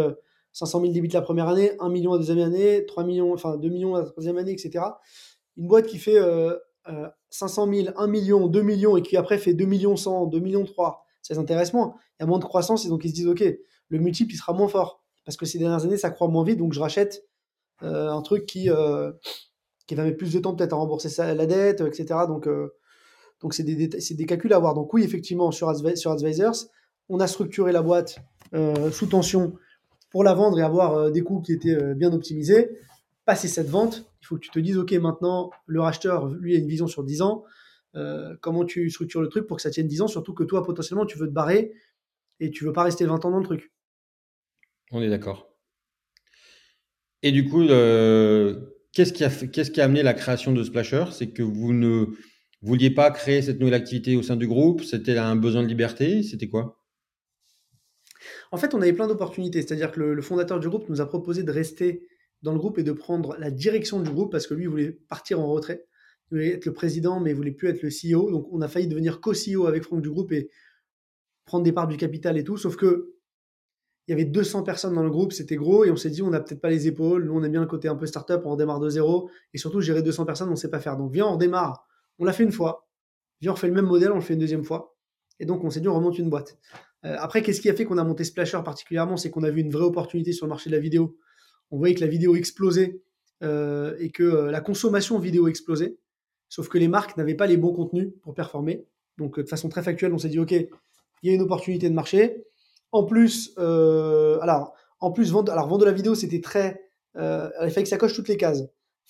500 0.52 0.80
000 0.80 0.92
débits 0.92 1.08
la 1.08 1.20
première 1.20 1.48
année, 1.48 1.72
1 1.80 1.88
million 1.90 2.12
la 2.12 2.18
deuxième 2.18 2.38
année, 2.38 2.86
3 2.86 3.04
millions, 3.04 3.32
enfin 3.34 3.56
2 3.56 3.68
millions 3.68 3.94
la 3.94 4.04
troisième 4.04 4.38
année, 4.38 4.52
etc. 4.52 4.84
Une 5.56 5.66
boîte 5.66 5.86
qui 5.86 5.98
fait 5.98 6.18
euh, 6.18 6.56
500 7.30 7.72
000, 7.72 7.88
1 7.96 8.06
million, 8.06 8.46
2 8.46 8.62
millions 8.62 8.96
et 8.96 9.02
qui 9.02 9.16
après 9.16 9.38
fait 9.38 9.52
2 9.52 9.64
millions 9.66 9.96
100, 9.96 10.26
2 10.26 10.38
millions 10.38 10.64
3, 10.64 11.04
ça 11.20 11.34
les 11.34 11.40
intéresse 11.40 11.72
moins. 11.74 11.94
Il 12.18 12.22
y 12.22 12.24
a 12.24 12.26
moins 12.26 12.38
de 12.38 12.44
croissance 12.44 12.86
et 12.86 12.88
donc 12.88 13.04
ils 13.04 13.10
se 13.10 13.14
disent 13.14 13.28
ok, 13.28 13.44
le 13.88 13.98
multiple 13.98 14.32
il 14.32 14.36
sera 14.36 14.52
moins 14.52 14.68
fort 14.68 15.04
parce 15.26 15.36
que 15.36 15.44
ces 15.44 15.58
dernières 15.58 15.84
années, 15.84 15.98
ça 15.98 16.10
croît 16.10 16.28
moins 16.28 16.44
vite, 16.44 16.58
donc 16.58 16.72
je 16.72 16.80
rachète 16.80 17.26
euh, 17.82 18.08
un 18.10 18.22
truc 18.22 18.46
qui, 18.46 18.70
euh, 18.70 19.12
qui 19.86 19.96
va 19.96 20.04
mettre 20.04 20.16
plus 20.16 20.32
de 20.32 20.38
temps 20.38 20.54
peut-être 20.54 20.72
à 20.72 20.76
rembourser 20.76 21.10
la 21.18 21.46
dette, 21.46 21.82
etc. 21.82 22.20
Donc, 22.28 22.46
euh, 22.46 22.72
donc 23.40 23.52
c'est 23.52 23.64
des, 23.64 23.88
des, 23.88 24.26
calculs 24.26 24.52
à 24.52 24.56
avoir. 24.56 24.72
Donc 24.72 24.94
oui, 24.94 25.02
effectivement, 25.02 25.50
sur, 25.50 25.74
sur 25.96 26.12
Advisors, 26.12 26.56
on 27.08 27.20
a 27.20 27.26
structuré 27.26 27.72
la 27.72 27.82
boîte 27.82 28.18
sous 28.92 29.06
tension 29.06 29.54
pour 30.10 30.24
la 30.24 30.32
vendre 30.32 30.58
et 30.58 30.62
avoir 30.62 31.10
des 31.10 31.20
coûts 31.20 31.42
qui 31.42 31.52
étaient 31.52 31.94
bien 31.94 32.12
optimisés. 32.12 32.78
Passer 33.26 33.48
cette 33.48 33.68
vente, 33.68 34.06
il 34.22 34.26
faut 34.26 34.36
que 34.36 34.40
tu 34.40 34.50
te 34.50 34.58
dises, 34.60 34.78
OK, 34.78 34.92
maintenant, 34.92 35.50
le 35.66 35.80
racheteur, 35.80 36.28
lui, 36.28 36.54
a 36.54 36.58
une 36.58 36.68
vision 36.68 36.86
sur 36.86 37.04
10 37.04 37.22
ans. 37.22 37.44
comment 38.40 38.64
tu 38.64 38.88
structures 38.88 39.20
le 39.20 39.28
truc 39.28 39.46
pour 39.46 39.56
que 39.56 39.62
ça 39.62 39.70
tienne 39.70 39.88
10 39.88 40.02
ans, 40.02 40.08
surtout 40.08 40.32
que 40.32 40.44
toi, 40.44 40.64
potentiellement, 40.64 41.04
tu 41.04 41.18
veux 41.18 41.26
te 41.26 41.32
barrer 41.32 41.74
et 42.40 42.50
tu 42.50 42.64
veux 42.64 42.72
pas 42.72 42.84
rester 42.84 43.04
20 43.04 43.24
ans 43.24 43.30
dans 43.30 43.40
le 43.40 43.44
truc. 43.44 43.72
On 44.92 45.02
est 45.02 45.08
d'accord. 45.08 45.52
Et 47.22 47.32
du 47.32 47.48
coup, 47.48 47.62
euh, 47.62 48.60
qu'est-ce 48.92 49.12
qui, 49.12 49.24
a 49.80 49.84
amené 49.84 50.02
la 50.02 50.14
création 50.14 50.52
de 50.52 50.62
Splasher? 50.62 51.06
C'est 51.12 51.30
que 51.30 51.42
vous 51.42 51.72
ne 51.72 52.06
vouliez 52.62 52.90
pas 52.90 53.10
créer 53.10 53.42
cette 53.42 53.58
nouvelle 53.58 53.74
activité 53.74 54.16
au 54.16 54.22
sein 54.22 54.36
du 54.36 54.46
groupe? 54.46 54.82
C'était 54.82 55.18
un 55.18 55.36
besoin 55.36 55.62
de 55.62 55.68
liberté? 55.68 56.22
C'était 56.22 56.48
quoi? 56.48 56.80
En 58.52 58.58
fait, 58.58 58.74
on 58.74 58.82
avait 58.82 58.92
plein 58.92 59.08
d'opportunités. 59.08 59.62
C'est-à-dire 59.62 59.92
que 59.92 60.00
le, 60.00 60.22
fondateur 60.22 60.60
du 60.60 60.68
groupe 60.68 60.88
nous 60.88 61.00
a 61.00 61.06
proposé 61.06 61.42
de 61.42 61.50
rester 61.50 62.06
dans 62.42 62.52
le 62.52 62.58
groupe 62.58 62.78
et 62.78 62.82
de 62.82 62.92
prendre 62.92 63.36
la 63.38 63.50
direction 63.50 64.00
du 64.00 64.10
groupe 64.10 64.30
parce 64.30 64.46
que 64.46 64.54
lui, 64.54 64.66
voulait 64.66 64.92
partir 65.08 65.40
en 65.40 65.46
retrait. 65.46 65.84
Il 66.30 66.34
voulait 66.34 66.54
être 66.54 66.66
le 66.66 66.72
président, 66.72 67.18
mais 67.18 67.30
il 67.30 67.36
voulait 67.36 67.52
plus 67.52 67.68
être 67.68 67.82
le 67.82 67.88
CEO. 67.88 68.30
Donc, 68.30 68.46
on 68.52 68.60
a 68.60 68.68
failli 68.68 68.86
devenir 68.86 69.20
co-CEO 69.20 69.66
avec 69.66 69.82
Franck 69.82 70.02
du 70.02 70.10
groupe 70.10 70.32
et 70.32 70.50
prendre 71.44 71.64
des 71.64 71.72
parts 71.72 71.88
du 71.88 71.96
capital 71.96 72.36
et 72.38 72.44
tout. 72.44 72.56
Sauf 72.56 72.76
que 72.76 73.15
il 74.06 74.12
y 74.12 74.14
avait 74.14 74.24
200 74.24 74.62
personnes 74.62 74.94
dans 74.94 75.02
le 75.02 75.10
groupe, 75.10 75.32
c'était 75.32 75.56
gros, 75.56 75.84
et 75.84 75.90
on 75.90 75.96
s'est 75.96 76.10
dit, 76.10 76.22
on 76.22 76.30
n'a 76.30 76.40
peut-être 76.40 76.60
pas 76.60 76.70
les 76.70 76.86
épaules, 76.86 77.24
nous 77.24 77.34
on 77.34 77.42
aime 77.42 77.50
bien 77.50 77.60
le 77.60 77.66
côté 77.66 77.88
un 77.88 77.96
peu 77.96 78.06
startup, 78.06 78.42
on 78.44 78.52
redémarre 78.52 78.78
de 78.78 78.88
zéro, 78.88 79.30
et 79.52 79.58
surtout 79.58 79.80
gérer 79.80 80.02
200 80.02 80.24
personnes, 80.26 80.48
on 80.48 80.52
ne 80.52 80.56
sait 80.56 80.70
pas 80.70 80.78
faire. 80.78 80.96
Donc 80.96 81.12
viens, 81.12 81.26
on 81.26 81.32
redémarre. 81.32 81.86
On 82.18 82.24
l'a 82.24 82.32
fait 82.32 82.44
une 82.44 82.52
fois, 82.52 82.88
viens, 83.40 83.50
on 83.50 83.54
refait 83.54 83.66
le 83.66 83.74
même 83.74 83.86
modèle, 83.86 84.12
on 84.12 84.16
le 84.16 84.20
fait 84.20 84.34
une 84.34 84.40
deuxième 84.40 84.64
fois, 84.64 84.96
et 85.40 85.46
donc 85.46 85.64
on 85.64 85.70
s'est 85.70 85.80
dit, 85.80 85.88
on 85.88 85.94
remonte 85.94 86.18
une 86.18 86.30
boîte. 86.30 86.56
Euh, 87.04 87.16
après, 87.18 87.42
qu'est-ce 87.42 87.60
qui 87.60 87.68
a 87.68 87.74
fait 87.74 87.84
qu'on 87.84 87.98
a 87.98 88.04
monté 88.04 88.24
Splasher 88.24 88.60
particulièrement? 88.64 89.16
C'est 89.16 89.30
qu'on 89.30 89.42
a 89.42 89.50
vu 89.50 89.60
une 89.60 89.70
vraie 89.70 89.84
opportunité 89.84 90.32
sur 90.32 90.46
le 90.46 90.50
marché 90.50 90.70
de 90.70 90.74
la 90.76 90.80
vidéo. 90.80 91.16
On 91.70 91.78
voyait 91.78 91.94
que 91.94 92.00
la 92.00 92.06
vidéo 92.06 92.36
explosait, 92.36 93.00
et 93.42 94.10
que 94.14 94.48
la 94.50 94.60
consommation 94.60 95.18
vidéo 95.18 95.46
explosait. 95.48 95.98
Sauf 96.48 96.68
que 96.68 96.78
les 96.78 96.88
marques 96.88 97.16
n'avaient 97.16 97.34
pas 97.34 97.46
les 97.46 97.56
bons 97.56 97.72
contenus 97.72 98.10
pour 98.22 98.34
performer. 98.34 98.86
Donc, 99.18 99.40
de 99.40 99.46
façon 99.46 99.68
très 99.68 99.82
factuelle, 99.82 100.14
on 100.14 100.18
s'est 100.18 100.28
dit, 100.28 100.38
OK, 100.38 100.52
il 100.52 100.68
y 101.22 101.30
a 101.30 101.34
une 101.34 101.42
opportunité 101.42 101.88
de 101.88 101.94
marché. 101.94 102.44
En 102.92 103.04
plus, 103.04 103.56
alors, 103.58 104.74
en 105.00 105.12
plus, 105.12 105.32
vendre, 105.32 105.52
alors, 105.52 105.68
vendre 105.68 105.80
de 105.80 105.86
la 105.86 105.92
vidéo, 105.92 106.14
c'était 106.14 106.40
très. 106.40 106.80
il 107.14 107.70
fallait 107.70 107.82
que 107.82 107.88
ça 107.88 107.98
coche 107.98 108.14
toutes 108.14 108.28
les 108.28 108.36
cases. 108.36 108.62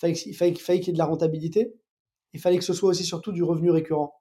Il 0.02 0.34
fallait, 0.34 0.52
qu'il 0.52 0.86
y 0.86 0.90
ait 0.90 0.92
de 0.92 0.98
la 0.98 1.06
rentabilité. 1.06 1.74
Il 2.32 2.40
fallait 2.40 2.58
que 2.58 2.64
ce 2.64 2.74
soit 2.74 2.90
aussi 2.90 3.04
surtout 3.04 3.32
du 3.32 3.42
revenu 3.42 3.70
récurrent. 3.70 4.20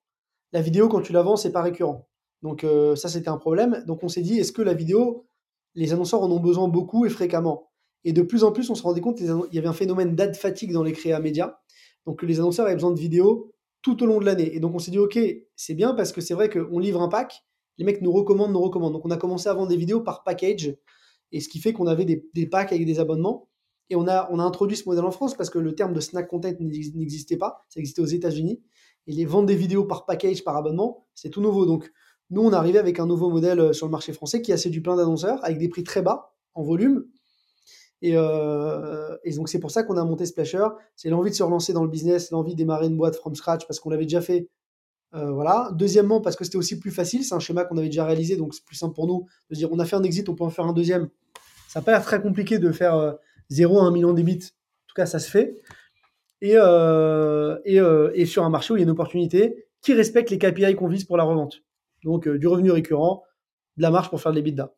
La 0.53 0.61
vidéo, 0.61 0.87
quand 0.87 1.01
tu 1.01 1.11
la 1.11 1.21
vends, 1.21 1.35
c'est 1.35 1.51
pas 1.51 1.61
récurrent. 1.61 2.07
Donc 2.41 2.63
euh, 2.63 2.95
ça, 2.95 3.09
c'était 3.09 3.29
un 3.29 3.37
problème. 3.37 3.83
Donc 3.87 4.03
on 4.03 4.07
s'est 4.07 4.21
dit, 4.21 4.39
est-ce 4.39 4.51
que 4.51 4.61
la 4.61 4.73
vidéo, 4.73 5.27
les 5.73 5.91
annonceurs 5.91 6.21
en 6.21 6.31
ont 6.31 6.39
besoin 6.39 6.67
beaucoup 6.67 7.05
et 7.05 7.09
fréquemment? 7.09 7.71
Et 8.03 8.13
de 8.13 8.21
plus 8.21 8.43
en 8.43 8.51
plus, 8.51 8.69
on 8.69 8.75
se 8.75 8.83
rendait 8.83 9.01
compte 9.01 9.17
qu'il 9.17 9.27
y 9.51 9.57
avait 9.57 9.67
un 9.67 9.73
phénomène 9.73 10.15
d'ad 10.15 10.35
fatigue 10.35 10.71
dans 10.71 10.83
les 10.83 10.93
créas 10.93 11.19
médias. 11.19 11.57
Donc 12.05 12.21
les 12.21 12.39
annonceurs 12.39 12.67
avaient 12.67 12.75
besoin 12.75 12.91
de 12.91 12.99
vidéos 12.99 13.51
tout 13.81 14.01
au 14.03 14.05
long 14.05 14.19
de 14.19 14.25
l'année. 14.25 14.55
Et 14.55 14.59
donc 14.59 14.75
on 14.75 14.79
s'est 14.79 14.91
dit, 14.91 14.99
ok, 14.99 15.19
c'est 15.55 15.73
bien 15.73 15.93
parce 15.93 16.11
que 16.11 16.21
c'est 16.21 16.35
vrai 16.35 16.49
qu'on 16.49 16.79
livre 16.79 17.01
un 17.01 17.09
pack, 17.09 17.43
les 17.77 17.85
mecs 17.85 18.01
nous 18.01 18.11
recommandent, 18.11 18.51
nous 18.51 18.61
recommandent. 18.61 18.93
Donc 18.93 19.05
on 19.05 19.11
a 19.11 19.17
commencé 19.17 19.49
à 19.49 19.53
vendre 19.53 19.69
des 19.69 19.77
vidéos 19.77 20.01
par 20.01 20.23
package, 20.23 20.75
et 21.31 21.41
ce 21.41 21.49
qui 21.49 21.59
fait 21.59 21.73
qu'on 21.73 21.87
avait 21.87 22.05
des, 22.05 22.47
packs 22.47 22.71
avec 22.71 22.85
des 22.85 22.99
abonnements. 22.99 23.49
Et 23.89 23.95
on 23.95 24.07
a, 24.07 24.27
on 24.31 24.39
a 24.39 24.43
introduit 24.43 24.77
ce 24.77 24.87
modèle 24.87 25.05
en 25.05 25.11
France 25.11 25.35
parce 25.35 25.51
que 25.51 25.59
le 25.59 25.75
terme 25.75 25.93
de 25.93 25.99
snack 25.99 26.27
content 26.27 26.51
n'existait 26.59 27.37
pas, 27.37 27.65
ça 27.69 27.79
existait 27.79 28.01
aux 28.01 28.05
États-Unis. 28.05 28.61
Et 29.07 29.11
les 29.11 29.25
ventes 29.25 29.45
des 29.45 29.55
vidéos 29.55 29.85
par 29.85 30.05
package, 30.05 30.43
par 30.43 30.55
abonnement, 30.55 31.05
c'est 31.13 31.29
tout 31.29 31.41
nouveau. 31.41 31.67
Donc 31.67 31.91
nous, 32.31 32.41
on 32.41 32.51
est 32.51 32.55
arrivé 32.55 32.79
avec 32.79 32.99
un 32.99 33.05
nouveau 33.05 33.29
modèle 33.29 33.59
euh, 33.59 33.73
sur 33.73 33.85
le 33.85 33.91
marché 33.91 34.13
français 34.13 34.41
qui 34.41 34.51
a 34.51 34.57
séduit 34.57 34.81
plein 34.81 34.95
d'annonceurs 34.95 35.43
avec 35.43 35.59
des 35.59 35.69
prix 35.69 35.83
très 35.83 36.01
bas 36.01 36.33
en 36.55 36.63
volume. 36.63 37.05
Euh, 38.03 39.17
et, 39.23 39.33
donc, 39.33 39.49
c'est 39.49 39.59
pour 39.59 39.71
ça 39.71 39.83
qu'on 39.83 39.97
a 39.97 40.03
monté 40.03 40.25
Splasher. 40.25 40.67
C'est 40.95 41.09
l'envie 41.09 41.31
de 41.31 41.35
se 41.35 41.43
relancer 41.43 41.73
dans 41.73 41.83
le 41.83 41.89
business, 41.89 42.31
l'envie 42.31 42.53
de 42.53 42.57
démarrer 42.57 42.87
une 42.87 42.97
boîte 42.97 43.15
from 43.15 43.35
scratch 43.35 43.67
parce 43.67 43.79
qu'on 43.79 43.89
l'avait 43.89 44.05
déjà 44.05 44.21
fait. 44.21 44.49
Euh, 45.15 45.31
voilà. 45.31 45.69
Deuxièmement, 45.73 46.21
parce 46.21 46.35
que 46.35 46.43
c'était 46.43 46.57
aussi 46.57 46.79
plus 46.79 46.91
facile. 46.91 47.23
C'est 47.23 47.35
un 47.35 47.39
schéma 47.39 47.63
qu'on 47.65 47.77
avait 47.77 47.87
déjà 47.87 48.05
réalisé, 48.05 48.35
donc 48.35 48.53
c'est 48.53 48.63
plus 48.63 48.75
simple 48.75 48.93
pour 48.93 49.07
nous 49.07 49.25
de 49.49 49.55
dire 49.55 49.69
on 49.71 49.79
a 49.79 49.85
fait 49.85 49.95
un 49.95 50.03
exit, 50.03 50.27
on 50.29 50.35
peut 50.35 50.43
en 50.43 50.49
faire 50.49 50.65
un 50.65 50.73
deuxième. 50.73 51.09
Ça 51.69 51.79
n'a 51.79 51.83
pas 51.83 51.91
l'air 51.91 52.03
très 52.03 52.21
compliqué 52.21 52.59
de 52.59 52.71
faire 52.71 53.15
0 53.49 53.79
à 53.79 53.83
1 53.83 53.91
million 53.91 54.13
d'ébits. 54.13 54.39
En 54.43 54.87
tout 54.87 54.95
cas, 54.95 55.05
ça 55.05 55.19
se 55.19 55.29
fait. 55.29 55.61
Et, 56.41 56.53
et, 56.53 57.81
et, 58.13 58.25
sur 58.25 58.43
un 58.43 58.49
marché 58.49 58.73
où 58.73 58.77
il 58.77 58.79
y 58.79 58.83
a 58.83 58.85
une 58.85 58.91
opportunité 58.91 59.65
qui 59.85 59.93
respecte 59.93 60.31
les 60.31 60.39
KPI 60.39 60.75
qu'on 60.75 60.87
vise 60.87 61.05
pour 61.05 61.15
la 61.15 61.23
revente. 61.23 61.61
Donc 62.03 62.27
euh, 62.27 62.39
du 62.39 62.47
revenu 62.47 62.71
récurrent, 62.71 63.23
de 63.77 63.83
la 63.83 63.91
marge 63.91 64.09
pour 64.09 64.19
faire 64.19 64.31
de 64.31 64.37
l'EBITDA. 64.37 64.73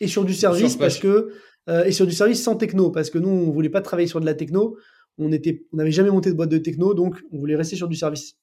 Et 0.00 0.06
sur 0.06 0.24
du 0.24 0.34
service, 0.34 0.76
parce 0.76 0.98
que 0.98 1.32
euh, 1.68 1.84
et 1.84 1.92
sur 1.92 2.06
du 2.06 2.12
service 2.12 2.42
sans 2.42 2.56
techno, 2.56 2.90
parce 2.90 3.10
que 3.10 3.18
nous, 3.18 3.28
on 3.28 3.50
voulait 3.50 3.70
pas 3.70 3.80
travailler 3.80 4.08
sur 4.08 4.20
de 4.20 4.26
la 4.26 4.34
techno. 4.34 4.76
On 5.18 5.32
était, 5.32 5.64
on 5.72 5.76
n'avait 5.76 5.92
jamais 5.92 6.10
monté 6.10 6.30
de 6.30 6.36
boîte 6.36 6.50
de 6.50 6.58
techno, 6.58 6.94
donc 6.94 7.22
on 7.32 7.38
voulait 7.38 7.56
rester 7.56 7.76
sur 7.76 7.88
du 7.88 7.96
service. 7.96 8.36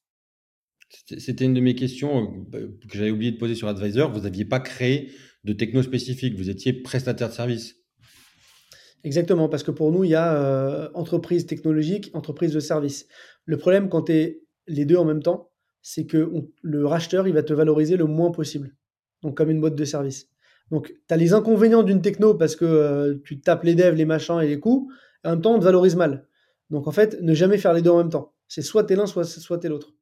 C'était 1.18 1.44
une 1.44 1.54
de 1.54 1.60
mes 1.60 1.74
questions 1.74 2.46
euh, 2.54 2.68
que 2.88 2.96
j'avais 2.96 3.10
oublié 3.10 3.32
de 3.32 3.38
poser 3.38 3.54
sur 3.54 3.68
Advisor. 3.68 4.10
Vous 4.12 4.20
n'aviez 4.20 4.44
pas 4.44 4.60
créé 4.60 5.10
de 5.44 5.52
techno 5.52 5.82
spécifique, 5.82 6.36
vous 6.36 6.50
étiez 6.50 6.72
prestataire 6.72 7.28
de 7.28 7.34
service. 7.34 7.76
Exactement, 9.04 9.48
parce 9.48 9.64
que 9.64 9.72
pour 9.72 9.90
nous, 9.90 10.04
il 10.04 10.10
y 10.10 10.14
a 10.14 10.90
entreprise 10.94 11.46
technologique, 11.46 12.10
entreprise 12.14 12.52
de 12.52 12.60
service. 12.60 13.08
Le 13.44 13.56
problème, 13.56 13.88
quand 13.88 14.02
tu 14.02 14.12
es 14.12 14.42
les 14.68 14.84
deux 14.84 14.96
en 14.96 15.04
même 15.04 15.22
temps, 15.22 15.50
c'est 15.82 16.06
que 16.06 16.30
le 16.62 16.86
racheteur, 16.86 17.26
il 17.26 17.34
va 17.34 17.42
te 17.42 17.52
valoriser 17.52 17.96
le 17.96 18.04
moins 18.04 18.30
possible. 18.30 18.76
Donc, 19.22 19.36
comme 19.36 19.50
une 19.50 19.60
boîte 19.60 19.74
de 19.74 19.84
service. 19.84 20.28
Donc, 20.70 20.94
tu 21.08 21.14
as 21.14 21.16
les 21.16 21.34
inconvénients 21.34 21.82
d'une 21.82 22.00
techno 22.00 22.34
parce 22.34 22.56
que 22.56 22.64
euh, 22.64 23.14
tu 23.24 23.40
tapes 23.40 23.64
les 23.64 23.74
devs, 23.74 23.94
les 23.94 24.04
machins 24.04 24.40
et 24.40 24.46
les 24.46 24.58
coûts, 24.58 24.90
et 25.24 25.28
en 25.28 25.32
même 25.32 25.42
temps, 25.42 25.54
on 25.54 25.58
te 25.58 25.64
valorise 25.64 25.96
mal. 25.96 26.26
Donc, 26.70 26.86
en 26.86 26.92
fait, 26.92 27.20
ne 27.20 27.34
jamais 27.34 27.58
faire 27.58 27.72
les 27.72 27.82
deux 27.82 27.90
en 27.90 27.98
même 27.98 28.10
temps. 28.10 28.34
C'est 28.48 28.62
soit 28.62 28.84
t'es 28.84 28.96
l'un, 28.96 29.06
soit, 29.06 29.24
soit 29.24 29.58
t'es 29.58 29.68
l'autre. 29.68 29.94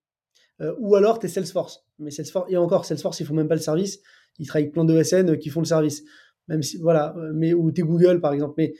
Euh, 0.60 0.74
ou 0.78 0.94
alors, 0.96 1.18
t'es 1.18 1.28
Salesforce. 1.28 1.84
Mais 1.98 2.10
Salesforce, 2.10 2.50
et 2.50 2.56
encore, 2.56 2.84
Salesforce, 2.84 3.20
ils 3.20 3.26
font 3.26 3.34
même 3.34 3.48
pas 3.48 3.54
le 3.54 3.60
service. 3.60 4.00
Ils 4.38 4.46
travaillent 4.46 4.64
avec 4.64 4.74
plein 4.74 4.84
de 4.84 5.02
SN 5.02 5.36
qui 5.38 5.48
font 5.50 5.60
le 5.60 5.66
service. 5.66 6.04
Même 6.48 6.62
si, 6.62 6.78
voilà, 6.78 7.14
euh, 7.16 7.32
mais, 7.34 7.54
ou 7.54 7.70
t'es 7.70 7.82
Google, 7.82 8.20
par 8.20 8.32
exemple. 8.32 8.54
Mais 8.58 8.74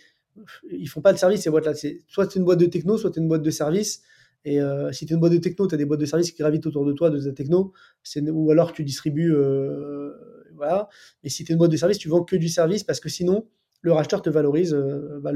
ils 0.71 0.89
font 0.89 1.01
pas 1.01 1.13
le 1.13 1.19
service, 1.19 1.43
ces 1.43 1.51
boîtes-là. 1.51 1.75
Soit 2.09 2.31
c'est 2.31 2.39
une 2.39 2.45
boîte 2.45 2.61
de 2.61 2.67
techno, 2.67 2.97
soit 2.99 3.11
t'es 3.11 3.21
une 3.21 3.29
boîte 3.29 3.43
de 3.43 3.51
service. 3.51 4.03
Et 4.45 4.61
euh, 4.61 4.91
si 4.93 5.07
tu 5.07 5.13
es 5.13 5.15
une 5.15 5.21
boîte 5.21 5.33
de 5.33 5.39
techno, 5.39 5.67
tu 5.67 5.75
as 5.75 5.79
des 5.79 5.85
boîtes 5.85 6.01
de 6.01 6.07
services 6.07 6.31
qui 6.31 6.39
gravitent 6.39 6.67
autour 6.67 6.87
de 6.87 6.93
toi 6.93 7.11
de 7.11 7.21
ta 7.21 7.33
techno, 7.33 7.73
ou 8.17 8.51
alors 8.51 8.73
tu 8.73 8.85
distribues. 8.85 9.35
Euh, 9.35 10.13
voilà. 10.55 10.89
Et 11.25 11.29
si 11.29 11.45
tu 11.45 11.53
es 11.53 11.55
une 11.55 11.59
boîte 11.59 11.73
de 11.73 11.77
service, 11.77 11.99
tu 11.99 12.09
vends 12.09 12.25
que 12.25 12.37
du 12.37 12.49
service 12.49 12.85
parce 12.85 13.01
que 13.01 13.09
sinon, 13.09 13.47
le 13.83 13.93
racheteur 13.93 14.23
te 14.23 14.31
valorise 14.31 14.75
euh, 14.75 15.21
bah, 15.21 15.33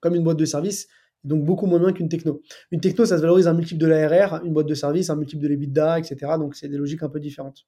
comme 0.00 0.14
une 0.14 0.24
boîte 0.24 0.38
de 0.38 0.44
service, 0.44 0.88
donc 1.24 1.44
beaucoup 1.44 1.66
moins 1.66 1.92
qu'une 1.92 2.08
techno. 2.08 2.42
Une 2.70 2.80
techno, 2.80 3.04
ça 3.04 3.16
se 3.16 3.22
valorise 3.22 3.46
un 3.46 3.54
multiple 3.54 3.80
de 3.80 3.86
l'ARR, 3.86 4.44
une 4.44 4.52
boîte 4.52 4.66
de 4.66 4.74
service, 4.74 5.10
un 5.10 5.16
multiple 5.16 5.42
de 5.42 5.48
l'EBITDA, 5.48 5.98
etc. 5.98 6.16
Donc 6.38 6.54
c'est 6.54 6.68
des 6.68 6.76
logiques 6.76 7.02
un 7.02 7.08
peu 7.08 7.20
différentes. 7.20 7.66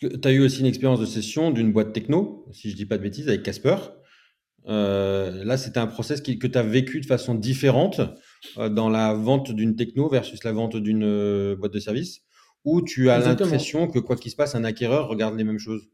tu 0.00 0.08
as 0.24 0.32
eu 0.32 0.40
aussi 0.40 0.60
une 0.60 0.66
expérience 0.66 1.00
de 1.00 1.06
session 1.06 1.50
d'une 1.50 1.72
boîte 1.72 1.92
techno, 1.92 2.46
si 2.52 2.70
je 2.70 2.76
dis 2.76 2.86
pas 2.86 2.98
de 2.98 3.02
bêtises, 3.02 3.28
avec 3.28 3.42
Casper. 3.42 3.76
là, 4.66 5.56
c'était 5.56 5.78
un 5.78 5.86
process 5.86 6.20
que 6.20 6.46
tu 6.46 6.58
as 6.58 6.62
vécu 6.62 7.00
de 7.00 7.06
façon 7.06 7.34
différente 7.34 8.00
euh, 8.58 8.68
dans 8.68 8.88
la 8.88 9.14
vente 9.14 9.52
d'une 9.52 9.76
techno 9.76 10.08
versus 10.08 10.42
la 10.44 10.52
vente 10.52 10.76
d'une 10.76 11.04
euh, 11.04 11.56
boîte 11.56 11.72
de 11.72 11.78
service 11.78 12.22
Ou 12.64 12.82
tu 12.82 13.08
as 13.10 13.18
l'impression 13.18 13.88
que 13.88 13.98
quoi 13.98 14.16
qu'il 14.16 14.30
se 14.30 14.36
passe, 14.36 14.54
un 14.54 14.64
acquéreur 14.64 15.08
regarde 15.08 15.36
les 15.36 15.44
mêmes 15.44 15.58
choses? 15.58 15.88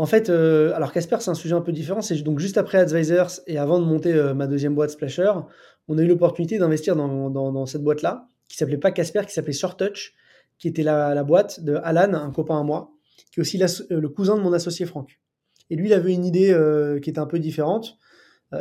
En 0.00 0.06
fait, 0.06 0.30
euh, 0.30 0.72
alors 0.74 0.92
Casper, 0.92 1.16
c'est 1.20 1.30
un 1.30 1.34
sujet 1.34 1.54
un 1.54 1.60
peu 1.60 1.72
différent. 1.72 2.00
C'est 2.00 2.16
donc 2.22 2.38
juste 2.38 2.58
après 2.58 2.78
Advisors 2.78 3.40
et 3.46 3.58
avant 3.58 3.78
de 3.78 3.84
monter 3.84 4.12
ma 4.34 4.46
deuxième 4.46 4.74
boîte 4.74 4.90
Splasher, 4.90 5.32
on 5.88 5.98
a 5.98 6.02
eu 6.02 6.06
l'opportunité 6.06 6.58
d'investir 6.58 6.96
dans, 6.96 7.66
cette 7.66 7.82
boîte-là, 7.82 8.26
qui 8.48 8.56
s'appelait 8.56 8.78
pas 8.78 8.92
Casper, 8.92 9.22
qui 9.26 9.32
s'appelait 9.32 9.52
Short 9.52 9.78
Touch, 9.78 10.14
qui 10.58 10.68
était 10.68 10.82
la, 10.82 11.22
boîte 11.24 11.62
de 11.62 11.74
Alan, 11.82 12.14
un 12.14 12.30
copain 12.30 12.58
à 12.58 12.62
moi, 12.62 12.92
qui 13.32 13.40
est 13.40 13.42
aussi 13.42 13.58
le 13.90 14.08
cousin 14.08 14.36
de 14.36 14.42
mon 14.42 14.52
associé 14.52 14.86
Franck. 14.86 15.20
Et 15.68 15.76
lui, 15.76 15.88
il 15.88 15.92
avait 15.92 16.12
une 16.12 16.24
idée 16.24 16.56
qui 17.02 17.10
était 17.10 17.18
un 17.18 17.26
peu 17.26 17.38
différente. 17.38 17.98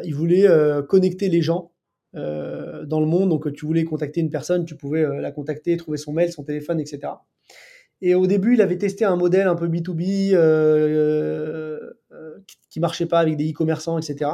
il 0.04 0.16
voulait 0.16 0.48
connecter 0.88 1.30
les 1.30 1.42
gens 1.42 1.72
euh, 2.16 2.86
dans 2.86 3.00
le 3.00 3.06
monde. 3.06 3.30
Donc, 3.30 3.52
tu 3.54 3.68
voulais 3.68 3.84
contacter 3.84 4.20
une 4.20 4.32
personne, 4.32 4.66
tu 4.66 4.76
pouvais 4.76 5.04
euh, 5.04 5.22
la 5.22 5.32
contacter, 5.32 5.78
trouver 5.78 5.98
son 5.98 6.12
mail, 6.12 6.32
son 6.32 6.44
téléphone, 6.44 6.80
etc. 6.80 7.14
Et 8.02 8.16
au 8.16 8.28
début, 8.28 8.54
il 8.54 8.62
avait 8.62 8.78
testé 8.78 9.06
un 9.06 9.16
modèle 9.16 9.48
un 9.48 9.56
peu 9.56 9.68
B2B 9.68 10.32
euh, 10.34 11.80
qui 12.70 12.80
marchait 12.80 13.06
pas 13.06 13.20
avec 13.20 13.36
des 13.36 13.52
e-commerçants, 13.52 13.98
etc. 13.98 14.32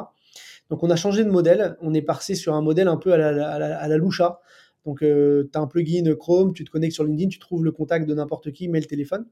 Donc, 0.69 0.83
on 0.83 0.89
a 0.89 0.95
changé 0.95 1.23
de 1.23 1.29
modèle. 1.29 1.75
On 1.81 1.93
est 1.93 2.01
passé 2.01 2.35
sur 2.35 2.53
un 2.53 2.61
modèle 2.61 2.87
un 2.87 2.97
peu 2.97 3.13
à 3.13 3.17
la, 3.17 3.97
loucha. 3.97 4.39
Donc, 4.85 4.99
tu 4.99 5.49
as 5.53 5.59
un 5.59 5.67
plugin 5.67 6.15
Chrome, 6.15 6.53
tu 6.53 6.63
te 6.63 6.69
connectes 6.69 6.93
sur 6.93 7.03
LinkedIn, 7.03 7.29
tu 7.29 7.39
trouves 7.39 7.63
le 7.63 7.71
contact 7.71 8.07
de 8.07 8.13
n'importe 8.13 8.51
qui, 8.51 8.67
mail, 8.67 8.85
téléphone. 8.85 9.25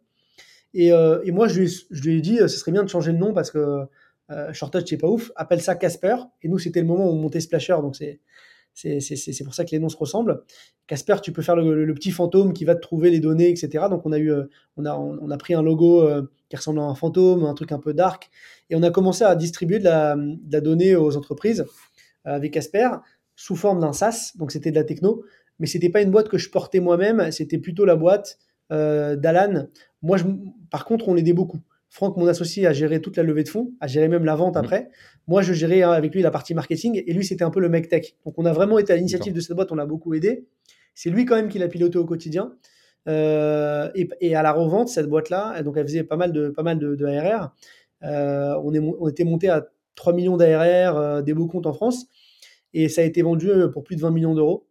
Et, 0.73 0.87
et 0.87 1.31
moi, 1.31 1.47
je 1.47 1.59
lui, 1.59 2.17
ai 2.17 2.21
dit, 2.21 2.37
ce 2.37 2.47
serait 2.47 2.71
bien 2.71 2.83
de 2.83 2.89
changer 2.89 3.13
de 3.13 3.17
nom 3.17 3.33
parce 3.33 3.51
que 3.51 3.87
euh, 4.31 4.53
Short 4.53 4.71
Touch, 4.71 4.85
c'est 4.87 4.97
pas 4.97 5.07
ouf. 5.07 5.31
Appelle 5.35 5.61
ça 5.61 5.75
Casper. 5.75 6.15
Et 6.41 6.47
nous, 6.47 6.59
c'était 6.59 6.81
le 6.81 6.87
moment 6.87 7.05
où 7.05 7.13
on 7.13 7.17
montait 7.17 7.39
Splasher, 7.39 7.77
donc 7.81 7.95
c'est 7.95 8.19
c'est 8.73 9.43
pour 9.43 9.53
ça 9.53 9.65
que 9.65 9.71
les 9.71 9.79
noms 9.79 9.89
se 9.89 9.97
ressemblent. 9.97 10.43
Casper, 10.87 11.17
tu 11.21 11.31
peux 11.31 11.41
faire 11.41 11.55
le, 11.55 11.93
petit 11.93 12.11
fantôme 12.11 12.53
qui 12.53 12.65
va 12.65 12.75
te 12.75 12.81
trouver 12.81 13.09
les 13.09 13.19
données, 13.19 13.49
etc. 13.49 13.85
Donc 13.89 14.05
on 14.05 14.11
a 14.11 14.17
eu, 14.17 14.31
euh, 14.31 14.45
on 14.77 14.85
a, 14.85 14.95
on 14.95 15.29
a 15.29 15.37
pris 15.37 15.53
un 15.53 15.61
logo 15.61 16.01
euh, 16.01 16.23
qui 16.49 16.55
ressemble 16.55 16.79
à 16.79 16.83
un 16.83 16.95
fantôme, 16.95 17.45
un 17.45 17.53
truc 17.53 17.71
un 17.71 17.79
peu 17.79 17.93
dark, 17.93 18.29
et 18.69 18.75
on 18.75 18.83
a 18.83 18.89
commencé 18.89 19.23
à 19.23 19.35
distribuer 19.35 19.79
de 19.79 19.85
la, 19.85 20.15
donnée 20.61 20.95
aux 20.95 21.15
entreprises 21.17 21.65
avec 22.25 22.53
Casper 22.53 22.89
sous 23.35 23.55
forme 23.55 23.79
d'un 23.79 23.93
SaaS. 23.93 24.33
Donc 24.37 24.51
c'était 24.51 24.71
de 24.71 24.75
la 24.75 24.83
techno, 24.83 25.23
mais 25.59 25.67
c'était 25.67 25.89
pas 25.89 26.01
une 26.01 26.11
boîte 26.11 26.29
que 26.29 26.37
je 26.37 26.49
portais 26.49 26.79
moi-même. 26.79 27.31
C'était 27.31 27.57
plutôt 27.57 27.85
la 27.85 27.95
boîte 27.95 28.39
d'Alan. 28.69 29.67
Moi, 30.01 30.17
je, 30.17 30.25
par 30.69 30.85
contre, 30.85 31.07
on 31.07 31.13
l'aidait 31.13 31.33
beaucoup. 31.33 31.59
Franck, 31.93 32.17
mon 32.17 32.25
associé, 32.25 32.65
a 32.65 32.73
géré 32.73 33.01
toute 33.01 33.17
la 33.17 33.23
levée 33.23 33.43
de 33.43 33.49
fonds, 33.49 33.71
a 33.79 33.85
géré 33.85 34.07
même 34.07 34.25
la 34.25 34.33
vente 34.35 34.55
mmh. 34.55 34.59
après. 34.59 34.89
Moi, 35.27 35.43
je 35.43 35.53
gérais 35.53 35.83
hein, 35.83 35.91
avec 35.91 36.11
lui 36.15 36.23
la 36.23 36.31
partie 36.31 36.55
marketing 36.55 37.03
et 37.05 37.13
lui, 37.13 37.23
c'était 37.23 37.43
un 37.43 37.51
peu 37.51 37.59
le 37.59 37.69
mec 37.69 37.87
tech. 37.87 38.15
Donc, 38.25 38.33
on 38.39 38.45
a 38.45 38.51
vraiment 38.51 38.79
été 38.79 38.91
à 38.93 38.95
l'initiative 38.95 39.31
de 39.31 39.39
cette 39.39 39.55
boîte, 39.55 39.71
on 39.71 39.75
l'a 39.75 39.85
beaucoup 39.85 40.15
aidé. 40.15 40.47
C'est 40.95 41.11
lui 41.11 41.25
quand 41.25 41.35
même 41.35 41.49
qui 41.49 41.59
l'a 41.59 41.67
piloté 41.67 41.99
au 41.99 42.05
quotidien. 42.05 42.55
Euh, 43.07 43.91
et, 43.93 44.35
à 44.35 44.41
la 44.41 44.51
revente, 44.53 44.89
cette 44.89 45.07
boîte-là, 45.07 45.61
donc 45.61 45.77
elle 45.77 45.85
faisait 45.85 46.03
pas 46.03 46.15
mal 46.15 46.31
de, 46.31 46.49
pas 46.49 46.63
mal 46.63 46.79
de, 46.79 47.05
ARR. 47.05 47.53
Euh, 48.01 48.59
on, 48.63 48.73
est, 48.73 48.79
on 48.79 49.07
était 49.07 49.23
monté 49.23 49.49
à 49.49 49.67
3 49.93 50.13
millions 50.13 50.35
d'ARR, 50.35 50.97
euh, 50.97 51.21
des 51.21 51.35
beaux 51.35 51.45
comptes 51.45 51.67
en 51.67 51.73
France. 51.73 52.07
Et 52.73 52.89
ça 52.89 53.01
a 53.01 53.03
été 53.03 53.21
vendu 53.21 53.51
pour 53.71 53.83
plus 53.83 53.97
de 53.97 54.01
20 54.01 54.09
millions 54.09 54.33
d'euros. 54.33 54.65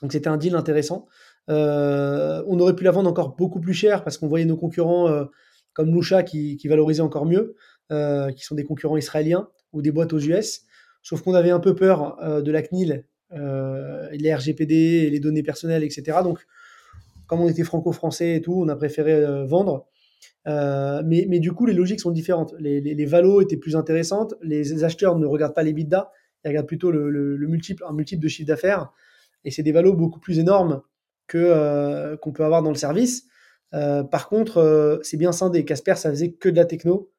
Donc, 0.00 0.12
c'était 0.12 0.28
un 0.28 0.36
deal 0.36 0.54
intéressant. 0.54 1.08
on 1.48 2.60
aurait 2.60 2.76
pu 2.76 2.84
la 2.84 2.92
vendre 2.92 3.10
encore 3.10 3.34
beaucoup 3.34 3.58
plus 3.58 3.74
cher 3.74 4.04
parce 4.04 4.16
qu'on 4.16 4.28
voyait 4.28 4.44
nos 4.44 4.56
concurrents 4.56 5.26
comme 5.72 5.94
Lusha 5.94 6.22
qui, 6.22 6.58
valorisait 6.68 7.02
encore 7.02 7.26
mieux, 7.26 7.54
euh, 7.92 8.30
qui 8.32 8.44
sont 8.44 8.54
des 8.54 8.64
concurrents 8.64 8.96
israéliens 8.96 9.48
ou 9.72 9.82
des 9.82 9.92
boîtes 9.92 10.12
aux 10.12 10.18
US. 10.18 10.62
Sauf 11.02 11.22
qu'on 11.22 11.34
avait 11.34 11.50
un 11.50 11.60
peu 11.60 11.74
peur 11.74 12.18
euh, 12.22 12.42
de 12.42 12.52
la 12.52 12.62
CNIL, 12.62 13.04
euh, 13.32 14.08
les 14.12 14.34
RGPD, 14.34 15.08
les 15.10 15.20
données 15.20 15.42
personnelles, 15.42 15.84
etc. 15.84 16.18
Donc, 16.22 16.40
comme 17.26 17.40
on 17.40 17.48
était 17.48 17.62
franco-français 17.62 18.36
et 18.36 18.40
tout, 18.40 18.54
on 18.54 18.68
a 18.68 18.76
préféré 18.76 19.46
vendre. 19.46 19.86
mais, 20.46 21.38
du 21.38 21.52
coup, 21.52 21.64
les 21.64 21.74
logiques 21.74 22.00
sont 22.00 22.10
différentes. 22.10 22.54
Les, 22.58 22.80
les, 22.80 23.06
valos 23.06 23.40
étaient 23.40 23.56
plus 23.56 23.76
intéressantes. 23.76 24.34
Les 24.42 24.82
acheteurs 24.82 25.16
ne 25.16 25.26
regardent 25.26 25.54
pas 25.54 25.62
les 25.62 25.72
bidas, 25.72 26.10
ils 26.44 26.48
regardent 26.48 26.66
plutôt 26.66 26.90
le, 26.90 27.36
multiple, 27.46 27.84
un 27.88 27.92
multiple 27.92 28.20
de 28.20 28.28
chiffre 28.28 28.48
d'affaires. 28.48 28.90
Et 29.44 29.52
c'est 29.52 29.62
des 29.62 29.70
valos 29.70 29.94
beaucoup 29.94 30.18
plus 30.18 30.40
énormes 30.40 30.82
que 31.28 32.16
qu'on 32.16 32.32
peut 32.32 32.44
avoir 32.44 32.64
dans 32.64 32.70
le 32.70 32.76
service. 32.76 33.30
Par 33.72 34.28
contre, 34.28 35.00
c'est 35.02 35.16
bien 35.16 35.32
scindé. 35.32 35.64
Casper, 35.64 35.94
ça 35.96 36.10
faisait 36.10 36.32
que 36.32 36.48
de 36.48 36.56
la 36.56 36.64
techno 36.64 37.10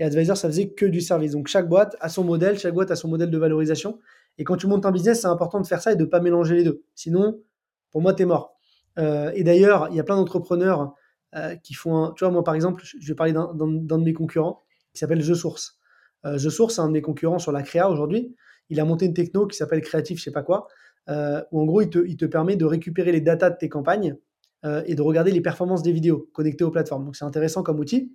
et 0.00 0.04
Advisor, 0.04 0.36
ça 0.36 0.48
faisait 0.48 0.70
que 0.70 0.86
du 0.86 1.02
service. 1.02 1.32
Donc 1.32 1.46
chaque 1.46 1.68
boîte 1.68 1.94
a 2.00 2.08
son 2.08 2.24
modèle, 2.24 2.58
chaque 2.58 2.72
boîte 2.72 2.90
a 2.90 2.96
son 2.96 3.08
modèle 3.08 3.30
de 3.30 3.38
valorisation. 3.38 3.98
Et 4.38 4.44
quand 4.44 4.56
tu 4.56 4.66
montes 4.66 4.86
un 4.86 4.92
business, 4.92 5.20
c'est 5.20 5.26
important 5.26 5.60
de 5.60 5.66
faire 5.66 5.82
ça 5.82 5.92
et 5.92 5.96
de 5.96 6.04
ne 6.04 6.08
pas 6.08 6.20
mélanger 6.20 6.56
les 6.56 6.64
deux. 6.64 6.82
Sinon, 6.94 7.42
pour 7.90 8.00
moi, 8.00 8.14
tu 8.14 8.22
es 8.22 8.26
mort. 8.26 8.56
Euh, 8.98 9.30
et 9.34 9.44
d'ailleurs, 9.44 9.88
il 9.90 9.96
y 9.96 10.00
a 10.00 10.02
plein 10.02 10.16
d'entrepreneurs 10.16 10.94
euh, 11.36 11.54
qui 11.56 11.74
font 11.74 12.02
un. 12.02 12.12
Tu 12.12 12.24
vois, 12.24 12.32
moi, 12.32 12.42
par 12.42 12.54
exemple, 12.54 12.82
je 12.82 13.06
vais 13.06 13.14
parler 13.14 13.34
d'un 13.34 13.54
de 13.54 13.96
mes 14.04 14.14
concurrents 14.14 14.62
qui 14.94 14.98
s'appelle 14.98 15.20
The 15.20 15.34
Source. 15.34 15.78
Euh, 16.24 16.36
The 16.36 16.48
Source, 16.48 16.76
c'est 16.76 16.80
un 16.80 16.88
de 16.88 16.92
mes 16.92 17.02
concurrents 17.02 17.38
sur 17.38 17.52
la 17.52 17.62
créa 17.62 17.90
aujourd'hui. 17.90 18.34
Il 18.70 18.80
a 18.80 18.86
monté 18.86 19.04
une 19.04 19.14
techno 19.14 19.46
qui 19.46 19.56
s'appelle 19.56 19.82
Creative, 19.82 20.16
je 20.16 20.22
sais 20.22 20.32
pas 20.32 20.42
quoi, 20.42 20.68
où 21.08 21.60
en 21.60 21.64
gros, 21.66 21.82
il 21.82 21.90
te, 21.90 21.98
il 21.98 22.16
te, 22.16 22.24
permet 22.24 22.56
de 22.56 22.64
récupérer 22.64 23.12
les 23.12 23.20
datas 23.20 23.50
de 23.50 23.56
tes 23.58 23.68
campagnes 23.68 24.16
et 24.64 24.94
de 24.94 25.02
regarder 25.02 25.30
les 25.30 25.40
performances 25.40 25.82
des 25.82 25.92
vidéos 25.92 26.28
connectées 26.32 26.64
aux 26.64 26.70
plateformes. 26.70 27.04
Donc, 27.04 27.16
c'est 27.16 27.24
intéressant 27.24 27.62
comme 27.62 27.78
outil. 27.78 28.12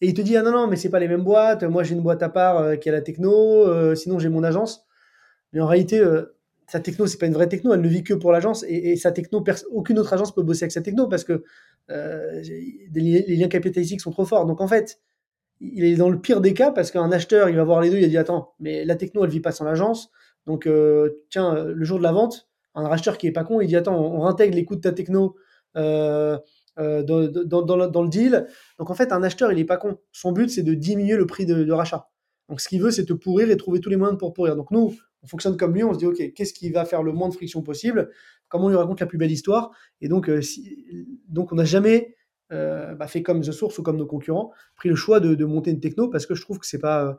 Et 0.00 0.08
il 0.08 0.14
te 0.14 0.22
dit, 0.22 0.36
ah 0.36 0.42
non, 0.42 0.50
non, 0.50 0.66
mais 0.66 0.76
c'est 0.76 0.88
pas 0.88 0.98
les 0.98 1.08
mêmes 1.08 1.24
boîtes. 1.24 1.62
Moi, 1.62 1.82
j'ai 1.82 1.94
une 1.94 2.02
boîte 2.02 2.22
à 2.22 2.28
part 2.28 2.78
qui 2.78 2.88
a 2.88 2.92
la 2.92 3.02
techno. 3.02 3.94
sinon, 3.94 4.18
j'ai 4.18 4.30
mon 4.30 4.42
agence. 4.42 4.86
Mais 5.54 5.60
en 5.60 5.66
réalité, 5.66 6.00
euh, 6.00 6.36
sa 6.66 6.80
techno, 6.80 7.06
c'est 7.06 7.16
pas 7.16 7.26
une 7.26 7.32
vraie 7.32 7.48
techno, 7.48 7.72
elle 7.72 7.80
ne 7.80 7.88
vit 7.88 8.02
que 8.02 8.12
pour 8.12 8.32
l'agence. 8.32 8.64
Et, 8.68 8.96
sa 8.96 9.12
techno, 9.12 9.42
aucune 9.70 9.98
autre 9.98 10.12
agence 10.12 10.34
peut 10.34 10.42
bosser 10.42 10.64
avec 10.64 10.72
sa 10.72 10.82
techno 10.82 11.06
parce 11.06 11.24
que 11.24 11.44
euh, 11.90 12.42
les, 12.92 13.36
liens 13.36 13.48
capitalistiques 13.48 14.00
sont 14.00 14.10
trop 14.10 14.24
forts. 14.24 14.46
Donc 14.46 14.60
en 14.60 14.66
fait, 14.66 15.00
il 15.60 15.84
est 15.84 15.94
dans 15.94 16.10
le 16.10 16.20
pire 16.20 16.40
des 16.40 16.54
cas 16.54 16.72
parce 16.72 16.90
qu'un 16.90 17.10
acheteur, 17.12 17.48
il 17.48 17.56
va 17.56 17.64
voir 17.64 17.80
les 17.80 17.90
deux, 17.90 17.98
il 17.98 18.08
dit 18.08 18.18
attends, 18.18 18.54
mais 18.58 18.84
la 18.84 18.96
techno, 18.96 19.24
elle 19.24 19.30
vit 19.30 19.40
pas 19.40 19.52
sans 19.52 19.64
l'agence. 19.64 20.10
Donc 20.46 20.66
euh, 20.66 21.22
tiens, 21.30 21.54
le 21.54 21.84
jour 21.84 21.98
de 21.98 22.02
la 22.02 22.12
vente, 22.12 22.48
un 22.74 22.84
acheteur 22.86 23.16
qui 23.16 23.28
est 23.28 23.32
pas 23.32 23.44
con, 23.44 23.60
il 23.60 23.68
dit 23.68 23.76
attends, 23.76 23.96
on, 23.96 24.20
réintègre 24.22 24.56
les 24.56 24.64
coûts 24.64 24.76
de 24.76 24.80
ta 24.80 24.92
techno. 24.92 25.36
Dans, 25.74 26.42
le 26.76 28.08
deal. 28.08 28.46
Donc 28.78 28.90
en 28.90 28.94
fait, 28.94 29.12
un 29.12 29.22
acheteur, 29.22 29.52
il 29.52 29.58
est 29.58 29.64
pas 29.64 29.76
con. 29.76 29.98
Son 30.12 30.32
but, 30.32 30.50
c'est 30.50 30.62
de 30.62 30.74
diminuer 30.74 31.16
le 31.16 31.26
prix 31.26 31.46
de, 31.46 31.70
rachat. 31.72 32.08
Donc 32.48 32.60
ce 32.60 32.68
qu'il 32.68 32.82
veut, 32.82 32.90
c'est 32.90 33.06
te 33.06 33.12
pourrir 33.12 33.50
et 33.50 33.56
trouver 33.56 33.80
tous 33.80 33.90
les 33.90 33.96
moyens 33.96 34.18
pour 34.18 34.32
pourrir. 34.32 34.56
Donc 34.56 34.70
nous, 34.70 34.94
on 35.22 35.26
fonctionne 35.26 35.56
comme 35.56 35.74
lui, 35.74 35.82
on 35.84 35.94
se 35.94 35.98
dit, 35.98 36.06
OK, 36.06 36.32
qu'est-ce 36.34 36.52
qui 36.52 36.70
va 36.70 36.84
faire 36.84 37.02
le 37.02 37.12
moins 37.12 37.28
de 37.28 37.34
friction 37.34 37.62
possible? 37.62 38.10
Comment 38.48 38.66
on 38.66 38.68
lui 38.68 38.76
raconte 38.76 39.00
la 39.00 39.06
plus 39.06 39.18
belle 39.18 39.32
histoire? 39.32 39.70
Et 40.00 40.08
donc, 40.08 40.28
euh, 40.28 40.40
donc 41.28 41.52
on 41.52 41.56
n'a 41.56 41.64
jamais 41.64 42.14
euh, 42.52 42.94
bah, 42.94 43.06
fait 43.06 43.22
comme 43.22 43.40
The 43.40 43.52
Source 43.52 43.78
ou 43.78 43.82
comme 43.82 43.96
nos 43.96 44.06
concurrents, 44.06 44.52
pris 44.76 44.90
le 44.90 44.94
choix 44.94 45.18
de, 45.18 45.44
monter 45.44 45.70
une 45.70 45.80
techno 45.80 46.08
parce 46.08 46.26
que 46.26 46.34
je 46.34 46.42
trouve 46.42 46.58
que 46.58 46.66
c'est 46.66 46.78
pas, 46.78 47.16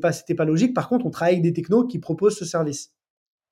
pas, 0.00 0.10
pas 0.36 0.44
logique. 0.44 0.74
Par 0.74 0.88
contre, 0.88 1.06
on 1.06 1.10
travaille 1.10 1.34
avec 1.34 1.44
des 1.44 1.52
technos 1.52 1.86
qui 1.86 2.00
proposent 2.00 2.36
ce 2.36 2.44
service. 2.44 2.92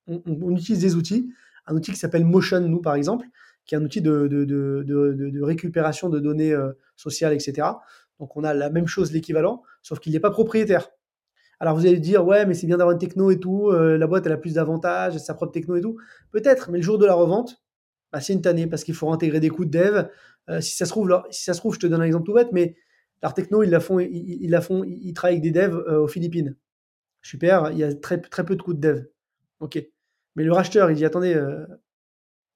On, 0.07 0.51
utilise 0.55 0.81
des 0.81 0.95
outils, 0.95 1.31
un 1.65 1.75
outil 1.75 1.91
qui 1.91 1.97
s'appelle 1.97 2.25
Motion, 2.25 2.59
nous 2.59 2.81
par 2.81 2.95
exemple, 2.95 3.25
qui 3.65 3.75
est 3.75 3.77
un 3.77 3.83
outil 3.83 4.01
de, 4.01 5.41
récupération 5.41 6.09
de 6.09 6.19
données 6.19 6.53
euh, 6.53 6.71
sociales, 6.95 7.33
etc. 7.33 7.67
Donc 8.19 8.35
on 8.35 8.43
a 8.43 8.53
la 8.53 8.69
même 8.69 8.87
chose, 8.87 9.11
l'équivalent, 9.11 9.63
sauf 9.81 9.99
qu'il 9.99 10.13
n'est 10.13 10.19
pas 10.19 10.31
propriétaire. 10.31 10.89
Alors 11.59 11.75
vous 11.75 11.85
allez 11.85 11.99
dire, 11.99 12.25
ouais, 12.25 12.45
mais 12.45 12.53
c'est 12.53 12.67
bien 12.67 12.77
d'avoir 12.77 12.93
une 12.93 12.99
techno 12.99 13.29
et 13.31 13.39
tout, 13.39 13.69
euh, 13.69 13.97
la 13.97 14.07
boîte 14.07 14.25
elle 14.25 14.31
a 14.31 14.37
plus 14.37 14.55
d'avantages, 14.55 15.17
sa 15.17 15.33
propre 15.33 15.51
techno 15.51 15.75
et 15.75 15.81
tout. 15.81 15.97
Peut-être, 16.31 16.71
mais 16.71 16.79
le 16.79 16.83
jour 16.83 16.97
de 16.97 17.05
la 17.05 17.13
revente, 17.13 17.63
bah, 18.11 18.19
c'est 18.19 18.33
une 18.33 18.41
tannée 18.41 18.67
parce 18.67 18.83
qu'il 18.83 18.95
faut 18.95 19.11
intégrer 19.11 19.39
des 19.39 19.49
coûts 19.49 19.65
de 19.65 19.71
dev. 19.71 20.07
Euh, 20.49 20.59
si 20.59 20.75
ça 20.75 20.85
se 20.85 20.91
trouve, 20.91 21.21
si 21.29 21.43
ça 21.43 21.53
se 21.53 21.59
trouve, 21.59 21.75
je 21.75 21.79
te 21.79 21.87
donne 21.87 22.01
un 22.01 22.05
exemple 22.05 22.25
tout 22.25 22.33
bête, 22.33 22.49
mais 22.51 22.75
leur 23.21 23.33
techno, 23.33 23.61
ils 23.63 23.69
la 23.69 23.79
font, 23.79 23.99
ils, 23.99 24.49
la 24.49 24.61
font, 24.61 24.83
ils 24.83 25.13
travaillent 25.13 25.37
avec 25.37 25.43
des 25.43 25.59
devs 25.59 25.75
aux 25.75 26.07
Philippines. 26.07 26.57
Super, 27.21 27.69
il 27.71 27.77
y 27.77 27.83
a 27.83 27.93
très, 27.93 28.19
très 28.19 28.43
peu 28.43 28.55
de 28.55 28.61
coûts 28.63 28.73
de 28.73 28.79
dev. 28.79 29.03
Ok. 29.59 29.77
Mais 30.35 30.43
le 30.43 30.51
racheteur, 30.51 30.89
il 30.89 30.95
dit, 30.95 31.05
attendez, 31.05 31.39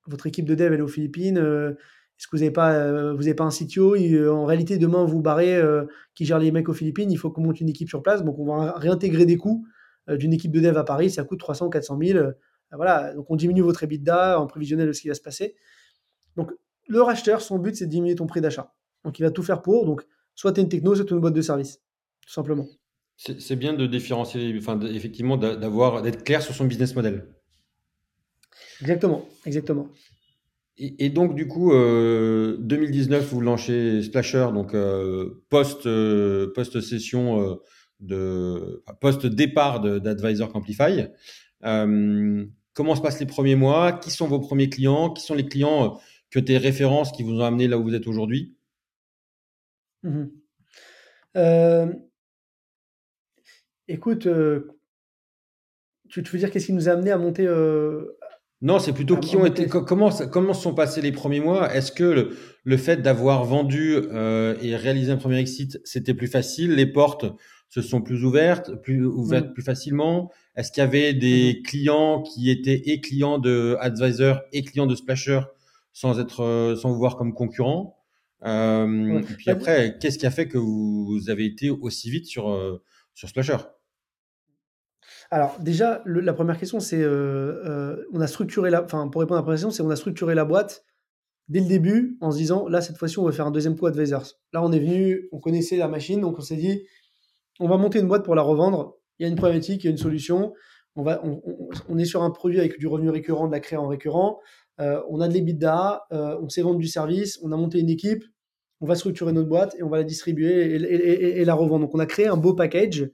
votre 0.08 0.28
équipe 0.28 0.46
de 0.46 0.56
dev 0.56 0.74
est 0.74 0.82
aux 0.82 0.88
Philippines, 0.88 1.38
est-ce 2.18 2.28
que 2.28 2.38
vous 2.38 2.44
n'avez 2.44 2.52
pas, 2.52 2.74
euh, 2.74 3.14
vous 3.14 3.34
pas 3.34 3.44
un 3.44 3.50
CTO 3.50 3.96
euh, 3.96 4.30
En 4.30 4.46
réalité, 4.46 4.78
demain, 4.78 5.04
vous 5.04 5.22
barrez 5.22 5.56
euh, 5.56 5.84
qui 6.14 6.26
gère 6.26 6.40
les 6.40 6.52
mecs 6.52 6.70
aux 6.70 6.74
Philippines. 6.74 7.12
Il 7.12 7.18
faut 7.18 7.30
qu'on 7.30 7.42
monte 7.42 7.60
une 7.60 7.68
équipe 7.68 7.90
sur 7.90 8.02
place. 8.02 8.24
Donc, 8.24 8.40
on 8.40 8.46
va 8.46 8.74
réintégrer 8.74 9.26
des 9.26 9.38
coûts 9.38 9.66
d'une 10.08 10.34
équipe 10.34 10.52
de 10.52 10.62
dev 10.62 10.78
à 10.78 10.84
Paris. 10.84 11.10
Ça 11.10 11.24
coûte 11.24 11.40
300 11.40 11.70
400 11.70 12.00
000. 12.02 12.30
voilà. 12.72 13.14
Donc, 13.16 13.30
on 13.30 13.36
diminue 13.36 13.62
votre 13.62 13.84
EBITDA 13.84 14.40
en 14.40 14.48
prévisionnel 14.48 14.88
de 14.88 14.94
ce 14.94 15.02
qui 15.02 15.10
va 15.10 15.14
se 15.14 15.22
passer. 15.22 15.56
Donc, 16.38 16.52
le 16.88 17.02
racheteur, 17.02 17.42
son 17.42 17.58
but, 17.58 17.76
c'est 17.76 17.86
de 17.86 17.92
diminuer 17.92 18.16
ton 18.16 18.28
prix 18.28 18.40
d'achat. 18.40 18.74
Donc, 19.04 19.20
il 19.20 19.24
va 19.24 19.32
tout 19.32 19.44
faire 19.44 19.62
pour. 19.62 19.86
Donc, 19.86 20.06
soit 20.36 20.54
tu 20.54 20.62
es 20.62 20.64
une 20.64 20.70
techno, 20.70 20.96
soit 20.96 21.06
tu 21.06 21.14
une 21.14 21.20
boîte 21.20 21.34
de 21.34 21.42
service. 21.42 21.82
Tout 22.22 22.32
simplement. 22.32 22.68
C'est 23.18 23.56
bien 23.56 23.74
de 23.74 23.88
différencier, 23.88 24.56
enfin, 24.58 24.80
effectivement, 24.82 25.38
d'avoir, 25.38 26.02
d'être 26.02 26.24
clair 26.24 26.42
sur 26.42 26.54
son 26.54 26.66
business 26.66 26.96
model. 26.96 27.35
Exactement, 28.82 29.28
exactement. 29.46 29.90
Et, 30.78 31.10
donc, 31.10 31.36
du 31.36 31.48
coup, 31.48 31.72
2019, 31.72 33.22
euh, 33.24 33.26
vous 33.26 33.40
lancez 33.40 34.02
Splasher, 34.02 34.50
donc 34.54 34.74
euh, 34.74 35.42
post, 35.50 35.86
euh, 35.86 36.52
post 36.54 36.82
session 36.82 37.58
de 38.02 38.84
post 39.00 39.26
départ 39.26 39.80
d'Advisor 39.80 40.52
Camplify. 40.52 41.06
comment 41.62 42.96
se 42.96 43.02
passent 43.02 43.22
les 43.22 43.26
premiers 43.26 43.56
mois? 43.56 43.94
Qui 43.94 44.12
sont 44.12 44.28
vos 44.28 44.42
premiers 44.42 44.70
clients? 44.70 45.12
Qui 45.12 45.24
sont 45.24 45.34
les 45.34 45.46
clients 45.46 45.98
que 46.30 46.40
tes 46.40 46.58
références 46.58 47.14
qui 47.14 47.24
vous 47.24 47.40
ont 47.40 47.46
amené 47.46 47.70
là 47.70 47.78
où 47.78 47.84
vous 47.84 47.96
êtes 47.96 48.08
aujourd'hui? 48.08 48.58
Mmh 50.04 50.26
Écoute, 53.88 54.28
tu, 56.10 56.24
tu, 56.24 56.32
veux 56.32 56.40
dire 56.40 56.50
qu'est-ce 56.52 56.66
qui 56.66 56.74
nous 56.74 56.90
a 56.90 56.94
amené 56.94 57.12
à 57.12 57.18
monter 57.18 57.48
non, 58.62 58.80
c'est 58.80 58.94
plutôt 58.94 59.16
ah, 59.18 59.20
qui 59.20 59.36
ont 59.36 59.46
été. 59.46 59.68
Comment, 59.68 60.10
comment 60.32 60.54
se 60.54 60.64
sont 60.64 60.74
passés 60.74 61.02
les 61.02 61.12
premiers 61.12 61.42
mois? 61.42 61.74
Est-ce 61.74 61.92
que 61.92 62.32
le, 62.64 62.78
fait 62.78 63.02
d'avoir 63.02 63.44
vendu 63.44 63.96
euh, 63.96 64.56
et 64.62 64.76
réalisé 64.76 65.12
un 65.12 65.18
premier 65.18 65.38
exit, 65.40 65.80
c'était 65.84 66.14
plus 66.14 66.28
facile? 66.28 66.74
Les 66.76 66.86
portes 66.86 67.26
se 67.70 67.82
sont 67.82 68.02
plus 68.02 68.24
ouvertes, 68.24 68.82
plus 68.82 69.06
ouvertes 69.06 69.50
mm. 69.50 69.54
plus 69.54 69.64
facilement? 69.64 70.32
Est-ce 70.56 70.72
qu'il 70.72 70.82
y 70.82 70.86
avait 70.86 71.14
des 71.14 71.54
mm-hmm. 71.54 71.62
clients 71.64 72.24
qui 72.24 72.50
étaient 72.50 72.82
et 72.86 73.02
clients 73.02 73.40
de 73.40 73.76
Advisor 73.82 74.40
et 74.54 74.64
clients 74.64 74.88
de 74.88 74.96
Splasher 74.96 75.42
sans 75.92 76.20
être, 76.20 76.42
euh, 76.42 76.76
sans 76.76 76.92
vous 76.92 76.98
voir 76.98 77.18
comme 77.18 77.34
concurrents 77.34 77.98
euh, 78.46 79.20
Et 79.20 79.22
puis 79.22 79.46
bah, 79.48 79.52
après, 79.52 79.98
qu'est-ce 80.00 80.18
qui 80.18 80.26
a 80.26 80.32
fait 80.32 80.48
que 80.48 80.58
vous 80.58 81.26
avez 81.28 81.46
été 81.46 81.70
aussi 81.70 82.10
vite 82.10 82.26
sur, 82.26 82.82
sur 83.14 83.28
Splasher? 83.28 83.58
Alors 85.32 85.58
déjà, 85.60 86.02
la 86.06 86.34
première 86.34 86.58
question, 86.58 86.80
c'est 86.80 87.02
euh, 87.02 87.62
euh, 87.66 88.06
on 88.14 88.22
a 88.22 88.28
structuré 88.28 88.70
la, 88.70 88.84
enfin 88.84 89.08
pour 89.08 89.22
répondre 89.22 89.40
à 89.40 89.46
la 89.46 89.54
question, 89.54 89.72
c'est 89.72 89.82
on 89.82 89.90
a 89.90 89.96
structuré 89.96 90.36
la 90.36 90.46
boîte 90.46 90.84
dès 91.48 91.60
le 91.60 91.68
début 91.68 92.18
en 92.22 92.32
se 92.32 92.38
disant 92.38 92.68
là 92.68 92.82
cette 92.82 92.98
fois-ci 92.98 93.20
on 93.20 93.24
va 93.24 93.32
faire 93.32 93.46
un 93.46 93.52
deuxième 93.52 93.78
coup 93.78 93.88
Advisors. 93.88 94.34
Là 94.54 94.64
on 94.64 94.72
est 94.72 94.80
venu, 94.80 95.28
on 95.32 95.40
connaissait 95.40 95.78
la 95.78 95.88
machine, 95.88 96.22
donc 96.22 96.38
on 96.38 96.42
s'est 96.42 96.56
dit 96.56 96.84
on 97.60 97.68
va 97.68 97.78
monter 97.78 98.00
une 98.00 98.08
boîte 98.08 98.24
pour 98.24 98.36
la 98.36 98.42
revendre. 98.42 98.96
Il 99.18 99.24
y 99.24 99.26
a 99.26 99.30
une 99.30 99.36
problématique, 99.36 99.84
il 99.84 99.88
y 99.88 99.90
a 99.90 99.92
une 99.92 99.98
solution. 99.98 100.54
On 100.98 101.04
va, 101.04 101.22
on, 101.90 101.98
est 101.98 102.06
sur 102.06 102.24
un 102.24 102.32
produit 102.32 102.60
avec 102.60 102.80
du 102.80 102.88
revenu 102.88 103.10
récurrent, 103.10 103.48
de 103.48 103.52
la 103.52 103.60
créa 103.60 103.82
en 103.82 103.88
récurrent. 103.88 104.40
Euh, 104.80 105.02
on 105.10 105.20
a 105.20 105.28
de 105.28 105.34
l'EBITDA, 105.34 106.04
on 106.12 106.48
sait 106.48 106.62
vendre 106.62 106.80
du 106.80 106.88
service, 106.88 107.38
on 107.44 107.52
a 107.52 107.58
monté 107.58 107.80
une 107.80 107.90
équipe, 107.90 108.24
on 108.80 108.86
va 108.86 108.96
structurer 108.96 109.34
notre 109.34 109.50
boîte 109.50 109.76
et 109.78 109.84
on 109.84 109.90
va 109.90 109.98
la 109.98 110.04
distribuer 110.04 110.74
et, 110.76 111.42
et 111.42 111.46
la 111.46 111.54
revendre. 111.54 111.86
Donc 111.86 111.96
on 111.96 112.00
a 112.00 112.06
créé 112.06 112.28
un 112.28 112.38
beau 112.38 112.54
package 112.54 113.10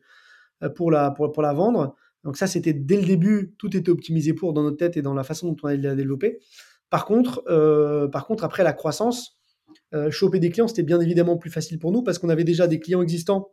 pour 0.75 0.91
la, 0.91 1.09
pour, 1.11 1.31
pour 1.31 1.41
la 1.41 1.53
vendre. 1.53 1.95
Donc 2.23 2.37
ça, 2.37 2.47
c'était 2.47 2.73
dès 2.73 2.99
le 2.99 3.07
début, 3.07 3.55
tout 3.57 3.75
était 3.75 3.89
optimisé 3.89 4.33
pour 4.33 4.53
dans 4.53 4.63
notre 4.63 4.77
tête 4.77 4.97
et 4.97 5.01
dans 5.01 5.13
la 5.13 5.23
façon 5.23 5.47
dont 5.47 5.57
on 5.63 5.67
allait 5.67 5.81
la 5.81 5.95
développer. 5.95 6.39
Par 6.89 7.05
contre, 7.05 7.43
euh, 7.47 8.07
par 8.07 8.27
contre 8.27 8.43
après 8.43 8.63
la 8.63 8.73
croissance, 8.73 9.39
euh, 9.93 10.11
choper 10.11 10.39
des 10.39 10.49
clients, 10.49 10.67
c'était 10.67 10.83
bien 10.83 10.99
évidemment 10.99 11.37
plus 11.37 11.49
facile 11.49 11.79
pour 11.79 11.91
nous 11.91 12.03
parce 12.03 12.19
qu'on 12.19 12.29
avait 12.29 12.43
déjà 12.43 12.67
des 12.67 12.79
clients 12.79 13.01
existants 13.01 13.51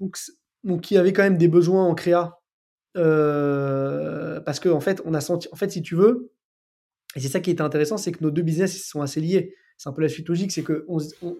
donc, 0.00 0.16
donc 0.64 0.82
qui 0.82 0.96
avaient 0.96 1.12
quand 1.12 1.22
même 1.22 1.38
des 1.38 1.48
besoins 1.48 1.84
en 1.84 1.94
créa. 1.94 2.38
Euh, 2.96 4.40
parce 4.40 4.60
qu'en 4.60 4.72
en 4.72 4.80
fait, 4.80 5.02
on 5.04 5.14
a 5.14 5.20
senti, 5.20 5.48
en 5.52 5.56
fait, 5.56 5.70
si 5.70 5.82
tu 5.82 5.94
veux, 5.94 6.32
et 7.16 7.20
c'est 7.20 7.28
ça 7.28 7.40
qui 7.40 7.50
était 7.50 7.62
intéressant, 7.62 7.96
c'est 7.96 8.12
que 8.12 8.22
nos 8.22 8.30
deux 8.30 8.42
business 8.42 8.86
sont 8.86 9.02
assez 9.02 9.20
liés. 9.20 9.54
C'est 9.76 9.88
un 9.88 9.92
peu 9.92 10.02
la 10.02 10.08
suite 10.08 10.28
logique, 10.28 10.52
c'est 10.52 10.62
que, 10.62 10.86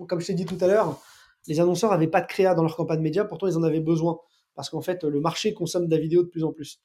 comme 0.06 0.20
je 0.20 0.26
t'ai 0.26 0.34
dit 0.34 0.46
tout 0.46 0.58
à 0.60 0.66
l'heure, 0.66 1.00
les 1.46 1.60
annonceurs 1.60 1.90
n'avaient 1.90 2.08
pas 2.08 2.20
de 2.20 2.26
créa 2.26 2.54
dans 2.54 2.62
leur 2.62 2.76
campagne 2.76 3.00
média, 3.00 3.24
pourtant 3.24 3.48
ils 3.48 3.56
en 3.56 3.62
avaient 3.62 3.80
besoin 3.80 4.18
parce 4.58 4.70
qu'en 4.70 4.80
fait, 4.80 5.04
le 5.04 5.20
marché 5.20 5.54
consomme 5.54 5.86
de 5.86 5.94
la 5.94 6.00
vidéo 6.00 6.24
de 6.24 6.28
plus 6.28 6.42
en 6.42 6.52
plus. 6.52 6.80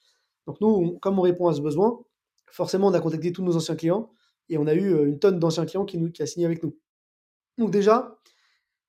Donc 0.45 0.61
nous, 0.61 0.99
comme 0.99 1.17
on 1.17 1.23
répond 1.23 1.47
à 1.47 1.55
ce 1.55 1.59
besoin, 1.59 1.99
forcément, 2.51 2.89
on 2.89 2.93
a 2.93 2.99
contacté 2.99 3.31
tous 3.31 3.43
nos 3.43 3.55
anciens 3.55 3.75
clients 3.75 4.11
et 4.47 4.59
on 4.59 4.67
a 4.67 4.75
eu 4.75 4.93
euh, 4.93 5.07
une 5.07 5.17
tonne 5.17 5.39
d'anciens 5.39 5.65
clients 5.65 5.83
qui, 5.83 5.97
nous, 5.97 6.11
qui 6.11 6.21
a 6.21 6.27
signé 6.27 6.45
avec 6.45 6.61
nous. 6.61 6.77
Donc 7.57 7.71
déjà, 7.71 8.19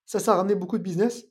ça, 0.05 0.18
ça 0.20 0.35
a 0.35 0.37
ramené 0.37 0.55
beaucoup 0.55 0.77
de 0.77 0.83
business. 0.83 1.27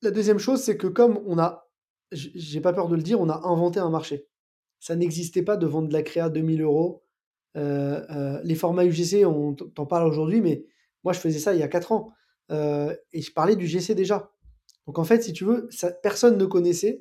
La 0.00 0.10
deuxième 0.10 0.38
chose, 0.38 0.62
c'est 0.62 0.78
que 0.78 0.86
comme 0.86 1.20
on 1.26 1.38
a, 1.38 1.68
j'ai 2.12 2.62
pas 2.62 2.72
peur 2.72 2.88
de 2.88 2.96
le 2.96 3.02
dire, 3.02 3.20
on 3.20 3.28
a 3.28 3.46
inventé 3.46 3.78
un 3.78 3.90
marché. 3.90 4.26
Ça 4.78 4.96
n'existait 4.96 5.42
pas 5.42 5.58
de 5.58 5.66
vendre 5.66 5.88
de 5.88 5.92
la 5.92 6.02
créa 6.02 6.30
2000 6.30 6.62
euros. 6.62 7.04
Euh, 7.58 8.06
euh, 8.08 8.40
les 8.42 8.54
formats 8.54 8.86
UGC, 8.86 9.26
on 9.26 9.52
t'en 9.52 9.84
parle 9.84 10.08
aujourd'hui, 10.08 10.40
mais 10.40 10.64
moi 11.04 11.12
je 11.12 11.18
faisais 11.18 11.40
ça 11.40 11.52
il 11.52 11.60
y 11.60 11.62
a 11.62 11.68
4 11.68 11.92
ans. 11.92 12.14
et 12.48 13.20
je 13.20 13.32
parlais 13.34 13.56
du 13.56 13.66
GC 13.66 13.94
déjà. 13.94 14.32
Donc 14.90 14.98
en 14.98 15.04
fait, 15.04 15.22
si 15.22 15.32
tu 15.32 15.44
veux, 15.44 15.68
personne 16.02 16.36
ne 16.36 16.44
connaissait. 16.46 17.00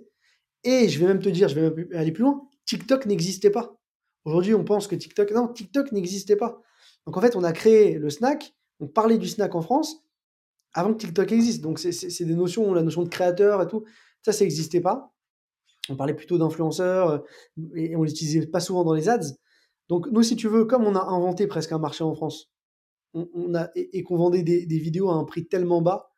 Et 0.64 0.88
je 0.90 1.00
vais 1.00 1.08
même 1.08 1.24
te 1.24 1.30
dire, 1.30 1.48
je 1.48 1.60
vais 1.60 1.98
aller 1.98 2.12
plus 2.12 2.22
loin, 2.22 2.48
TikTok 2.68 3.08
n'existait 3.08 3.50
pas. 3.50 3.80
Aujourd'hui, 4.26 4.54
on 4.54 4.64
pense 4.64 4.86
que 4.86 4.94
TikTok, 4.94 5.32
non, 5.32 5.48
TikTok 5.48 5.92
n'existait 5.92 6.36
pas. 6.36 6.62
Donc 7.08 7.18
en 7.18 7.22
fait, 7.22 7.36
on 7.36 7.44
a 7.44 7.52
créé 7.52 7.98
le 7.98 8.12
snack, 8.12 8.54
on 8.80 8.88
parlait 8.88 9.18
du 9.18 9.28
snack 9.28 9.56
en 9.56 9.64
France 9.64 10.06
avant 10.74 10.94
que 10.94 11.00
TikTok 11.00 11.32
existe. 11.32 11.64
Donc 11.64 11.80
c'est 11.80 12.26
des 12.26 12.36
notions, 12.36 12.72
la 12.76 12.84
notion 12.84 13.02
de 13.02 13.10
créateur 13.10 13.60
et 13.64 13.68
tout, 13.68 13.86
ça, 14.22 14.34
ça 14.34 14.44
n'existait 14.44 14.82
pas. 14.82 15.12
On 15.90 15.96
parlait 15.96 16.14
plutôt 16.14 16.38
d'influenceurs 16.38 17.10
euh, 17.10 17.20
et 17.76 17.96
on 17.96 18.04
l'utilisait 18.04 18.46
pas 18.46 18.60
souvent 18.60 18.84
dans 18.84 18.94
les 18.94 19.10
ads. 19.10 19.34
Donc 19.88 20.06
nous, 20.12 20.22
si 20.22 20.36
tu 20.36 20.48
veux, 20.48 20.66
comme 20.66 20.86
on 20.86 20.94
a 20.94 21.02
inventé 21.02 21.48
presque 21.48 21.72
un 21.72 21.80
marché 21.80 22.04
en 22.04 22.14
France, 22.14 22.52
on, 23.16 23.56
a, 23.56 23.72
et, 23.74 24.04
qu'on 24.04 24.18
vendait 24.18 24.44
des, 24.44 24.78
vidéos 24.78 25.10
à 25.10 25.16
un 25.16 25.24
prix 25.24 25.48
tellement 25.48 25.82
bas 25.82 26.09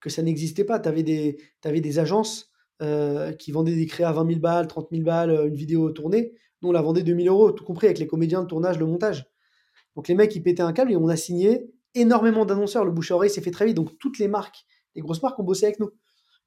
que 0.00 0.10
ça 0.10 0.22
n'existait 0.22 0.64
pas. 0.64 0.80
Tu 0.80 0.88
avais 0.88 1.02
des, 1.02 1.38
avais 1.64 1.80
des 1.80 1.98
agences 1.98 2.50
euh, 2.82 3.32
qui 3.32 3.52
vendaient 3.52 3.74
des 3.74 3.86
créas 3.86 4.08
à 4.08 4.12
20 4.12 4.26
000 4.26 4.40
balles, 4.40 4.66
30 4.66 4.88
000 4.90 5.02
balles, 5.02 5.30
euh, 5.30 5.48
une 5.48 5.54
vidéo 5.54 5.90
tournée. 5.90 6.32
Nous, 6.62 6.70
on 6.70 6.72
la 6.72 6.82
vendait 6.82 7.02
2000 7.02 7.28
euros, 7.28 7.52
tout 7.52 7.64
compris 7.64 7.86
avec 7.86 7.98
les 7.98 8.06
comédiens 8.06 8.42
de 8.42 8.46
tournage, 8.46 8.78
le 8.78 8.86
montage. 8.86 9.26
Donc 9.96 10.08
les 10.08 10.14
mecs, 10.14 10.34
ils 10.34 10.42
pétaient 10.42 10.62
un 10.62 10.72
câble 10.72 10.92
et 10.92 10.96
on 10.96 11.08
a 11.08 11.16
signé 11.16 11.70
énormément 11.94 12.44
d'annonceurs. 12.44 12.84
Le 12.84 12.90
bouche 12.90 13.10
à 13.10 13.16
oreille 13.16 13.30
s'est 13.30 13.40
fait 13.40 13.50
très 13.50 13.66
vite. 13.66 13.76
Donc 13.76 13.98
toutes 13.98 14.18
les 14.18 14.28
marques, 14.28 14.64
les 14.94 15.02
grosses 15.02 15.22
marques 15.22 15.38
ont 15.38 15.44
bossé 15.44 15.66
avec 15.66 15.80
nous. 15.80 15.90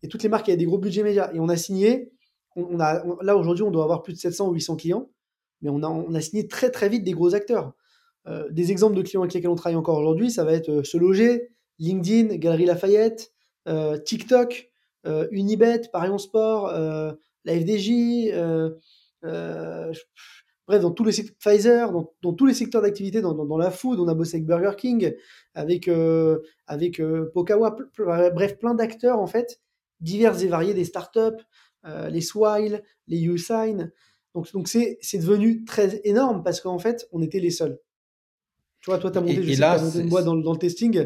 Et 0.02 0.08
toutes 0.08 0.24
les 0.24 0.30
marques 0.30 0.46
qui 0.46 0.52
avaient 0.52 0.58
des 0.58 0.66
gros 0.66 0.78
budgets 0.78 1.04
médias. 1.04 1.32
Et 1.34 1.40
on 1.40 1.50
a 1.50 1.58
signé, 1.58 2.12
on, 2.56 2.80
a, 2.80 3.04
là 3.22 3.38
aujourd'hui, 3.38 3.64
on 3.64 3.72
doit 3.72 3.84
avoir 3.84 4.02
plus 4.02 4.14
de 4.14 4.20
700 4.20 4.50
ou 4.50 4.54
800 4.54 4.76
clients. 4.78 5.10
Mais 5.62 5.70
on 5.70 5.82
a, 5.84 5.88
on 5.88 6.14
a 6.14 6.22
signé 6.22 6.48
très 6.48 6.72
très 6.72 6.90
vite 6.90 7.04
des 7.04 7.14
gros 7.14 7.36
acteurs. 7.36 7.74
Euh, 8.28 8.50
des 8.50 8.72
exemples 8.72 8.96
de 8.96 9.02
clients 9.02 9.22
avec 9.22 9.34
lesquels 9.34 9.50
on 9.50 9.56
travaille 9.56 9.76
encore 9.76 9.98
aujourd'hui, 9.98 10.32
ça 10.32 10.46
va 10.46 10.54
être 10.54 10.70
euh, 10.70 10.84
Se 10.84 10.98
Loger, 10.98 11.50
LinkedIn, 11.80 12.36
Galerie 12.38 12.66
Lafayette, 12.66 13.33
TikTok, 14.06 14.70
Unibet, 15.32 15.90
Paris 15.92 16.20
Sport, 16.20 16.72
la 17.46 17.54
FDJ, 17.54 18.32
bref, 20.68 20.82
dans 20.82 20.92
tous 20.92 21.04
les 21.04 21.12
secteurs, 21.12 21.36
Pfizer, 21.40 21.92
dans, 21.92 22.34
tous 22.34 22.46
les 22.46 22.54
secteurs 22.54 22.82
d'activité, 22.82 23.22
dans, 23.22 23.58
la 23.58 23.72
food, 23.72 24.00
on 24.00 24.08
a 24.08 24.14
bossé 24.14 24.38
avec 24.38 24.46
Burger 24.46 24.76
King, 24.78 25.14
avec, 25.54 25.90
avec 26.68 27.02
Pokawa, 27.34 27.76
bref, 27.98 28.58
plein 28.60 28.74
d'acteurs 28.74 29.20
en 29.20 29.28
fait, 29.28 29.60
divers 30.00 30.42
et 30.42 30.48
variés, 30.48 30.74
des 30.74 30.86
startups, 30.86 31.44
les 31.86 32.22
Swile, 32.22 32.84
les 33.08 33.22
Usign. 33.24 33.92
Donc, 34.36 34.52
donc 34.54 34.68
c'est, 34.68 34.98
c'est 35.02 35.20
devenu 35.20 35.64
très 35.64 36.02
énorme 36.06 36.44
parce 36.44 36.62
qu'en 36.62 36.80
fait, 36.80 37.08
on 37.12 37.22
était 37.22 37.40
les 37.40 37.52
seuls. 37.52 37.80
Tu 38.82 38.90
vois, 38.90 39.00
toi, 39.00 39.12
tu 39.12 39.18
as 39.18 39.22
monté, 39.22 39.42
je 39.44 39.54
sais, 39.54 39.60
là, 39.60 39.78
monté 39.78 40.00
une 40.00 40.10
boîte 40.10 40.26
dans, 40.26 40.36
le 40.36 40.58
testing. 40.58 41.06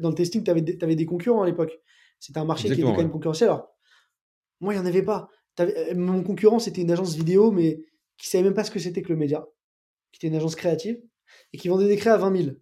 Dans 0.00 0.08
le 0.08 0.14
testing, 0.14 0.42
tu 0.44 0.50
avais, 0.50 0.82
avais, 0.82 0.96
des 0.96 1.06
concurrents 1.06 1.42
à 1.42 1.46
l'époque. 1.46 1.80
C'était 2.18 2.38
un 2.38 2.44
marché 2.44 2.68
qui 2.68 2.74
était 2.74 2.82
quand 2.82 2.96
même 2.96 3.10
concurrentiel. 3.10 3.50
Alors, 3.50 3.68
moi, 4.60 4.74
il 4.74 4.78
n'y 4.78 4.82
en 4.82 4.86
avait 4.86 5.02
pas. 5.02 5.28
Euh, 5.60 5.94
mon 5.94 6.22
concurrent, 6.22 6.58
c'était 6.58 6.82
une 6.82 6.90
agence 6.90 7.14
vidéo, 7.14 7.50
mais 7.50 7.80
qui 8.16 8.28
savait 8.28 8.44
même 8.44 8.54
pas 8.54 8.64
ce 8.64 8.70
que 8.70 8.78
c'était 8.78 9.02
que 9.02 9.12
le 9.12 9.18
média, 9.18 9.46
qui 10.12 10.18
était 10.18 10.28
une 10.28 10.36
agence 10.36 10.56
créative, 10.56 11.00
et 11.52 11.58
qui 11.58 11.68
vendait 11.68 11.88
des 11.88 11.96
créas 11.96 12.14
à 12.14 12.18
20 12.18 12.42
000. 12.42 12.56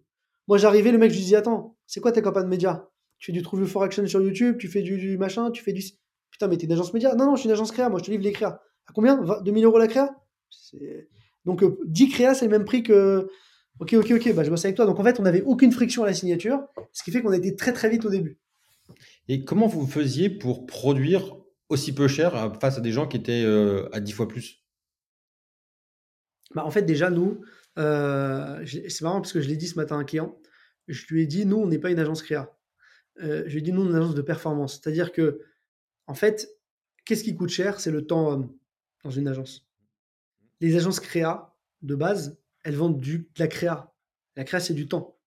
Moi, 0.47 0.57
j'arrivais, 0.57 0.91
le 0.91 0.97
mec, 0.97 1.11
je 1.11 1.15
lui 1.15 1.23
disais, 1.23 1.37
attends, 1.37 1.77
c'est 1.85 1.99
quoi 1.99 2.11
ta 2.11 2.21
campagne 2.21 2.45
de 2.45 2.49
média? 2.49 2.89
Tu 3.17 3.27
fais 3.27 3.31
du 3.31 3.41
True 3.41 3.65
for 3.65 3.83
Action 3.83 4.05
sur 4.05 4.21
YouTube, 4.21 4.57
tu 4.57 4.67
fais 4.67 4.81
du, 4.81 5.17
machin, 5.17 5.51
tu 5.51 5.63
fais 5.63 5.73
du... 5.73 5.81
Putain, 6.31 6.47
mais 6.47 6.57
t'es 6.57 6.65
une 6.65 6.73
agence 6.73 6.93
média 6.93 7.15
Non, 7.15 7.25
non, 7.25 7.35
je 7.35 7.41
suis 7.41 7.47
une 7.47 7.53
agence 7.53 7.71
créa, 7.71 7.89
moi, 7.89 7.99
je 7.99 8.05
te 8.05 8.11
livre 8.11 8.23
les 8.23 8.31
créas. 8.31 8.61
À 8.87 8.93
combien? 8.93 9.23
2000 9.43 9.63
euros 9.65 9.77
la 9.77 9.87
créa? 9.87 10.15
Donc, 11.45 11.63
10 11.85 12.03
euh, 12.03 12.09
créas, 12.09 12.33
c'est 12.33 12.45
le 12.45 12.51
même 12.51 12.65
prix 12.65 12.83
que, 12.83 13.29
Ok, 13.79 13.93
ok, 13.93 14.11
ok, 14.11 14.33
bah, 14.33 14.43
je 14.43 14.49
bosse 14.49 14.65
avec 14.65 14.75
toi. 14.75 14.85
Donc 14.85 14.99
en 14.99 15.03
fait, 15.03 15.19
on 15.19 15.23
n'avait 15.23 15.41
aucune 15.41 15.71
friction 15.71 16.03
à 16.03 16.05
la 16.05 16.13
signature, 16.13 16.59
ce 16.91 17.03
qui 17.03 17.11
fait 17.11 17.21
qu'on 17.21 17.31
a 17.31 17.37
été 17.37 17.55
très 17.55 17.73
très 17.73 17.89
vite 17.89 18.05
au 18.05 18.09
début. 18.09 18.37
Et 19.27 19.43
comment 19.43 19.67
vous 19.67 19.87
faisiez 19.87 20.29
pour 20.29 20.65
produire 20.65 21.35
aussi 21.69 21.93
peu 21.93 22.07
cher 22.07 22.35
euh, 22.35 22.49
face 22.59 22.77
à 22.77 22.81
des 22.81 22.91
gens 22.91 23.07
qui 23.07 23.17
étaient 23.17 23.43
euh, 23.43 23.89
à 23.91 23.99
10 23.99 24.11
fois 24.11 24.27
plus? 24.27 24.63
Bah, 26.53 26.65
En 26.65 26.71
fait, 26.71 26.83
déjà, 26.83 27.09
nous, 27.09 27.41
euh, 27.79 28.63
c'est 28.65 29.01
marrant 29.01 29.21
parce 29.21 29.33
que 29.33 29.41
je 29.41 29.47
l'ai 29.47 29.57
dit 29.57 29.67
ce 29.67 29.75
matin 29.75 29.97
à 29.97 29.99
un 29.99 30.03
client, 30.03 30.37
je 30.87 31.05
lui 31.07 31.23
ai 31.23 31.25
dit, 31.25 31.45
nous, 31.45 31.57
on 31.57 31.67
n'est 31.67 31.79
pas 31.79 31.91
une 31.91 31.99
agence 31.99 32.21
créa. 32.21 32.55
je 33.17 33.49
lui 33.49 33.59
ai 33.59 33.61
dit, 33.61 33.71
nous, 33.71 33.81
on 33.81 33.85
est 33.85 33.89
une 33.89 33.95
agence 33.95 34.15
de 34.15 34.21
performance. 34.21 34.79
C'est-à-dire 34.81 35.11
que, 35.11 35.41
en 36.07 36.13
fait, 36.13 36.49
qu'est-ce 37.05 37.23
qui 37.23 37.35
coûte 37.35 37.49
cher? 37.49 37.79
C'est 37.79 37.91
le 37.91 38.05
temps 38.05 38.49
dans 39.03 39.11
une 39.11 39.27
agence. 39.27 39.65
Les 40.59 40.75
agences 40.75 40.99
créa, 40.99 41.55
de 41.81 41.95
base, 41.95 42.37
elles 42.63 42.75
vendent 42.75 42.99
du, 42.99 43.29
de 43.35 43.39
la 43.39 43.47
créa. 43.47 43.93
La 44.35 44.43
créa, 44.43 44.59
c'est 44.59 44.73
du 44.73 44.87
temps. 44.87 45.17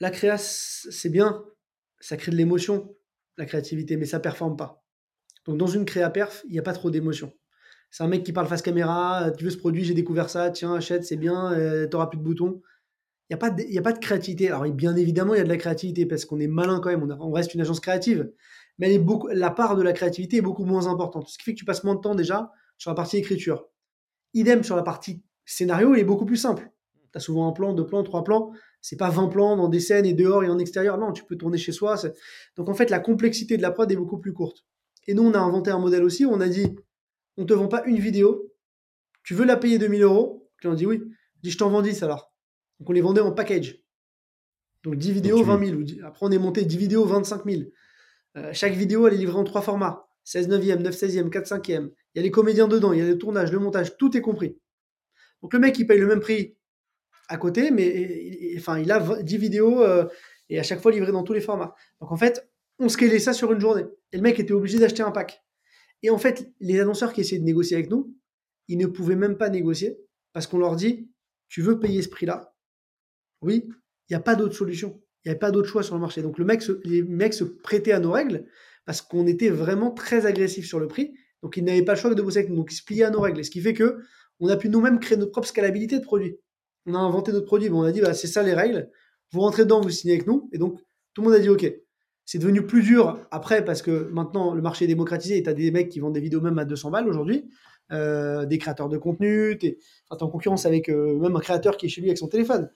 La 0.00 0.10
créa, 0.10 0.38
c'est 0.38 1.08
bien, 1.08 1.44
ça 1.98 2.16
crée 2.16 2.30
de 2.30 2.36
l'émotion, 2.36 2.96
la 3.36 3.46
créativité, 3.46 3.96
mais 3.96 4.06
ça 4.06 4.20
performe 4.20 4.56
pas. 4.56 4.84
Donc 5.46 5.58
dans 5.58 5.66
une 5.66 5.84
créa 5.84 6.10
perf, 6.10 6.44
il 6.46 6.52
n'y 6.52 6.58
a 6.58 6.62
pas 6.62 6.72
trop 6.72 6.90
d'émotion. 6.90 7.32
C'est 7.90 8.02
un 8.02 8.08
mec 8.08 8.22
qui 8.22 8.32
parle 8.32 8.46
face 8.46 8.62
caméra, 8.62 9.30
tu 9.36 9.44
veux 9.44 9.50
ce 9.50 9.56
produit, 9.56 9.84
j'ai 9.84 9.94
découvert 9.94 10.28
ça, 10.28 10.50
tiens, 10.50 10.74
achète, 10.74 11.04
c'est 11.04 11.16
bien, 11.16 11.52
euh, 11.52 11.86
tu 11.88 11.96
n'auras 11.96 12.06
plus 12.08 12.18
de 12.18 12.22
boutons. 12.22 12.60
Il 13.30 13.34
n'y 13.34 13.34
a, 13.34 13.38
pas 13.38 13.50
de, 13.50 13.78
a 13.78 13.82
pas 13.82 13.92
de 13.92 13.98
créativité. 13.98 14.48
Alors 14.48 14.64
bien 14.72 14.94
évidemment, 14.96 15.34
il 15.34 15.38
y 15.38 15.40
a 15.40 15.44
de 15.44 15.48
la 15.48 15.56
créativité 15.56 16.06
parce 16.06 16.24
qu'on 16.24 16.38
est 16.38 16.46
malin 16.46 16.80
quand 16.80 16.90
même, 16.90 17.10
on, 17.20 17.32
reste 17.32 17.54
une 17.54 17.60
agence 17.60 17.80
créative. 17.80 18.30
Mais 18.78 19.00
la 19.32 19.50
part 19.50 19.76
de 19.76 19.82
la 19.82 19.92
créativité 19.92 20.36
est 20.36 20.42
beaucoup 20.42 20.64
moins 20.64 20.86
importante. 20.86 21.28
Ce 21.28 21.38
qui 21.38 21.44
fait 21.44 21.52
que 21.54 21.58
tu 21.58 21.64
passes 21.64 21.82
moins 21.82 21.94
de 21.94 22.00
temps 22.00 22.14
déjà 22.14 22.52
sur 22.76 22.90
la 22.90 22.94
partie 22.94 23.16
écriture. 23.16 23.66
Idem 24.34 24.62
sur 24.62 24.76
la 24.76 24.82
partie 24.82 25.22
scénario, 25.54 25.94
il 25.94 26.00
est 26.00 26.04
beaucoup 26.04 26.26
plus 26.26 26.36
simple. 26.36 26.70
Tu 27.12 27.18
as 27.18 27.20
souvent 27.20 27.48
un 27.48 27.52
plan, 27.52 27.72
deux 27.72 27.86
plans, 27.86 28.02
trois 28.02 28.24
plans. 28.24 28.52
C'est 28.80 28.96
pas 28.96 29.10
20 29.10 29.28
plans 29.28 29.56
dans 29.56 29.68
des 29.68 29.80
scènes 29.80 30.06
et 30.06 30.14
dehors 30.14 30.44
et 30.44 30.48
en 30.48 30.58
extérieur. 30.58 30.98
Non, 30.98 31.12
tu 31.12 31.24
peux 31.24 31.36
tourner 31.36 31.58
chez 31.58 31.72
soi. 31.72 31.96
Donc 32.56 32.68
en 32.68 32.74
fait, 32.74 32.90
la 32.90 33.00
complexité 33.00 33.56
de 33.56 33.62
la 33.62 33.70
prod 33.70 33.90
est 33.90 33.96
beaucoup 33.96 34.18
plus 34.18 34.32
courte. 34.32 34.64
Et 35.06 35.14
nous, 35.14 35.22
on 35.22 35.32
a 35.32 35.38
inventé 35.38 35.70
un 35.70 35.78
modèle 35.78 36.04
aussi 36.04 36.24
où 36.24 36.30
on 36.30 36.40
a 36.40 36.48
dit 36.48 36.76
on 37.38 37.46
te 37.46 37.54
vend 37.54 37.68
pas 37.68 37.84
une 37.86 37.98
vidéo, 37.98 38.52
tu 39.22 39.34
veux 39.34 39.44
la 39.44 39.56
payer 39.56 39.78
2000 39.78 40.02
euros? 40.02 40.50
On 40.64 40.74
dit 40.74 40.86
oui. 40.86 41.00
dit 41.42 41.50
je 41.50 41.58
t'en 41.58 41.70
vends 41.70 41.82
10 41.82 42.02
alors. 42.02 42.32
Donc 42.80 42.90
on 42.90 42.92
les 42.92 43.00
vendait 43.00 43.20
en 43.20 43.32
package. 43.32 43.80
Donc 44.82 44.96
10 44.96 45.12
vidéos, 45.12 45.42
20 45.42 45.66
000. 45.66 45.80
Après, 46.04 46.26
on 46.26 46.30
est 46.30 46.38
monté 46.38 46.64
10 46.64 46.76
vidéos, 46.76 47.04
25 47.04 47.44
000. 47.44 47.62
Euh, 48.36 48.50
chaque 48.52 48.74
vidéo, 48.74 49.06
elle 49.06 49.14
est 49.14 49.18
livrée 49.18 49.38
en 49.38 49.44
trois 49.44 49.62
formats 49.62 50.08
16 50.24 50.48
9e, 50.48 50.82
9 50.82 50.94
16e, 50.94 51.30
4 51.30 51.46
5e. 51.46 51.90
Il 52.14 52.16
y 52.16 52.18
a 52.18 52.22
les 52.22 52.30
comédiens 52.30 52.68
dedans, 52.68 52.92
il 52.92 52.98
y 52.98 53.02
a 53.02 53.06
le 53.06 53.16
tournage, 53.16 53.52
le 53.52 53.58
montage, 53.58 53.96
tout 53.96 54.16
est 54.16 54.20
compris. 54.20 54.58
Donc 55.42 55.52
le 55.52 55.58
mec, 55.58 55.78
il 55.78 55.86
paye 55.86 55.98
le 55.98 56.06
même 56.06 56.20
prix 56.20 56.56
à 57.28 57.36
côté, 57.36 57.70
mais 57.70 58.54
enfin, 58.56 58.78
il 58.78 58.90
a 58.90 59.22
10 59.22 59.36
vidéos 59.36 59.82
euh, 59.82 60.06
et 60.48 60.58
à 60.58 60.62
chaque 60.62 60.80
fois 60.80 60.92
livré 60.92 61.12
dans 61.12 61.22
tous 61.22 61.34
les 61.34 61.40
formats. 61.40 61.74
Donc 62.00 62.10
en 62.10 62.16
fait, 62.16 62.48
on 62.78 62.88
scalait 62.88 63.18
ça 63.18 63.32
sur 63.32 63.52
une 63.52 63.60
journée. 63.60 63.84
Et 64.12 64.16
le 64.16 64.22
mec 64.22 64.38
était 64.38 64.52
obligé 64.52 64.78
d'acheter 64.78 65.02
un 65.02 65.10
pack. 65.10 65.44
Et 66.02 66.10
en 66.10 66.18
fait, 66.18 66.50
les 66.60 66.80
annonceurs 66.80 67.12
qui 67.12 67.20
essayaient 67.20 67.40
de 67.40 67.44
négocier 67.44 67.76
avec 67.76 67.90
nous, 67.90 68.14
ils 68.68 68.78
ne 68.78 68.86
pouvaient 68.86 69.16
même 69.16 69.36
pas 69.36 69.50
négocier 69.50 69.98
parce 70.32 70.46
qu'on 70.46 70.58
leur 70.58 70.76
dit 70.76 71.10
Tu 71.48 71.62
veux 71.62 71.78
payer 71.78 72.02
ce 72.02 72.08
prix-là? 72.08 72.54
Oui, 73.42 73.64
il 73.66 74.12
n'y 74.12 74.16
a 74.16 74.20
pas 74.20 74.36
d'autre 74.36 74.54
solution. 74.54 75.00
Il 75.24 75.28
n'y 75.28 75.30
avait 75.30 75.38
pas 75.38 75.50
d'autre 75.50 75.68
choix 75.68 75.82
sur 75.82 75.94
le 75.94 76.00
marché. 76.00 76.22
Donc 76.22 76.38
le 76.38 76.44
mec 76.44 76.62
les 76.84 77.02
mecs 77.02 77.34
se 77.34 77.44
prêtaient 77.44 77.92
à 77.92 78.00
nos 78.00 78.12
règles 78.12 78.46
parce 78.84 79.02
qu'on 79.02 79.26
était 79.26 79.50
vraiment 79.50 79.90
très 79.90 80.26
agressif 80.26 80.66
sur 80.66 80.78
le 80.78 80.86
prix. 80.86 81.14
Donc 81.42 81.56
ils 81.56 81.64
n'avaient 81.64 81.84
pas 81.84 81.94
le 81.94 82.00
choix 82.00 82.14
de 82.14 82.22
bosser 82.22 82.38
avec 82.38 82.50
nous. 82.50 82.56
Donc 82.56 82.72
ils 82.72 82.76
se 82.76 82.84
pliaient 82.84 83.04
à 83.04 83.10
nos 83.10 83.20
règles. 83.20 83.44
ce 83.44 83.50
qui 83.50 83.60
fait 83.60 83.74
que 83.74 83.98
on 84.40 84.48
a 84.48 84.56
pu 84.56 84.68
nous-mêmes 84.68 85.00
créer 85.00 85.18
notre 85.18 85.32
propre 85.32 85.48
scalabilité 85.48 85.98
de 85.98 86.04
produit. 86.04 86.38
On 86.86 86.94
a 86.94 86.98
inventé 86.98 87.32
notre 87.32 87.46
produit, 87.46 87.68
on 87.70 87.82
a 87.82 87.92
dit, 87.92 88.00
bah, 88.00 88.14
c'est 88.14 88.26
ça 88.26 88.42
les 88.42 88.54
règles, 88.54 88.90
vous 89.32 89.40
rentrez 89.40 89.64
dedans, 89.64 89.80
vous 89.80 89.90
signez 89.90 90.14
avec 90.14 90.26
nous, 90.26 90.48
et 90.52 90.58
donc 90.58 90.78
tout 91.14 91.22
le 91.22 91.28
monde 91.28 91.36
a 91.36 91.40
dit, 91.40 91.48
ok. 91.48 91.70
C'est 92.24 92.38
devenu 92.38 92.66
plus 92.66 92.82
dur 92.82 93.18
après 93.30 93.64
parce 93.64 93.80
que 93.80 94.10
maintenant 94.12 94.52
le 94.52 94.60
marché 94.60 94.84
est 94.84 94.88
démocratisé 94.88 95.38
et 95.38 95.42
tu 95.42 95.48
as 95.48 95.54
des 95.54 95.70
mecs 95.70 95.88
qui 95.88 95.98
vendent 95.98 96.12
des 96.12 96.20
vidéos 96.20 96.42
même 96.42 96.58
à 96.58 96.66
200 96.66 96.90
balles 96.90 97.08
aujourd'hui, 97.08 97.48
euh, 97.90 98.44
des 98.44 98.58
créateurs 98.58 98.90
de 98.90 98.98
contenu, 98.98 99.56
tu 99.58 99.66
es, 99.66 99.78
en 100.10 100.28
concurrence 100.28 100.66
avec 100.66 100.90
euh, 100.90 101.16
même 101.18 101.36
un 101.36 101.40
créateur 101.40 101.78
qui 101.78 101.86
est 101.86 101.88
chez 101.88 102.02
lui 102.02 102.10
avec 102.10 102.18
son 102.18 102.28
téléphone. 102.28 102.70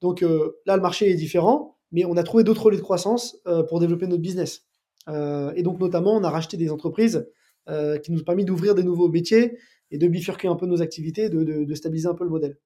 Donc 0.00 0.24
euh, 0.24 0.56
là, 0.66 0.74
le 0.74 0.82
marché 0.82 1.08
est 1.08 1.14
différent, 1.14 1.78
mais 1.92 2.04
on 2.04 2.16
a 2.16 2.24
trouvé 2.24 2.42
d'autres 2.42 2.64
relais 2.64 2.78
de 2.78 2.82
croissance 2.82 3.36
pour 3.68 3.78
développer 3.78 4.08
notre 4.08 4.22
business. 4.22 4.66
et 5.08 5.62
donc 5.62 5.78
notamment, 5.78 6.16
on 6.16 6.24
a 6.24 6.30
racheté 6.30 6.56
des 6.56 6.70
entreprises 6.70 7.28
qui 8.02 8.10
nous 8.10 8.20
ont 8.20 8.24
permis 8.24 8.44
d'ouvrir 8.44 8.74
des 8.74 8.82
nouveaux 8.82 9.08
métiers, 9.08 9.56
et 9.90 9.98
de 9.98 10.08
bifurquer 10.08 10.48
un 10.48 10.56
peu 10.56 10.66
nos 10.66 10.82
activités, 10.82 11.28
de, 11.28 11.74
stabiliser 11.74 12.08
un 12.08 12.14
peu 12.14 12.24
le 12.24 12.30
modèle. 12.30 12.58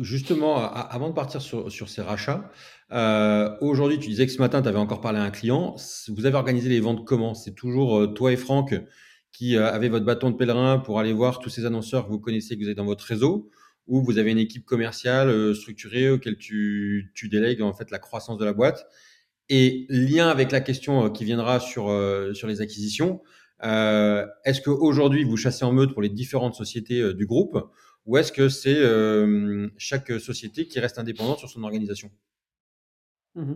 Justement, 0.00 0.58
avant 0.58 1.08
de 1.08 1.14
partir 1.14 1.40
sur, 1.40 1.88
ces 1.88 2.02
rachats, 2.02 2.50
euh, 2.92 3.56
aujourd'hui, 3.62 3.98
tu 3.98 4.10
disais 4.10 4.26
que 4.26 4.32
ce 4.32 4.38
matin, 4.38 4.60
tu 4.60 4.68
avais 4.68 4.78
encore 4.78 5.00
parlé 5.00 5.18
à 5.18 5.22
un 5.22 5.30
client. 5.30 5.76
Vous 6.08 6.26
avez 6.26 6.36
organisé 6.36 6.68
les 6.68 6.80
ventes 6.80 7.06
comment? 7.06 7.32
C'est 7.32 7.54
toujours 7.54 7.98
euh, 7.98 8.06
toi 8.08 8.32
et 8.32 8.36
Franck 8.36 8.74
qui 9.32 9.56
euh, 9.56 9.66
avez 9.66 9.88
votre 9.88 10.04
bâton 10.04 10.30
de 10.30 10.36
pèlerin 10.36 10.78
pour 10.78 11.00
aller 11.00 11.14
voir 11.14 11.38
tous 11.38 11.48
ces 11.48 11.64
annonceurs 11.64 12.04
que 12.04 12.10
vous 12.10 12.20
connaissez, 12.20 12.56
que 12.56 12.60
vous 12.60 12.66
avez 12.66 12.74
dans 12.74 12.84
votre 12.84 13.04
réseau, 13.04 13.50
ou 13.86 14.04
vous 14.04 14.18
avez 14.18 14.32
une 14.32 14.38
équipe 14.38 14.66
commerciale 14.66 15.54
structurée 15.54 16.10
auquel 16.10 16.36
tu, 16.36 17.10
tu, 17.14 17.28
délègues 17.28 17.62
en 17.62 17.72
fait 17.72 17.90
la 17.90 17.98
croissance 17.98 18.36
de 18.36 18.44
la 18.44 18.52
boîte? 18.52 18.86
Et 19.48 19.86
lien 19.88 20.28
avec 20.28 20.52
la 20.52 20.60
question 20.60 21.10
qui 21.10 21.24
viendra 21.24 21.58
sur 21.58 21.90
les 21.90 22.60
acquisitions, 22.60 23.22
euh, 23.62 24.26
est-ce 24.44 24.60
qu'aujourd'hui, 24.60 25.24
vous 25.24 25.36
chassez 25.36 25.64
en 25.64 25.72
meute 25.72 25.92
pour 25.92 26.02
les 26.02 26.08
différentes 26.08 26.54
sociétés 26.54 27.00
euh, 27.00 27.14
du 27.14 27.26
groupe 27.26 27.58
ou 28.06 28.18
est-ce 28.18 28.32
que 28.32 28.48
c'est 28.48 28.76
euh, 28.76 29.68
chaque 29.78 30.10
société 30.20 30.66
qui 30.66 30.78
reste 30.78 30.98
indépendante 30.98 31.38
sur 31.38 31.48
son 31.48 31.62
organisation? 31.62 32.10
Mmh 33.34 33.54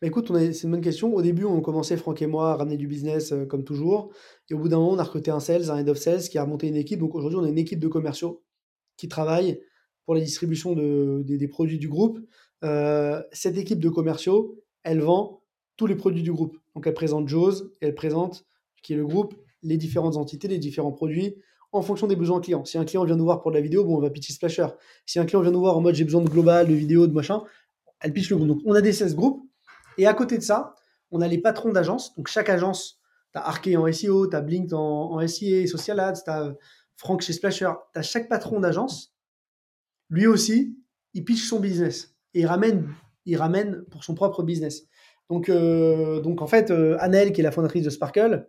Bah, 0.00 0.08
écoute, 0.08 0.32
c'est 0.52 0.62
une 0.62 0.70
bonne 0.70 0.80
question. 0.80 1.14
Au 1.14 1.20
début, 1.20 1.44
on 1.44 1.60
commençait, 1.60 1.98
Franck 1.98 2.22
et 2.22 2.26
moi, 2.26 2.52
à 2.52 2.56
ramener 2.56 2.78
du 2.78 2.88
business, 2.88 3.34
comme 3.48 3.64
toujours 3.64 4.12
et 4.48 4.54
au 4.54 4.58
bout 4.58 4.68
d'un 4.68 4.78
moment, 4.78 4.92
on 4.92 4.98
a 4.98 5.04
recruté 5.04 5.30
un 5.30 5.38
sales, 5.38 5.70
un 5.70 5.78
head 5.78 5.88
of 5.88 5.98
sales 5.98 6.22
qui 6.22 6.38
a 6.38 6.44
remonté 6.44 6.68
une 6.68 6.76
équipe. 6.76 6.98
Donc 6.98 7.14
aujourd'hui, 7.14 7.38
on 7.38 7.44
a 7.44 7.48
une 7.48 7.58
équipe 7.58 7.78
de 7.78 7.88
commerciaux 7.88 8.42
qui 8.96 9.08
travaille 9.08 9.60
pour 10.06 10.14
la 10.14 10.20
distribution 10.20 10.74
de 10.74 11.22
des 11.24 11.36
des 11.36 11.48
produits 11.48 11.78
du 11.78 11.88
groupe. 11.88 12.18
Cette 12.62 13.56
équipe 13.56 13.78
de 13.80 13.88
commerciaux, 13.88 14.64
elle 14.82 15.00
vend 15.00 15.44
tous 15.76 15.86
les 15.86 15.94
produits 15.94 16.22
du 16.22 16.32
groupe. 16.32 16.56
Donc 16.74 16.86
elle 16.86 16.94
présente 16.94 17.28
JAWS 17.28 17.70
elle 17.80 17.94
présente, 17.94 18.46
qui 18.82 18.94
est 18.94 18.96
le 18.96 19.06
groupe, 19.06 19.34
les 19.62 19.76
différentes 19.76 20.16
entités, 20.16 20.48
les 20.48 20.58
différents 20.58 20.92
produits 20.92 21.36
en 21.72 21.82
fonction 21.82 22.06
des 22.06 22.16
besoins 22.16 22.40
clients. 22.40 22.64
Si 22.64 22.78
un 22.78 22.84
client 22.84 23.04
vient 23.04 23.16
nous 23.16 23.24
voir 23.24 23.40
pour 23.40 23.50
de 23.50 23.56
la 23.56 23.62
vidéo, 23.62 23.84
bon, 23.84 23.96
on 23.96 24.00
va 24.00 24.10
pitcher 24.10 24.32
Splasher. 24.32 24.66
Si 25.06 25.18
un 25.18 25.24
client 25.24 25.40
vient 25.40 25.52
nous 25.52 25.60
voir 25.60 25.76
en 25.76 25.80
mode 25.80 25.94
j'ai 25.94 26.04
besoin 26.04 26.22
de 26.22 26.28
global, 26.28 26.66
de 26.66 26.74
vidéo, 26.74 27.06
de 27.06 27.12
machin, 27.12 27.42
elle 28.00 28.12
pitch 28.12 28.30
le 28.30 28.36
groupe. 28.36 28.48
Donc, 28.48 28.60
on 28.64 28.74
a 28.74 28.80
des 28.80 28.92
16 28.92 29.14
groupes. 29.14 29.48
Et 29.98 30.06
à 30.06 30.14
côté 30.14 30.38
de 30.38 30.42
ça, 30.42 30.74
on 31.10 31.20
a 31.20 31.28
les 31.28 31.38
patrons 31.38 31.72
d'agence. 31.72 32.14
Donc, 32.16 32.28
chaque 32.28 32.48
agence, 32.48 33.00
tu 33.32 33.38
as 33.38 33.46
Arkey 33.46 33.76
en 33.76 33.90
SEO, 33.92 34.28
tu 34.28 34.34
as 34.34 34.40
Blink 34.40 34.72
en, 34.72 35.12
en 35.12 35.26
SIA, 35.26 35.66
Social 35.66 36.00
Ads, 36.00 36.24
tu 36.24 36.30
as 36.30 36.54
Franck 36.96 37.22
chez 37.22 37.32
Splasher. 37.32 37.70
Tu 37.92 37.98
as 37.98 38.02
chaque 38.02 38.28
patron 38.28 38.60
d'agence. 38.60 39.14
Lui 40.08 40.26
aussi, 40.26 40.76
il 41.14 41.24
pitch 41.24 41.44
son 41.44 41.60
business. 41.60 42.16
Et 42.34 42.40
il 42.40 42.46
ramène, 42.46 42.88
il 43.26 43.36
ramène 43.36 43.84
pour 43.90 44.02
son 44.02 44.14
propre 44.14 44.42
business. 44.42 44.84
Donc, 45.28 45.48
euh, 45.48 46.20
donc 46.20 46.42
en 46.42 46.46
fait, 46.46 46.70
euh, 46.70 46.96
Annelle, 46.98 47.32
qui 47.32 47.40
est 47.40 47.44
la 47.44 47.52
fondatrice 47.52 47.84
de 47.84 47.90
Sparkle, 47.90 48.48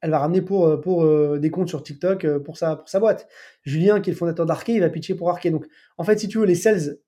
elle 0.00 0.10
va 0.10 0.18
ramener 0.18 0.42
pour, 0.42 0.66
euh, 0.66 0.76
pour 0.80 1.06
des 1.38 1.50
comptes 1.50 1.68
sur 1.68 1.82
TikTok 1.82 2.38
pour 2.38 2.56
sa, 2.56 2.76
pour 2.76 2.88
sa 2.88 3.00
boîte. 3.00 3.28
Julien, 3.64 4.00
qui 4.00 4.10
est 4.10 4.12
le 4.12 4.18
fondateur 4.18 4.46
d'Arkey, 4.46 4.74
il 4.74 4.80
va 4.80 4.90
pitcher 4.90 5.14
pour 5.14 5.30
Arkey. 5.30 5.50
Donc, 5.50 5.66
en 5.98 6.04
fait, 6.04 6.18
si 6.18 6.28
tu 6.28 6.38
veux, 6.38 6.46
les 6.46 6.54
sales 6.54 6.98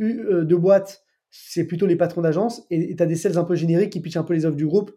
euh, 0.00 0.44
de 0.44 0.56
boîtes, 0.56 1.04
c'est 1.30 1.64
plutôt 1.64 1.86
les 1.86 1.96
patrons 1.96 2.20
d'agence, 2.22 2.66
et 2.70 2.94
tu 2.94 3.02
as 3.02 3.06
des 3.06 3.16
sales 3.16 3.38
un 3.38 3.44
peu 3.44 3.54
génériques 3.54 3.90
qui 3.90 4.00
pitchent 4.00 4.16
un 4.16 4.24
peu 4.24 4.34
les 4.34 4.44
offres 4.44 4.56
du 4.56 4.66
groupe, 4.66 4.92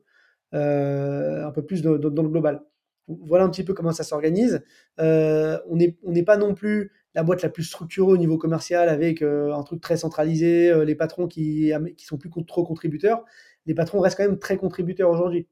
euh, 0.54 1.46
un 1.46 1.52
peu 1.52 1.64
plus 1.66 1.82
dans 1.82 1.94
le 1.94 2.30
global. 2.30 2.64
Voilà 3.08 3.46
un 3.46 3.50
petit 3.50 3.64
peu 3.64 3.74
comment 3.74 3.92
ça 3.92 4.04
s'organise. 4.04 4.64
Euh, 5.00 5.60
on 5.70 5.76
n'est 5.76 5.98
on 6.04 6.24
pas 6.24 6.38
non 6.38 6.56
plus 6.56 6.92
la 7.14 7.24
boîte 7.24 7.44
la 7.44 7.50
plus 7.50 7.64
structurée 7.64 8.12
au 8.12 8.18
niveau 8.18 8.38
commercial 8.38 8.90
avec 8.90 9.22
un 9.22 9.64
truc 9.64 9.80
très 9.80 9.96
centralisé, 9.96 10.84
les 10.84 10.96
patrons 10.96 11.28
qui, 11.28 11.72
qui 11.96 12.06
sont 12.06 12.18
plus 12.18 12.30
trop 12.46 12.66
contributeurs. 12.66 13.24
Les 13.68 13.74
patrons 13.74 14.02
restent 14.02 14.18
quand 14.18 14.28
même 14.28 14.40
très 14.40 14.58
contributeurs 14.58 15.10
aujourd'hui 15.10 15.48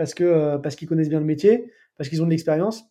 parce 0.00 0.14
que 0.14 0.56
parce 0.56 0.76
qu'ils 0.76 0.88
connaissent 0.88 1.10
bien 1.10 1.20
le 1.20 1.26
métier, 1.26 1.70
parce 1.98 2.08
qu'ils 2.08 2.22
ont 2.22 2.24
de 2.24 2.30
l'expérience. 2.30 2.84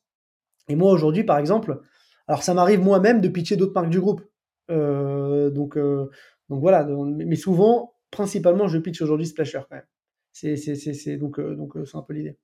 Et 0.67 0.75
moi 0.75 0.91
aujourd'hui, 0.91 1.23
par 1.23 1.39
exemple, 1.39 1.81
alors 2.27 2.43
ça 2.43 2.53
m'arrive 2.53 2.81
moi-même 2.81 3.19
de 3.19 3.27
pitcher 3.27 3.55
d'autres 3.55 3.73
marques 3.73 3.89
du 3.89 3.99
groupe. 3.99 4.21
Euh, 4.69 5.49
donc, 5.49 5.75
euh, 5.75 6.11
donc 6.49 6.61
voilà. 6.61 6.85
Mais 6.85 7.35
souvent, 7.35 7.95
principalement, 8.11 8.67
je 8.67 8.77
pitch 8.77 9.01
aujourd'hui 9.01 9.25
Splasher 9.25 9.61
quand 9.67 9.77
même. 9.77 9.87
C'est 10.33 11.17
donc 11.17 11.39
euh, 11.39 11.55
donc 11.55 11.73
c'est 11.83 11.97
un 11.97 12.03
peu 12.03 12.13
l'idée. 12.13 12.37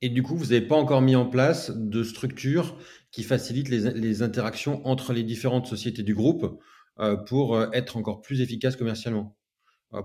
Et 0.00 0.08
du 0.08 0.22
coup, 0.22 0.36
vous 0.36 0.46
n'avez 0.46 0.62
pas 0.62 0.76
encore 0.76 1.02
mis 1.02 1.14
en 1.14 1.26
place 1.26 1.70
de 1.76 2.02
structure 2.02 2.78
qui 3.10 3.22
facilite 3.22 3.68
les, 3.68 3.90
les, 3.92 4.22
interactions 4.22 4.80
entre 4.86 5.12
les 5.12 5.22
différentes 5.22 5.66
sociétés 5.66 6.02
du 6.02 6.14
groupe 6.14 6.62
pour 7.26 7.62
être 7.74 7.98
encore 7.98 8.22
plus 8.22 8.40
efficace 8.40 8.74
commercialement, 8.76 9.36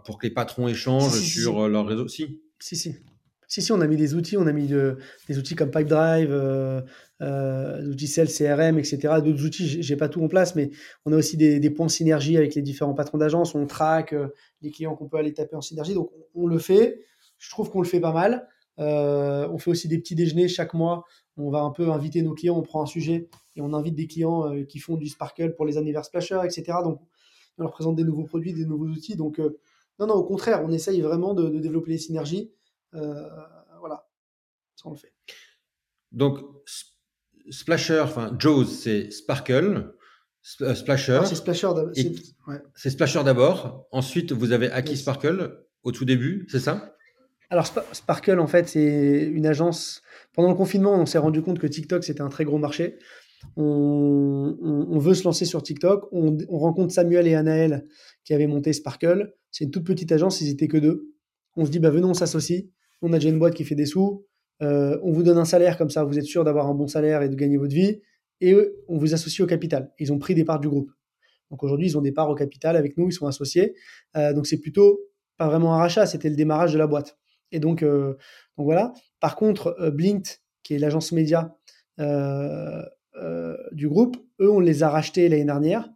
pour 0.03 0.17
que 0.19 0.27
les 0.27 0.33
patrons 0.33 0.67
échangent 0.67 1.21
sur 1.21 1.69
leur 1.69 1.87
réseau? 1.87 2.09
Si. 2.09 2.41
Si, 2.59 2.75
si. 2.75 2.97
Si, 3.47 3.61
si, 3.61 3.71
on 3.71 3.79
a 3.79 3.87
mis 3.87 3.95
des 3.95 4.13
outils, 4.13 4.35
on 4.35 4.45
a 4.45 4.51
mis 4.51 4.67
des 4.67 5.37
outils 5.37 5.55
comme 5.55 5.71
Pipedrive, 5.71 6.31
euh, 6.31 6.81
euh, 7.21 7.97
Sales, 7.97 8.27
CRM, 8.27 8.77
etc. 8.77 9.21
D'autres 9.23 9.45
outils, 9.45 9.81
j'ai 9.81 9.95
pas 9.95 10.09
tout 10.09 10.23
en 10.23 10.27
place, 10.27 10.55
mais 10.55 10.69
on 11.05 11.13
a 11.13 11.17
aussi 11.17 11.37
des, 11.37 11.59
des 11.59 11.69
points 11.69 11.89
synergie 11.89 12.37
avec 12.37 12.55
les 12.55 12.61
différents 12.61 12.93
patrons 12.93 13.17
d'agence. 13.17 13.55
On 13.55 13.65
traque 13.65 14.13
euh, 14.13 14.29
les 14.61 14.71
clients 14.71 14.95
qu'on 14.95 15.07
peut 15.07 15.17
aller 15.17 15.33
taper 15.33 15.55
en 15.55 15.61
synergie. 15.61 15.93
Donc, 15.93 16.11
on, 16.35 16.47
le 16.47 16.59
fait. 16.59 17.01
Je 17.37 17.49
trouve 17.49 17.69
qu'on 17.69 17.81
le 17.81 17.87
fait 17.87 17.99
pas 17.99 18.13
mal. 18.13 18.47
Euh, 18.79 19.47
on 19.49 19.57
fait 19.57 19.71
aussi 19.71 19.87
des 19.87 19.97
petits 19.97 20.15
déjeuners 20.15 20.47
chaque 20.47 20.73
mois. 20.73 21.05
On 21.37 21.49
va 21.49 21.61
un 21.61 21.71
peu 21.71 21.89
inviter 21.89 22.21
nos 22.21 22.33
clients, 22.33 22.57
on 22.57 22.63
prend 22.63 22.81
un 22.81 22.87
sujet 22.87 23.29
et 23.55 23.61
on 23.61 23.73
invite 23.73 23.95
des 23.95 24.07
clients 24.07 24.51
euh, 24.51 24.63
qui 24.63 24.79
font 24.79 24.97
du 24.97 25.07
Sparkle 25.07 25.55
pour 25.55 25.65
les 25.65 25.77
anniversaires 25.77 26.21
Splasher, 26.23 26.45
etc. 26.45 26.79
Donc, 26.83 26.99
on 27.57 27.63
leur 27.63 27.71
présente 27.71 27.95
des 27.95 28.03
nouveaux 28.03 28.25
produits, 28.25 28.53
des 28.53 28.65
nouveaux 28.65 28.87
outils. 28.87 29.15
Donc, 29.15 29.39
non, 29.99 30.05
non, 30.05 30.13
au 30.13 30.23
contraire, 30.23 30.61
on 30.63 30.71
essaye 30.71 31.01
vraiment 31.01 31.33
de 31.33 31.59
développer 31.59 31.89
les 31.89 31.97
synergies. 31.97 32.51
Euh, 32.93 33.29
voilà, 33.79 34.07
ça 34.75 34.87
on 34.87 34.91
le 34.91 34.97
fait. 34.97 35.13
Donc, 36.11 36.39
Splasher, 37.49 37.99
enfin, 37.99 38.35
Jaws, 38.39 38.65
c'est 38.65 39.11
Sparkle. 39.11 39.93
Euh, 40.61 40.75
Splasher. 40.75 41.21
C'est 41.25 41.35
Splasher 41.35 41.69
d'abord. 41.75 41.93
C'est 42.75 42.89
Splasher 42.89 43.23
d'abord. 43.23 43.87
Ensuite, 43.91 44.31
vous 44.31 44.51
avez 44.51 44.71
acquis 44.71 44.97
Sparkle 44.97 45.65
au 45.83 45.91
tout 45.91 46.05
début, 46.05 46.47
c'est 46.49 46.59
ça? 46.59 46.95
Alors, 47.49 47.67
Sparkle, 47.93 48.39
en 48.39 48.47
fait, 48.47 48.67
c'est 48.67 49.23
une 49.23 49.45
agence. 49.45 50.01
Pendant 50.33 50.49
le 50.49 50.55
confinement, 50.55 50.93
on 50.95 51.05
s'est 51.05 51.17
rendu 51.17 51.41
compte 51.41 51.59
que 51.59 51.67
TikTok, 51.67 52.03
c'était 52.03 52.21
un 52.21 52.29
très 52.29 52.45
gros 52.45 52.57
marché. 52.57 52.97
On, 53.55 54.57
on, 54.61 54.99
veut 54.99 55.13
se 55.13 55.23
lancer 55.23 55.45
sur 55.45 55.63
TikTok. 55.63 56.07
On, 56.11 56.37
on, 56.49 56.57
rencontre 56.57 56.93
Samuel 56.93 57.27
et 57.27 57.35
Anaël 57.35 57.85
qui 58.23 58.33
avaient 58.33 58.47
monté 58.47 58.73
Sparkle. 58.73 59.33
C'est 59.51 59.65
une 59.65 59.71
toute 59.71 59.85
petite 59.85 60.11
agence, 60.11 60.41
ils 60.41 60.49
étaient 60.49 60.67
que 60.67 60.77
deux. 60.77 61.13
On 61.55 61.65
se 61.65 61.71
dit, 61.71 61.79
bah, 61.79 61.89
venons, 61.89 62.09
on 62.09 62.13
s'associe 62.13 62.65
on 63.01 63.13
a 63.13 63.17
déjà 63.17 63.29
une 63.29 63.39
boîte 63.39 63.53
qui 63.53 63.63
fait 63.63 63.75
des 63.75 63.85
sous, 63.85 64.25
euh, 64.61 64.99
on 65.03 65.11
vous 65.11 65.23
donne 65.23 65.37
un 65.37 65.45
salaire 65.45 65.77
comme 65.77 65.89
ça, 65.89 66.03
vous 66.03 66.17
êtes 66.17 66.25
sûr 66.25 66.43
d'avoir 66.43 66.67
un 66.67 66.73
bon 66.73 66.87
salaire 66.87 67.21
et 67.21 67.29
de 67.29 67.35
gagner 67.35 67.57
votre 67.57 67.73
vie, 67.73 68.01
et 68.41 68.55
on 68.87 68.97
vous 68.97 69.13
associe 69.13 69.43
au 69.43 69.47
capital. 69.47 69.91
Ils 69.99 70.11
ont 70.13 70.19
pris 70.19 70.35
des 70.35 70.43
parts 70.43 70.59
du 70.59 70.69
groupe. 70.69 70.91
Donc 71.49 71.63
aujourd'hui, 71.63 71.87
ils 71.87 71.97
ont 71.97 72.01
des 72.01 72.11
parts 72.11 72.29
au 72.29 72.35
capital 72.35 72.75
avec 72.75 72.97
nous, 72.97 73.07
ils 73.07 73.13
sont 73.13 73.27
associés. 73.27 73.75
Euh, 74.15 74.33
donc 74.33 74.47
c'est 74.47 74.59
plutôt 74.59 74.99
pas 75.37 75.47
vraiment 75.47 75.75
un 75.75 75.77
rachat, 75.77 76.05
c'était 76.05 76.29
le 76.29 76.35
démarrage 76.35 76.73
de 76.73 76.77
la 76.77 76.87
boîte. 76.87 77.17
Et 77.51 77.59
donc, 77.59 77.83
euh, 77.83 78.17
donc 78.57 78.65
voilà. 78.65 78.93
Par 79.19 79.35
contre, 79.35 79.77
Blinked, 79.93 80.39
qui 80.63 80.73
est 80.75 80.79
l'agence 80.79 81.11
média 81.11 81.55
du 83.71 83.89
groupe, 83.89 84.17
eux, 84.39 84.51
on 84.51 84.59
les 84.59 84.83
a 84.83 84.89
rachetés 84.89 85.29
l'année 85.29 85.45
dernière. 85.45 85.89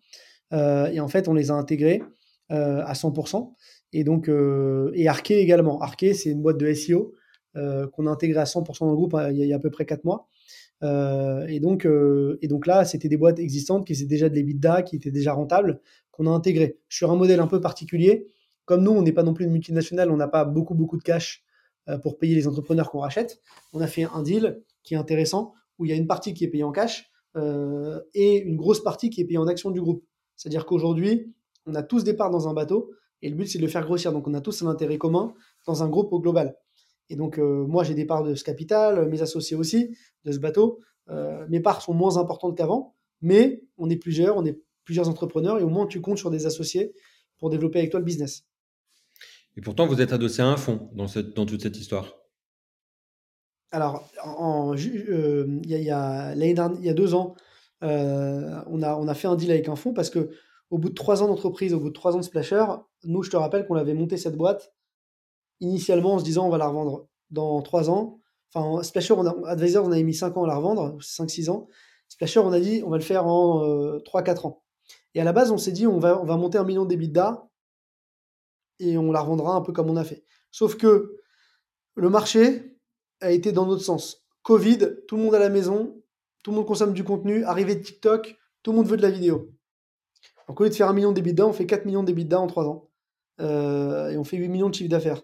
et 0.52 1.00
en 1.00 1.08
fait, 1.08 1.28
on 1.28 1.34
les 1.34 1.52
a 1.52 1.54
intégrés 1.56 2.02
à 2.50 2.94
100%. 2.94 3.54
Et 3.94 4.04
donc, 4.04 4.30
euh, 4.30 4.92
et 4.94 5.08
Arkey 5.08 5.36
également. 5.36 5.82
Arkey, 5.82 6.14
c'est 6.14 6.30
une 6.30 6.42
boîte 6.42 6.58
de 6.58 6.74
SEO 6.74 7.14
euh, 7.56 7.88
qu'on 7.88 8.08
a 8.08 8.12
intégrée 8.12 8.40
à 8.40 8.46
100% 8.46 8.80
dans 8.80 8.92
le 8.92 8.96
groupe 8.96 9.14
hein, 9.16 9.30
il 9.32 9.38
y, 9.38 9.54
a, 9.54 9.56
à 9.56 9.60
peu 9.60 9.70
près 9.70 9.86
4 9.86 10.06
mois. 10.06 10.28
Euh, 10.84 11.46
et, 11.48 11.60
donc, 11.60 11.86
et 11.86 12.48
donc 12.48 12.68
là, 12.68 12.86
c'était 12.86 13.10
des 13.10 13.18
boîtes 13.18 13.40
existantes 13.40 13.86
qui 13.86 13.94
étaient 13.94 14.06
déjà 14.06 14.30
de 14.30 14.36
l'EBITDA, 14.36 14.82
qui 14.84 14.96
étaient 14.96 15.12
déjà 15.12 15.34
rentables, 15.34 15.82
qu'on 16.12 16.28
a 16.28 16.32
intégrées 16.32 16.78
sur 16.90 17.12
un 17.12 17.16
modèle 17.16 17.40
un 17.40 17.48
peu 17.48 17.62
particulier. 17.62 18.28
Comme 18.66 18.84
nous, 18.84 18.92
on 18.92 19.02
n'est 19.02 19.12
pas 19.12 19.24
non 19.24 19.34
plus 19.34 19.46
une 19.46 19.52
multinationale, 19.52 20.12
on 20.12 20.18
n'a 20.18 20.28
pas 20.28 20.46
beaucoup, 20.46 20.76
beaucoup 20.76 20.98
de 20.98 21.04
cash 21.04 21.44
pour 22.04 22.18
payer 22.18 22.36
les 22.36 22.48
entrepreneurs 22.48 22.90
qu'on 22.90 23.00
rachète. 23.00 23.42
On 23.74 23.82
a 23.82 23.88
fait 23.88 24.04
un 24.04 24.22
deal 24.22 24.62
qui 24.84 24.94
est 24.94 24.98
intéressant, 24.98 25.54
où 25.78 25.86
il 25.86 25.90
y 25.90 25.92
a 25.92 25.98
une 25.98 26.08
partie 26.08 26.34
qui 26.34 26.46
est 26.46 26.48
payée 26.48 26.64
en 26.64 26.72
cash 26.72 27.12
et 27.36 28.38
une 28.38 28.56
grosse 28.56 28.82
partie 28.82 29.10
qui 29.10 29.22
est 29.22 29.26
payée 29.26 29.40
en 29.40 29.48
action 29.48 29.72
du 29.72 29.82
groupe. 29.82 30.06
C'est-à-dire 30.36 30.66
qu'aujourd'hui, 30.66 31.34
on 31.66 31.76
a 31.76 31.84
tous 31.84 32.04
des 32.04 32.14
parts 32.14 32.30
dans 32.30 32.48
un 32.48 32.54
bateau 32.54 32.92
et 33.22 33.30
le 33.30 33.36
but, 33.36 33.48
c'est 33.48 33.60
de 33.60 33.64
le 33.64 33.70
faire 33.70 33.84
grossir. 33.84 34.12
Donc, 34.12 34.28
on 34.28 34.34
a 34.34 34.42
tous 34.42 34.64
un 34.64 34.68
intérêt 34.68 34.98
commun 34.98 35.34
dans 35.68 35.84
un 35.84 35.90
groupe 35.90 36.12
au 36.12 36.20
global. 36.20 36.58
Et 37.10 37.16
donc, 37.16 37.38
euh, 37.38 37.66
moi, 37.66 37.84
j'ai 37.84 37.94
des 37.94 38.06
parts 38.06 38.24
de 38.24 38.36
ce 38.36 38.44
capital, 38.44 39.08
mes 39.10 39.22
associés 39.22 39.58
aussi, 39.58 39.96
de 40.24 40.32
ce 40.32 40.40
bateau. 40.40 40.80
Euh, 41.10 41.46
mes 41.50 41.60
parts 41.60 41.82
sont 41.82 41.94
moins 41.94 42.18
importantes 42.18 42.58
qu'avant, 42.58 42.96
mais 43.22 43.64
on 43.78 43.90
est 43.90 43.98
plusieurs, 43.98 44.38
on 44.38 44.46
est 44.46 44.60
plusieurs 44.86 45.10
entrepreneurs, 45.10 45.60
et 45.60 45.64
au 45.64 45.70
moins, 45.70 45.86
tu 45.88 46.02
comptes 46.02 46.18
sur 46.18 46.32
des 46.32 46.46
associés 46.46 46.94
pour 47.38 47.50
développer 47.50 47.80
avec 47.80 47.92
toi 47.92 48.00
le 48.00 48.06
business. 48.06 48.46
Et 49.58 49.62
pourtant, 49.62 49.86
vous 49.86 50.02
êtes 50.02 50.14
adossé 50.14 50.42
à 50.42 50.48
un 50.48 50.58
fonds 50.58 50.90
dans, 50.94 51.08
cette, 51.08 51.36
dans 51.36 51.46
toute 51.46 51.62
cette 51.62 51.78
histoire. 51.78 52.16
Alors, 53.72 54.10
euh, 54.26 55.60
il 55.64 55.70
y, 55.70 55.92
a, 55.92 56.34
il 56.34 56.86
y 56.86 56.90
a 56.90 56.94
deux 56.94 57.14
ans, 57.14 57.36
on, 57.82 58.82
a, 58.84 58.96
on 58.96 59.08
a 59.08 59.14
fait 59.14 59.28
un 59.28 59.36
deal 59.36 59.52
avec 59.52 59.68
un 59.68 59.76
fonds 59.76 59.94
parce 59.94 60.10
que 60.10 60.30
au 60.72 60.78
bout 60.78 60.90
de 60.90 60.96
trois 60.96 61.22
ans 61.22 61.28
d'entreprise, 61.28 61.74
au 61.74 61.80
bout 61.80 61.90
de 61.90 61.94
trois 61.94 62.16
ans 62.16 62.20
de 62.20 62.24
Splasher, 62.24 62.66
nous, 63.04 63.22
je 63.24 63.30
te 63.30 63.38
rappelle 63.38 63.68
qu'on 63.68 63.76
avait 63.76 63.94
monté 63.94 64.18
cette 64.18 64.38
boîte 64.38 64.74
initialement 65.60 66.14
en 66.14 66.20
se 66.20 66.24
disant 66.24 66.48
on 66.48 66.50
va 66.50 66.58
la 66.58 66.68
revendre 66.68 67.08
dans 67.30 67.62
trois 67.62 67.89
ans. 67.89 68.20
Enfin, 68.54 68.82
Splasher, 68.82 69.14
on 69.14 69.26
a, 69.26 69.36
on 69.36 69.91
avait 69.91 70.04
mis 70.04 70.14
cinq 70.14 70.36
ans 70.38 70.45
à 70.45 70.48
la 70.48 70.56
revendre, 70.56 70.98
cinq, 71.04 71.30
six 71.30 71.50
ans. 71.50 71.68
Splasher, 72.08 72.39
on 72.39 72.54
a 72.54 72.60
dit 72.60 72.82
on 72.86 72.89
va 72.89 72.98
le 72.98 73.04
faire 73.04 73.28
en 73.28 73.64
euh, 73.64 74.00
trois, 74.00 74.24
quatre 74.24 74.45
ans. 74.45 74.64
Et 75.14 75.22
à 75.22 75.24
la 75.26 75.34
base, 75.34 75.52
on 75.52 75.58
s'est 75.58 75.74
dit 75.74 75.86
on 75.86 76.00
va, 76.00 76.20
on 76.20 76.26
va 76.26 76.38
monter 76.38 76.58
un 76.58 76.64
million 76.64 76.86
d'EBITDA 76.86 77.50
et 78.80 78.98
on 78.98 79.12
la 79.12 79.22
revendra 79.22 79.56
un 79.56 79.62
peu 79.62 79.74
comme 79.74 79.89
on 79.89 79.98
a 79.98 80.04
fait. 80.06 80.24
Sauf 80.52 80.76
que 80.76 81.18
le 81.95 82.10
marché 82.10 82.78
a 83.20 83.32
été 83.32 83.52
dans 83.52 83.66
notre 83.66 83.84
sens. 83.84 84.26
Covid, 84.41 84.80
tout 85.08 85.18
le 85.18 85.24
monde 85.24 85.36
à 85.36 85.39
la 85.39 85.50
maison, 85.50 86.02
tout 86.43 86.52
le 86.52 86.58
monde 86.58 86.66
consomme 86.66 86.93
du 86.93 87.04
contenu, 87.04 87.43
arrivée 87.43 87.76
de 87.76 87.84
TikTok, 87.84 88.38
tout 88.64 88.72
le 88.72 88.78
monde 88.78 88.88
veut 88.88 88.98
de 88.98 89.02
la 89.02 89.12
vidéo. 89.12 89.52
Donc 90.52 90.60
au 90.60 90.66
lieu 90.66 90.70
de 90.70 90.76
faire 90.76 90.89
un 90.89 90.93
million 90.93 91.14
d'EBITDA, 91.14 91.47
on 91.47 91.54
fait 91.54 91.66
4 91.66 91.86
millions 91.86 92.04
d'EBITDA 92.04 92.38
en 92.38 92.45
3 92.45 92.68
ans. 92.68 92.89
Euh, 93.39 94.10
et 94.10 94.18
on 94.18 94.26
fait 94.26 94.36
8 94.36 94.49
millions 94.49 94.70
de 94.70 94.76
chiffre 94.76 94.89
d'affaires. 94.89 95.22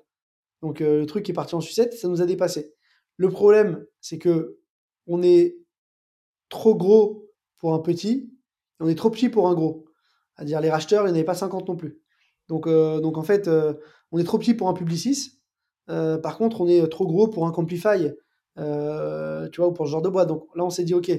Donc 0.61 0.79
euh, 0.79 0.99
le 0.99 1.05
truc 1.05 1.29
est 1.29 1.33
parti 1.33 1.53
en 1.53 1.59
sucette, 1.59 1.93
ça 1.95 2.07
nous 2.07 2.21
a 2.21 2.25
dépassé. 2.25 2.73
Le 3.17 3.27
problème, 3.27 3.85
c'est 3.99 4.19
que 4.19 4.57
on 5.05 5.21
est 5.21 5.57
trop 6.47 6.75
gros 6.75 7.29
pour 7.57 7.73
un 7.73 7.79
petit, 7.79 8.31
et 8.79 8.83
on 8.83 8.87
est 8.87 8.95
trop 8.95 9.09
petit 9.09 9.27
pour 9.27 9.49
un 9.49 9.53
gros. 9.53 9.83
C'est-à-dire 10.37 10.61
les 10.61 10.69
racheteurs, 10.69 11.01
il 11.03 11.07
n'y 11.07 11.11
en 11.11 11.15
avait 11.15 11.25
pas 11.25 11.35
50 11.35 11.67
non 11.67 11.75
plus. 11.75 11.99
Donc, 12.47 12.65
euh, 12.65 13.03
en 13.03 13.23
fait, 13.23 13.49
on 14.13 14.19
est 14.19 14.23
trop 14.23 14.39
petit 14.39 14.53
pour 14.53 14.69
un 14.69 14.73
Publicis. 14.73 15.41
Par 15.87 16.37
contre, 16.37 16.61
on 16.61 16.69
est 16.69 16.87
trop 16.87 17.05
gros 17.05 17.27
pour 17.27 17.45
un 17.47 17.51
Complify, 17.51 18.13
tu 18.55 18.61
vois, 18.61 19.67
ou 19.67 19.73
pour 19.73 19.87
ce 19.87 19.91
genre 19.91 20.01
de 20.01 20.07
boîte. 20.07 20.29
Donc 20.29 20.47
là, 20.55 20.63
on 20.63 20.69
s'est 20.69 20.85
dit, 20.85 20.93
OK, 20.93 21.11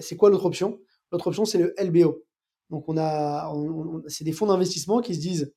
c'est 0.00 0.16
quoi 0.16 0.30
l'autre 0.30 0.46
option? 0.46 0.80
L'autre 1.12 1.28
option, 1.28 1.44
c'est 1.44 1.58
le 1.58 1.72
LBO. 1.78 2.24
Donc 2.70 2.88
on 2.88 2.96
a, 2.96 3.52
c'est 4.06 4.24
des 4.24 4.32
fonds 4.32 4.46
d'investissement 4.46 5.00
qui 5.00 5.14
se 5.14 5.20
disent, 5.20 5.52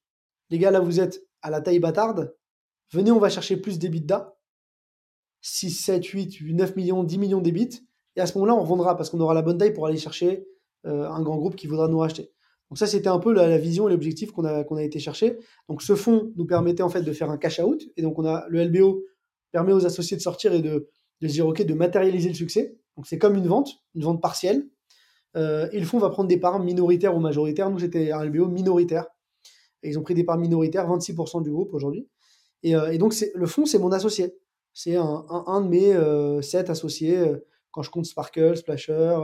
les 0.49 0.59
gars, 0.59 0.71
là, 0.71 0.79
vous 0.79 0.99
êtes 0.99 1.23
à 1.41 1.49
la 1.49 1.61
taille 1.61 1.79
bâtarde, 1.79 2.35
venez, 2.91 3.11
on 3.11 3.19
va 3.19 3.29
chercher 3.29 3.57
plus 3.57 3.79
d'EBITDA, 3.79 4.35
6, 5.41 5.71
7, 5.71 6.05
8, 6.05 6.41
9 6.41 6.75
millions, 6.75 7.03
10 7.03 7.17
millions 7.17 7.41
d'EBIT, 7.41 7.85
et 8.15 8.21
à 8.21 8.25
ce 8.25 8.37
moment-là, 8.37 8.55
on 8.55 8.61
revendra 8.61 8.95
parce 8.95 9.09
qu'on 9.09 9.19
aura 9.19 9.33
la 9.33 9.41
bonne 9.41 9.57
taille 9.57 9.73
pour 9.73 9.87
aller 9.87 9.97
chercher 9.97 10.45
euh, 10.85 11.09
un 11.09 11.21
grand 11.21 11.37
groupe 11.37 11.55
qui 11.55 11.67
voudra 11.67 11.87
nous 11.87 11.99
racheter. 11.99 12.31
Donc 12.69 12.77
ça, 12.77 12.87
c'était 12.87 13.09
un 13.09 13.19
peu 13.19 13.33
la, 13.33 13.57
vision 13.57 13.87
et 13.87 13.91
l'objectif 13.91 14.31
qu'on 14.31 14.45
a, 14.45 14.63
qu'on 14.63 14.77
a 14.77 14.83
été 14.83 14.99
chercher. 14.99 15.37
Donc 15.69 15.81
ce 15.81 15.95
fonds 15.95 16.31
nous 16.35 16.45
permettait 16.45 16.83
en 16.83 16.89
fait 16.89 17.03
de 17.03 17.13
faire 17.13 17.29
un 17.29 17.37
cash 17.37 17.59
out, 17.59 17.83
et 17.97 18.01
donc 18.01 18.17
on 18.17 18.25
a 18.25 18.45
le 18.49 18.63
LBO 18.63 19.03
permet 19.51 19.73
aux 19.73 19.85
associés 19.85 20.17
de 20.17 20.21
sortir 20.21 20.53
et 20.53 20.61
de, 20.61 20.89
de 21.21 21.27
dire 21.27 21.47
ok, 21.47 21.61
de 21.61 21.73
matérialiser 21.73 22.29
le 22.29 22.35
succès. 22.35 22.75
Donc 22.97 23.05
c'est 23.07 23.19
comme 23.19 23.35
une 23.35 23.47
vente, 23.47 23.69
une 23.95 24.03
vente 24.03 24.21
partielle. 24.21 24.67
Euh, 25.35 25.67
et 25.71 25.79
le 25.79 25.85
fonds 25.85 25.97
va 25.97 26.09
prendre 26.09 26.29
des 26.29 26.37
parts 26.37 26.59
minoritaires 26.59 27.15
ou 27.15 27.19
majoritaires. 27.19 27.69
Nous, 27.69 27.83
un 27.83 28.25
LBO 28.25 28.47
minoritaire. 28.47 29.07
Ils 29.83 29.99
ont 29.99 30.03
pris 30.03 30.13
des 30.13 30.23
parts 30.23 30.37
minoritaires, 30.37 30.87
26% 30.87 31.43
du 31.43 31.51
groupe 31.51 31.73
aujourd'hui. 31.73 32.07
Et, 32.61 32.75
euh, 32.75 32.97
donc, 32.97 33.13
le 33.33 33.45
fonds, 33.45 33.65
c'est 33.65 33.79
mon 33.79 33.91
associé. 33.91 34.35
C'est 34.73 34.95
un, 34.95 35.61
de 35.61 35.67
mes 35.67 35.93
euh, 35.93 36.41
sept 36.41 36.69
associés, 36.69 37.23
quand 37.71 37.83
je 37.83 37.91
compte 37.91 38.05
Sparkle, 38.05 38.55
Splasher, 38.57 39.15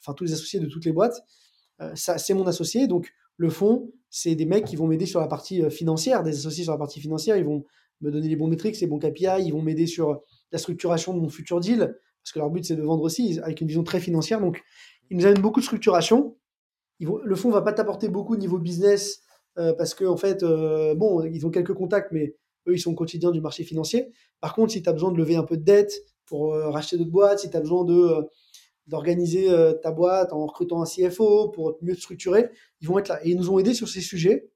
enfin 0.00 0.14
tous 0.14 0.24
les 0.24 0.32
associés 0.32 0.60
de 0.60 0.66
toutes 0.66 0.84
les 0.84 0.92
boîtes. 0.92 1.20
c'est 1.94 2.34
mon 2.34 2.46
associé. 2.46 2.86
Donc, 2.86 3.12
le 3.36 3.50
fonds, 3.50 3.92
c'est 4.10 4.34
des 4.34 4.46
mecs 4.46 4.64
qui 4.64 4.76
vont 4.76 4.86
m'aider 4.86 5.06
sur 5.06 5.20
la 5.20 5.28
partie 5.28 5.70
financière, 5.70 6.22
des 6.22 6.36
associés 6.36 6.64
sur 6.64 6.72
la 6.72 6.78
partie 6.78 7.00
financière. 7.00 7.36
Ils 7.36 7.44
vont 7.44 7.64
me 8.00 8.10
donner 8.10 8.28
les 8.28 8.36
bons 8.36 8.48
métriques, 8.48 8.80
les 8.80 8.86
bons 8.86 8.98
KPI. 8.98 9.44
Ils 9.44 9.52
vont 9.52 9.62
m'aider 9.62 9.86
sur 9.86 10.22
la 10.50 10.58
structuration 10.58 11.14
de 11.14 11.20
mon 11.20 11.28
futur 11.28 11.60
deal, 11.60 11.96
parce 12.22 12.32
que 12.32 12.38
leur 12.38 12.50
but, 12.50 12.64
c'est 12.64 12.76
de 12.76 12.82
vendre 12.82 13.02
aussi, 13.02 13.38
avec 13.42 13.60
une 13.60 13.68
vision 13.68 13.84
très 13.84 14.00
financière. 14.00 14.40
Donc, 14.40 14.62
ils 15.10 15.16
nous 15.16 15.26
amènent 15.26 15.42
beaucoup 15.42 15.60
de 15.60 15.64
structuration. 15.64 16.36
le 17.00 17.34
fonds 17.36 17.50
va 17.50 17.62
pas 17.62 17.72
t'apporter 17.72 18.08
beaucoup 18.08 18.34
au 18.34 18.38
niveau 18.38 18.58
business 18.58 19.22
euh, 19.58 19.72
parce 19.72 19.94
qu'en 19.94 20.12
en 20.12 20.16
fait, 20.16 20.42
euh, 20.42 20.94
bon, 20.94 21.24
ils 21.24 21.46
ont 21.46 21.50
quelques 21.50 21.74
contacts, 21.74 22.12
mais 22.12 22.36
eux, 22.68 22.74
ils 22.74 22.80
sont 22.80 22.92
au 22.92 22.94
quotidien 22.94 23.30
du 23.30 23.40
marché 23.40 23.64
financier. 23.64 24.12
Par 24.40 24.54
contre, 24.54 24.72
si 24.72 24.82
tu 24.82 24.88
as 24.88 24.92
besoin 24.92 25.10
de 25.10 25.18
lever 25.18 25.36
un 25.36 25.42
peu 25.42 25.56
de 25.56 25.64
dette 25.64 25.92
pour 26.26 26.54
euh, 26.54 26.70
racheter 26.70 26.96
d'autres 26.96 27.10
boîtes, 27.10 27.40
si 27.40 27.50
tu 27.50 27.56
as 27.56 27.60
besoin 27.60 27.84
de 27.84 28.28
d'organiser 28.86 29.50
ta 29.82 29.90
boîte 29.90 30.32
en 30.32 30.46
recrutant 30.46 30.80
un 30.80 30.86
CFO 30.86 31.50
pour 31.50 31.76
mieux 31.82 31.94
te 31.94 32.00
structurer, 32.00 32.48
ils 32.80 32.88
vont 32.88 32.98
être 32.98 33.08
là. 33.08 33.20
Et 33.22 33.32
ils 33.32 33.36
nous 33.36 33.50
ont 33.50 33.58
aidés 33.58 33.74
sur 33.74 33.86
ces 33.86 34.00
sujets. 34.00 34.48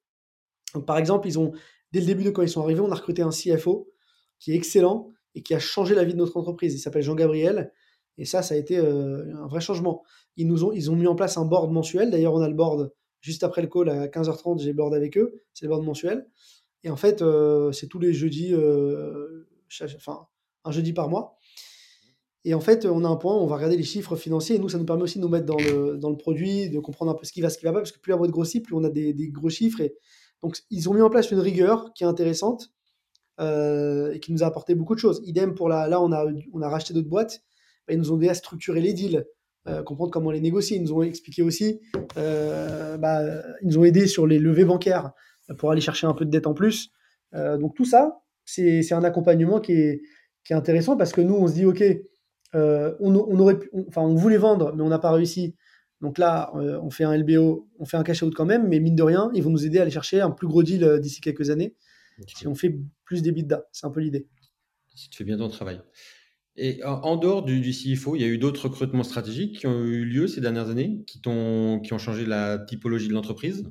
par 0.86 0.96
exemple, 0.96 1.28
ils 1.28 1.38
ont, 1.38 1.52
dès 1.92 2.00
le 2.00 2.06
début 2.06 2.24
de 2.24 2.30
quand 2.30 2.40
ils 2.40 2.48
sont 2.48 2.62
arrivés, 2.62 2.80
on 2.80 2.90
a 2.90 2.94
recruté 2.94 3.20
un 3.20 3.28
CFO 3.28 3.92
qui 4.38 4.52
est 4.52 4.54
excellent 4.54 5.10
et 5.34 5.42
qui 5.42 5.52
a 5.52 5.58
changé 5.58 5.94
la 5.94 6.04
vie 6.04 6.14
de 6.14 6.18
notre 6.18 6.38
entreprise. 6.38 6.72
Il 6.74 6.78
s'appelle 6.78 7.02
Jean-Gabriel. 7.02 7.74
Et 8.18 8.24
ça, 8.24 8.42
ça 8.42 8.54
a 8.54 8.58
été 8.58 8.76
un 8.76 9.46
vrai 9.46 9.60
changement. 9.60 10.02
Ils 10.36 10.46
nous 10.46 10.64
ont, 10.64 10.72
ils 10.72 10.90
ont 10.90 10.96
mis 10.96 11.06
en 11.06 11.14
place 11.14 11.36
un 11.36 11.44
board 11.44 11.72
mensuel. 11.72 12.10
D'ailleurs, 12.10 12.34
on 12.34 12.40
a 12.40 12.48
le 12.48 12.54
board 12.54 12.92
juste 13.20 13.44
après 13.44 13.62
le 13.62 13.68
call 13.68 13.88
à 13.88 14.08
15h30, 14.08 14.60
j'ai 14.60 14.72
board 14.72 14.94
avec 14.94 15.16
eux. 15.16 15.42
C'est 15.54 15.64
le 15.64 15.70
board 15.70 15.84
mensuel. 15.84 16.26
Et 16.84 16.90
en 16.90 16.96
fait, 16.96 17.22
euh, 17.22 17.72
c'est 17.72 17.86
tous 17.86 17.98
les 17.98 18.12
jeudis, 18.12 18.52
euh, 18.52 19.46
enfin, 19.84 20.26
un 20.64 20.72
jeudi 20.72 20.92
par 20.92 21.08
mois. 21.08 21.38
Et 22.44 22.54
en 22.54 22.60
fait, 22.60 22.86
on 22.86 23.04
a 23.04 23.08
un 23.08 23.16
point, 23.16 23.36
on 23.36 23.46
va 23.46 23.54
regarder 23.54 23.76
les 23.76 23.84
chiffres 23.84 24.16
financiers 24.16 24.56
et 24.56 24.58
nous, 24.58 24.68
ça 24.68 24.78
nous 24.78 24.84
permet 24.84 25.02
aussi 25.02 25.18
de 25.18 25.22
nous 25.22 25.28
mettre 25.28 25.46
dans 25.46 25.58
le, 25.58 25.96
dans 25.96 26.10
le 26.10 26.16
produit, 26.16 26.68
de 26.70 26.80
comprendre 26.80 27.12
un 27.12 27.14
peu 27.14 27.24
ce 27.24 27.32
qui 27.32 27.40
va, 27.40 27.50
ce 27.50 27.58
qui 27.58 27.64
va 27.64 27.72
pas, 27.72 27.78
parce 27.78 27.92
que 27.92 28.00
plus 28.00 28.10
la 28.10 28.16
boîte 28.16 28.32
grossit, 28.32 28.64
plus 28.64 28.74
on 28.74 28.82
a 28.82 28.90
des, 28.90 29.12
des 29.12 29.28
gros 29.28 29.48
chiffres. 29.48 29.80
Et 29.80 29.94
donc, 30.42 30.58
ils 30.70 30.88
ont 30.88 30.94
mis 30.94 31.02
en 31.02 31.10
place 31.10 31.30
une 31.30 31.38
rigueur 31.38 31.92
qui 31.94 32.02
est 32.02 32.06
intéressante 32.06 32.72
euh, 33.38 34.12
et 34.12 34.18
qui 34.18 34.32
nous 34.32 34.42
a 34.42 34.46
apporté 34.46 34.74
beaucoup 34.74 34.96
de 34.96 35.00
choses. 35.00 35.22
Idem 35.24 35.54
pour 35.54 35.68
la, 35.68 35.86
là, 35.86 36.00
on 36.02 36.10
a, 36.10 36.26
on 36.52 36.62
a 36.62 36.68
racheté 36.68 36.92
d'autres 36.92 37.08
boîtes, 37.08 37.44
ils 37.90 37.98
nous 37.98 38.12
ont 38.12 38.16
aidé 38.18 38.28
à 38.28 38.34
structurer 38.34 38.80
les 38.80 38.92
deals, 38.92 39.24
euh, 39.68 39.82
comprendre 39.82 40.10
comment 40.10 40.30
les 40.30 40.40
négocier. 40.40 40.76
Ils 40.76 40.82
nous 40.82 40.92
ont 40.92 41.02
expliqué 41.02 41.42
aussi, 41.42 41.80
euh, 42.16 42.96
bah, 42.98 43.22
ils 43.62 43.68
nous 43.68 43.78
ont 43.78 43.84
aidé 43.84 44.06
sur 44.06 44.26
les 44.26 44.38
levées 44.38 44.64
bancaires 44.64 45.12
pour 45.58 45.70
aller 45.70 45.80
chercher 45.80 46.06
un 46.06 46.14
peu 46.14 46.24
de 46.24 46.30
dette 46.30 46.46
en 46.46 46.54
plus. 46.54 46.90
Euh, 47.34 47.56
donc 47.58 47.74
tout 47.74 47.84
ça, 47.84 48.22
c'est 48.44 48.92
un 48.92 49.04
accompagnement 49.04 49.60
qui 49.60 49.72
est, 49.72 50.02
qui 50.44 50.52
est 50.52 50.56
intéressant 50.56 50.96
parce 50.96 51.12
que 51.12 51.20
nous, 51.20 51.34
on 51.34 51.46
se 51.46 51.54
dit, 51.54 51.64
OK, 51.64 51.82
on, 52.54 52.92
on, 53.00 53.38
aurait 53.38 53.58
enfin, 53.88 54.02
on 54.02 54.14
voulait 54.14 54.36
vendre, 54.36 54.74
mais 54.74 54.82
on 54.82 54.88
n'a 54.88 54.98
pas 54.98 55.12
réussi. 55.12 55.56
Donc 56.00 56.18
là, 56.18 56.50
on 56.54 56.90
fait 56.90 57.04
un 57.04 57.16
LBO, 57.16 57.68
on 57.78 57.84
fait 57.84 57.96
un 57.96 58.02
cash 58.02 58.24
out 58.24 58.34
quand 58.34 58.44
même, 58.44 58.66
mais 58.66 58.80
mine 58.80 58.96
de 58.96 59.02
rien, 59.04 59.30
ils 59.34 59.42
vont 59.42 59.50
nous 59.50 59.64
aider 59.64 59.78
à 59.78 59.82
aller 59.82 59.90
chercher 59.92 60.20
un 60.20 60.30
plus 60.30 60.48
gros 60.48 60.64
deal 60.64 60.98
d'ici 61.00 61.20
quelques 61.20 61.50
années. 61.50 61.76
Si 62.26 62.46
on 62.48 62.56
fait 62.56 62.76
plus 63.04 63.22
d'EBITDA, 63.22 63.68
c'est 63.70 63.86
un 63.86 63.90
peu 63.90 64.00
l'idée. 64.00 64.26
Si 64.94 65.08
tu 65.08 65.18
fais 65.18 65.24
bien 65.24 65.38
ton 65.38 65.48
travail. 65.48 65.80
Et 66.56 66.84
en, 66.84 67.16
dehors 67.16 67.42
du, 67.42 67.60
du, 67.60 67.70
il 67.70 68.20
y 68.20 68.24
a 68.24 68.26
eu 68.26 68.36
d'autres 68.36 68.68
recrutements 68.68 69.04
stratégiques 69.04 69.60
qui 69.60 69.66
ont 69.66 69.84
eu 69.84 70.04
lieu 70.04 70.26
ces 70.26 70.42
dernières 70.42 70.68
années, 70.68 71.02
qui, 71.06 71.20
ont, 71.26 71.80
qui 71.80 71.94
ont 71.94 71.98
changé 71.98 72.26
la 72.26 72.58
typologie 72.58 73.08
de 73.08 73.14
l'entreprise? 73.14 73.64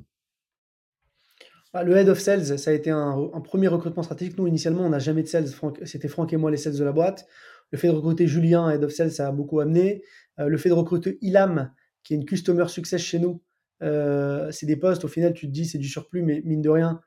Bah, 1.72 1.84
Le 1.84 1.96
Head 1.96 2.08
of 2.08 2.18
Sales, 2.18 2.58
ça 2.58 2.70
a 2.70 2.74
été 2.74 2.90
un, 2.90 3.30
premier 3.44 3.68
recrutement 3.68 4.02
stratégique. 4.02 4.36
Nous, 4.36 4.48
initialement, 4.48 4.84
on 4.84 4.90
n'a 4.90 4.98
jamais 4.98 5.22
de 5.22 5.28
sales. 5.28 5.46
C'était 5.84 6.08
Franck 6.08 6.32
et 6.32 6.36
moi 6.36 6.50
les 6.50 6.56
sales 6.56 6.76
de 6.76 6.84
la 6.84 6.92
boîte. 6.92 7.26
Le 7.70 7.78
fait 7.78 7.86
de 7.86 7.92
recruter 7.92 8.26
Julien, 8.26 8.68
Head 8.68 8.82
of 8.82 8.92
Sales, 8.92 9.12
ça 9.12 9.28
a 9.28 9.32
beaucoup 9.32 9.60
amené. 9.60 10.02
Euh, 10.40 10.48
le 10.48 10.58
fait 10.58 10.68
de 10.68 10.74
recruter 10.74 11.18
Ilam, 11.22 11.72
qui 12.02 12.14
est 12.14 12.16
une 12.16 12.24
Customer 12.24 12.66
Success 12.68 13.00
chez 13.00 13.20
nous, 13.20 13.42
euh, 13.82 14.50
c'est 14.50 14.66
des 14.66 14.76
postes, 14.76 15.04
au 15.04 15.08
final, 15.08 15.32
tu 15.34 15.46
te 15.46 15.52
dis, 15.52 15.66
c'est 15.66 15.78
du 15.78 15.88
surplus, 15.88 16.22
mais 16.22 16.42
mine 16.44 16.62
de 16.62 16.68
rien, 16.68 17.00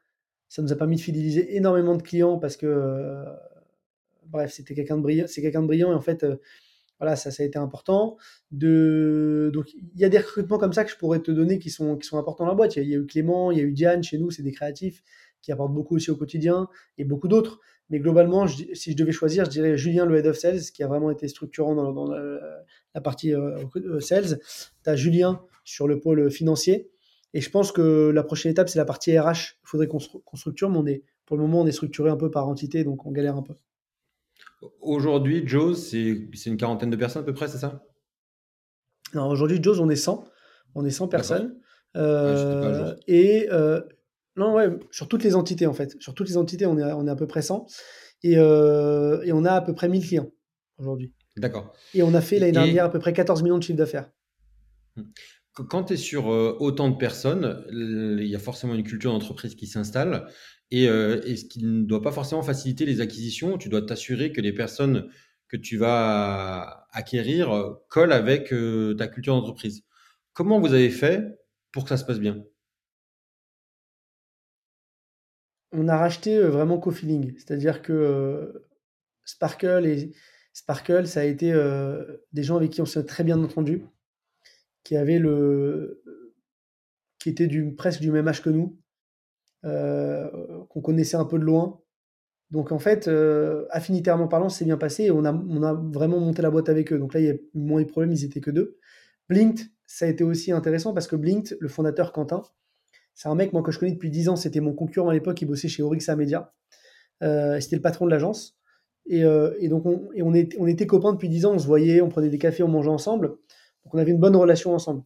ça 0.48 0.62
nous 0.62 0.72
a 0.72 0.76
permis 0.76 0.96
de 0.96 1.02
fidéliser 1.02 1.56
énormément 1.56 1.98
de 1.98 2.02
clients 2.02 2.40
parce 2.40 2.56
que... 2.56 2.66
Euh, 2.66 3.26
bref, 4.30 4.54
c'était 4.54 4.76
quelqu'un 4.76 4.98
de 4.98 5.02
brillant, 5.02 5.26
c'est 5.28 5.42
quelqu'un 5.42 5.62
de 5.62 5.68
brillant 5.68 5.92
et 5.92 5.96
en 5.96 6.02
fait, 6.02 6.24
euh, 6.24 6.38
voilà, 7.00 7.16
ça, 7.16 7.30
a 7.38 7.46
été 7.46 7.58
important. 7.58 8.18
Donc, 8.52 9.74
il 9.74 10.00
y 10.00 10.06
a 10.06 10.10
des 10.10 10.18
recrutements 10.18 10.58
comme 10.58 10.74
ça 10.74 10.86
que 10.86 10.92
je 10.92 10.96
pourrais 10.96 11.20
te 11.20 11.32
donner 11.32 11.60
qui 11.60 11.70
sont, 11.70 12.00
importants 12.14 12.46
dans 12.46 12.52
la 12.52 12.56
boîte. 12.56 12.78
Il 12.78 12.88
y, 12.88 12.96
a, 12.96 12.98
eu 12.98 13.06
Clément, 13.06 13.52
il 13.52 13.58
y 13.58 13.62
a 13.62 13.64
eu 13.64 13.74
Diane 13.74 14.02
chez 14.02 14.18
nous, 14.18 14.32
c'est 14.32 14.44
des 14.44 14.54
créatifs 14.54 15.04
qui 15.42 15.52
apportent 15.52 15.74
beaucoup 15.74 15.96
aussi 15.96 16.10
au 16.10 16.16
quotidien 16.16 16.70
et 16.98 17.04
beaucoup 17.04 17.28
d'autres. 17.28 17.60
Mais 17.90 18.00
globalement, 18.00 18.48
si 18.48 18.92
je 18.92 18.96
devais 18.96 19.12
choisir, 19.12 19.46
je 19.46 19.50
dirais 19.52 19.78
Julien, 19.78 20.06
le 20.06 20.18
head 20.18 20.26
of 20.26 20.38
sales, 20.38 20.62
qui 20.74 20.84
a 20.84 20.88
vraiment 20.88 21.12
été 21.12 21.28
structurant 21.28 21.76
dans, 21.76 22.10
la, 22.12 23.02
partie 23.02 23.34
euh, 23.34 23.64
euh, 23.76 24.00
sales. 24.00 24.40
Tu 24.84 24.90
as 24.90 24.96
Julien 24.96 25.42
sur 25.64 25.88
le 25.88 26.00
pôle 26.00 26.32
financier. 26.32 26.90
Et 27.34 27.42
je 27.42 27.50
pense 27.50 27.72
que 27.72 28.10
la 28.10 28.24
prochaine 28.24 28.52
étape, 28.52 28.70
c'est 28.70 28.80
la 28.80 28.86
partie 28.86 29.18
RH. 29.20 29.58
Il 29.64 29.68
faudrait 29.68 29.88
qu'on 29.88 30.00
structure, 30.00 30.70
mais 30.70 31.04
pour 31.26 31.38
le 31.38 31.44
moment, 31.44 31.62
on 31.62 31.68
est 31.68 31.72
structuré 31.72 32.10
un 32.10 32.16
peu 32.16 32.32
par 32.32 32.48
entité, 32.48 32.84
donc 32.84 33.06
on 33.06 33.12
galère 33.12 33.36
un 33.36 33.44
peu. 33.44 33.56
Aujourd'hui, 34.82 35.48
Joe's, 35.48 35.90
c'est 35.90 36.46
une 36.46 36.58
quarantaine 36.58 36.90
de 36.90 36.96
personnes 36.96 37.24
à 37.24 37.26
peu 37.26 37.34
près, 37.34 37.48
c'est 37.48 37.58
ça? 37.58 37.84
Non, 39.14 39.28
aujourd'hui, 39.28 39.62
Joe's, 39.62 39.80
on 39.80 39.90
est 39.90 39.96
100. 39.96 40.26
On 40.76 40.86
est 40.86 40.92
100 40.92 41.08
personnes. 41.08 41.60
Euh, 41.96 42.96
et 43.08 43.48
euh, 43.52 43.82
non, 44.36 44.54
ouais, 44.54 44.70
sur 44.92 45.08
toutes 45.08 45.24
les 45.24 45.36
entités 45.36 45.66
en 45.66 45.74
fait. 45.74 45.96
Sur 46.02 46.14
toutes 46.14 46.28
les 46.28 46.38
entités, 46.38 46.66
on 46.66 46.78
est, 46.78 46.84
on 46.84 47.08
est 47.08 47.12
à 47.12 47.16
peu 47.16 47.28
près 47.28 47.42
100. 47.42 47.66
Et, 48.24 48.38
euh, 48.38 49.22
et 49.24 49.32
on 49.32 49.46
a 49.46 49.54
à 49.54 49.62
peu 49.62 49.74
près 49.74 49.88
1000 49.88 50.06
clients 50.06 50.32
aujourd'hui. 50.78 51.14
D'accord. 51.38 51.74
Et 51.94 52.04
on 52.04 52.14
a 52.14 52.22
fait 52.22 52.40
l'année 52.40 52.52
dernière 52.52 52.86
à 52.86 52.90
peu 52.90 53.00
près 53.00 53.14
14 53.14 53.44
millions 53.44 53.58
de 53.58 53.64
chiffre 53.64 53.78
d'affaires. 53.78 54.10
Quand 55.56 55.86
tu 55.86 55.94
es 55.94 55.98
sur 55.98 56.28
autant 56.28 56.90
de 56.90 56.98
personnes, 56.98 57.66
il 57.72 58.28
y 58.28 58.36
a 58.36 58.40
forcément 58.40 58.76
une 58.76 58.84
culture 58.84 59.14
d'entreprise 59.14 59.56
qui 59.56 59.68
s'installe. 59.68 60.28
Et, 60.72 60.88
euh, 60.90 61.22
et, 61.26 61.36
ce 61.36 61.46
qui 61.46 61.64
ne 61.64 61.84
doit 61.84 62.02
pas 62.02 62.12
forcément 62.12 62.42
faciliter 62.42 62.86
les 62.86 63.02
acquisitions. 63.02 63.58
Tu 63.58 63.70
dois 63.70 63.82
t'assurer 63.82 64.32
que 64.32 64.42
les 64.42 64.54
personnes 64.54 65.10
que 65.48 65.58
tu 65.58 65.78
vas 65.78 66.88
acquérir 66.92 67.52
euh, 67.52 67.74
collent 67.90 68.14
avec 68.14 68.52
euh, 68.52 68.96
ta 68.96 69.08
culture 69.08 69.36
d'entreprise. 69.36 69.84
Comment 70.34 70.60
vous 70.60 70.74
avez 70.74 70.90
fait 70.90 71.24
pour 71.72 71.84
que 71.84 71.90
ça 71.90 71.98
se 71.98 72.06
passe 72.06 72.20
bien? 72.20 72.44
On 75.72 75.88
a 75.88 75.98
racheté 75.98 76.40
vraiment 76.40 76.80
co-feeling, 76.80 77.34
c'est-à-dire 77.38 77.82
que 77.82 78.66
Sparkle 79.26 79.86
et 79.86 80.14
Sparkle, 80.54 81.06
ça 81.06 81.20
a 81.20 81.24
été 81.26 81.52
des 82.32 82.44
gens 82.44 82.56
avec 82.56 82.72
qui 82.72 82.82
on 82.82 82.86
s'est 82.86 83.04
très 83.04 83.26
bien 83.26 83.44
entendu, 83.44 83.84
qui 84.86 84.96
avaient 84.96 85.20
le, 85.20 86.02
qui 87.20 87.30
étaient 87.30 87.48
du, 87.48 87.74
presque 87.74 88.00
du 88.00 88.12
même 88.12 88.28
âge 88.28 88.42
que 88.42 88.52
nous, 88.52 88.78
euh, 89.66 90.30
qu'on 90.70 90.82
connaissait 90.82 91.18
un 91.18 91.26
peu 91.26 91.40
de 91.40 91.44
loin. 91.44 91.82
Donc 92.52 92.72
en 92.72 92.78
fait, 92.78 93.08
euh, 93.08 93.66
affinitairement 93.72 94.28
parlant, 94.28 94.48
c'est 94.48 94.64
bien 94.64 94.78
passé 94.78 95.06
et 95.06 95.12
on 95.12 95.26
a, 95.26 95.34
on 95.34 95.64
a 95.64 95.74
vraiment 95.74 96.20
monté 96.20 96.44
la 96.44 96.52
boîte 96.52 96.70
avec 96.70 96.94
eux. 96.94 97.00
Donc 97.00 97.16
là, 97.16 97.20
il 97.20 97.26
y 97.26 97.32
a 97.32 97.36
moins 97.56 97.82
de 97.82 97.88
problèmes, 97.88 98.14
ils 98.14 98.24
étaient 98.24 98.42
que 98.42 98.52
deux. 98.52 98.78
Blinked, 99.28 99.66
ça 99.88 100.06
a 100.06 100.08
été 100.08 100.24
aussi 100.24 100.52
intéressant 100.52 100.94
parce 100.94 101.08
que 101.08 101.16
Blinked, 101.16 101.58
le 101.60 101.68
fondateur 101.68 102.14
Quentin, 102.14 102.44
c'est 103.16 103.28
un 103.28 103.34
mec 103.34 103.54
moi 103.54 103.64
que 103.64 103.72
je 103.72 103.80
connais 103.80 103.94
depuis 103.94 104.12
10 104.12 104.30
ans, 104.30 104.36
c'était 104.36 104.60
mon 104.60 104.74
concurrent 104.74 105.10
à 105.10 105.14
l'époque, 105.14 105.42
il 105.42 105.46
bossait 105.46 105.68
chez 105.68 105.82
Orixa 105.82 106.16
Media. 106.16 106.54
Euh, 107.24 107.60
c'était 107.60 107.78
le 107.78 107.82
patron 107.82 108.06
de 108.06 108.12
l'agence. 108.12 108.56
Et, 109.08 109.22
et, 109.22 109.70
donc 109.70 109.86
on, 109.86 110.12
et 110.14 110.22
on, 110.22 110.34
est, 110.34 110.56
on 110.60 110.68
était 110.68 110.88
copains 110.88 111.14
depuis 111.14 111.30
10 111.30 111.46
ans, 111.48 111.54
on 111.54 111.60
se 111.60 111.68
voyait, 111.68 112.02
on 112.02 112.10
prenait 112.10 112.30
des 112.30 112.40
cafés, 112.40 112.62
on 112.62 112.68
mangeait 112.68 112.90
ensemble. 112.90 113.38
Donc 113.86 113.94
on 113.94 113.98
avait 113.98 114.12
une 114.12 114.20
bonne 114.20 114.36
relation 114.36 114.74
ensemble. 114.74 115.04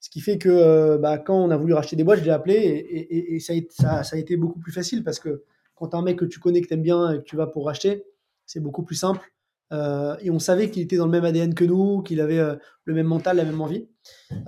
Ce 0.00 0.10
qui 0.10 0.20
fait 0.20 0.38
que 0.38 0.48
euh, 0.48 0.98
bah, 0.98 1.18
quand 1.18 1.36
on 1.36 1.50
a 1.50 1.56
voulu 1.56 1.74
racheter 1.74 1.94
des 1.94 2.02
boîtes, 2.02 2.20
je 2.20 2.24
l'ai 2.24 2.30
appelé 2.30 2.56
et, 2.56 3.38
ça, 3.38 3.52
a, 3.84 4.16
été 4.16 4.36
beaucoup 4.36 4.58
plus 4.58 4.72
facile 4.72 5.04
parce 5.04 5.20
que 5.20 5.44
quand 5.76 5.88
tu 5.88 5.96
as 5.96 5.98
un 5.98 6.02
mec 6.02 6.18
que 6.18 6.24
tu 6.24 6.40
connais, 6.40 6.60
que 6.60 6.66
tu 6.66 6.74
aimes 6.74 6.82
bien 6.82 7.12
et 7.12 7.18
que 7.18 7.24
tu 7.24 7.36
vas 7.36 7.46
pour 7.46 7.66
racheter, 7.66 8.04
c'est 8.46 8.60
beaucoup 8.60 8.82
plus 8.82 8.96
simple. 8.96 9.32
Euh, 9.72 10.16
et 10.20 10.30
on 10.30 10.38
savait 10.38 10.70
qu'il 10.70 10.82
était 10.82 10.96
dans 10.96 11.06
le 11.06 11.10
même 11.10 11.24
ADN 11.24 11.54
que 11.54 11.64
nous, 11.64 12.02
qu'il 12.02 12.20
avait 12.20 12.38
euh, 12.38 12.56
le 12.84 12.94
même 12.94 13.06
mental, 13.06 13.36
la 13.38 13.44
même 13.44 13.60
envie. 13.60 13.88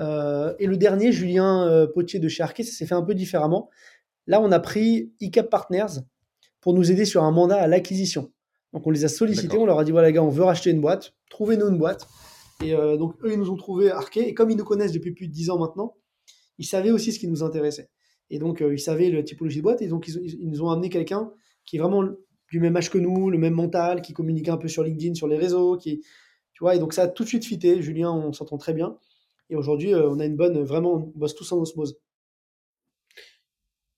Euh, 0.00 0.54
et 0.58 0.66
le 0.66 0.76
dernier, 0.76 1.12
Julien 1.12 1.86
Potier 1.94 2.20
de 2.20 2.28
chez 2.28 2.42
Arquet, 2.42 2.62
ça 2.62 2.72
s'est 2.72 2.86
fait 2.86 2.94
un 2.94 3.02
peu 3.02 3.14
différemment. 3.14 3.70
Là, 4.26 4.40
on 4.40 4.52
a 4.52 4.60
pris 4.60 5.12
ICAP 5.20 5.48
Partners 5.48 6.00
pour 6.60 6.74
nous 6.74 6.90
aider 6.90 7.04
sur 7.04 7.24
un 7.24 7.30
mandat 7.30 7.56
à 7.56 7.66
l'acquisition. 7.66 8.32
Donc 8.72 8.86
on 8.86 8.90
les 8.90 9.04
a 9.04 9.08
sollicités, 9.08 9.56
on 9.56 9.66
leur 9.66 9.78
a 9.78 9.84
dit 9.84 9.92
voilà 9.92 10.08
les 10.08 10.14
gars, 10.14 10.22
on 10.22 10.30
veut 10.30 10.42
racheter 10.42 10.70
une 10.70 10.80
boîte, 10.80 11.14
trouvez-nous 11.30 11.68
une 11.68 11.78
boîte. 11.78 12.08
Et 12.64 12.98
donc 12.98 13.14
eux, 13.22 13.32
ils 13.32 13.38
nous 13.38 13.50
ont 13.50 13.56
trouvé 13.56 13.90
Arquet. 13.90 14.28
Et 14.28 14.34
comme 14.34 14.50
ils 14.50 14.56
nous 14.56 14.64
connaissent 14.64 14.92
depuis 14.92 15.12
plus 15.12 15.28
de 15.28 15.32
10 15.32 15.50
ans 15.50 15.58
maintenant, 15.58 15.94
ils 16.58 16.66
savaient 16.66 16.90
aussi 16.90 17.12
ce 17.12 17.18
qui 17.18 17.28
nous 17.28 17.42
intéressait. 17.42 17.90
Et 18.30 18.38
donc 18.38 18.62
ils 18.66 18.80
savaient 18.80 19.10
la 19.10 19.22
typologie 19.22 19.58
de 19.58 19.62
boîte. 19.62 19.82
Et 19.82 19.88
donc 19.88 20.08
ils 20.08 20.48
nous 20.48 20.62
ont 20.62 20.70
amené 20.70 20.88
quelqu'un 20.88 21.30
qui 21.64 21.76
est 21.76 21.78
vraiment 21.78 22.04
du 22.50 22.60
même 22.60 22.76
âge 22.76 22.90
que 22.90 22.98
nous, 22.98 23.30
le 23.30 23.38
même 23.38 23.54
mental, 23.54 24.02
qui 24.02 24.12
communique 24.12 24.48
un 24.48 24.56
peu 24.56 24.68
sur 24.68 24.84
LinkedIn, 24.84 25.14
sur 25.14 25.26
les 25.26 25.36
réseaux, 25.36 25.76
qui, 25.76 26.00
tu 26.52 26.62
vois, 26.62 26.76
et 26.76 26.78
donc 26.78 26.92
ça 26.92 27.02
a 27.02 27.08
tout 27.08 27.24
de 27.24 27.28
suite 27.28 27.44
fité. 27.44 27.82
Julien, 27.82 28.12
on 28.12 28.32
s'entend 28.32 28.58
très 28.58 28.72
bien. 28.72 28.96
Et 29.50 29.56
aujourd'hui, 29.56 29.92
euh, 29.92 30.08
on 30.08 30.20
a 30.20 30.24
une 30.24 30.36
bonne, 30.36 30.62
vraiment, 30.62 30.94
on 30.94 31.18
bosse 31.18 31.34
tous 31.34 31.50
en 31.52 31.58
osmose. 31.58 31.98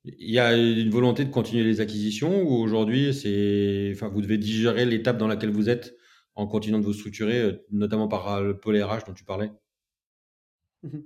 Il 0.05 0.31
y 0.31 0.39
a 0.39 0.57
une 0.57 0.91
volonté 0.91 1.25
de 1.25 1.31
continuer 1.31 1.64
les 1.64 1.81
acquisitions 1.81 2.43
ou 2.43 2.55
aujourd'hui, 2.62 3.12
c'est, 3.12 3.91
enfin, 3.93 4.09
vous 4.09 4.23
devez 4.23 4.39
digérer 4.39 4.85
l'étape 4.85 5.19
dans 5.19 5.27
laquelle 5.27 5.51
vous 5.51 5.69
êtes? 5.69 5.96
En 6.37 6.47
continuant 6.47 6.78
de 6.78 6.84
vous 6.84 6.93
structurer, 6.93 7.41
euh, 7.41 7.66
notamment 7.70 8.09
par 8.09 8.32
euh, 8.32 8.43
le 8.43 8.59
pôle 8.59 8.80
RH 8.80 9.05
dont 9.07 9.14
tu 9.14 9.24
parlais 9.24 9.51
mhm. 10.82 11.05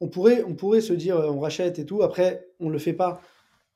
on, 0.00 0.08
pourrait, 0.08 0.42
on 0.44 0.54
pourrait 0.54 0.80
se 0.80 0.92
dire 0.92 1.16
on 1.16 1.40
rachète 1.40 1.78
et 1.78 1.86
tout. 1.86 2.02
Après, 2.02 2.46
on 2.60 2.68
ne 2.68 2.72
le 2.72 2.78
fait 2.78 2.94
pas 2.94 3.20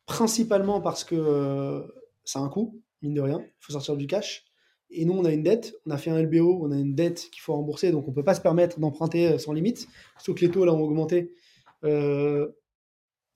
principalement 0.07 0.81
parce 0.81 1.05
que 1.05 1.85
ça 2.25 2.39
a 2.39 2.43
un 2.43 2.49
coût 2.49 2.83
mine 3.03 3.15
de 3.15 3.21
rien, 3.21 3.41
il 3.41 3.53
faut 3.61 3.73
sortir 3.73 3.97
du 3.97 4.07
cash. 4.07 4.45
Et 4.91 5.05
nous, 5.05 5.13
on 5.13 5.25
a 5.25 5.33
une 5.33 5.43
dette, 5.43 5.75
on 5.87 5.91
a 5.91 5.99
fait 5.99 6.11
un 6.11 6.23
LBO, 6.23 6.61
on 6.63 6.73
a 6.73 6.77
une 6.77 6.95
dette 6.95 7.29
qu'il 7.31 7.43
faut 7.43 7.53
rembourser, 7.53 7.93
donc 7.93 8.07
on 8.07 8.11
ne 8.11 8.15
peut 8.15 8.25
pas 8.25 8.35
se 8.35 8.41
permettre 8.41 8.81
d'emprunter 8.81 9.29
euh, 9.29 9.39
sans 9.39 9.53
limite, 9.53 9.87
surtout 10.17 10.35
que 10.35 10.47
les 10.47 10.51
taux 10.51 10.65
là 10.65 10.73
ont 10.73 10.81
augmenté 10.81 11.33
euh, 11.85 12.49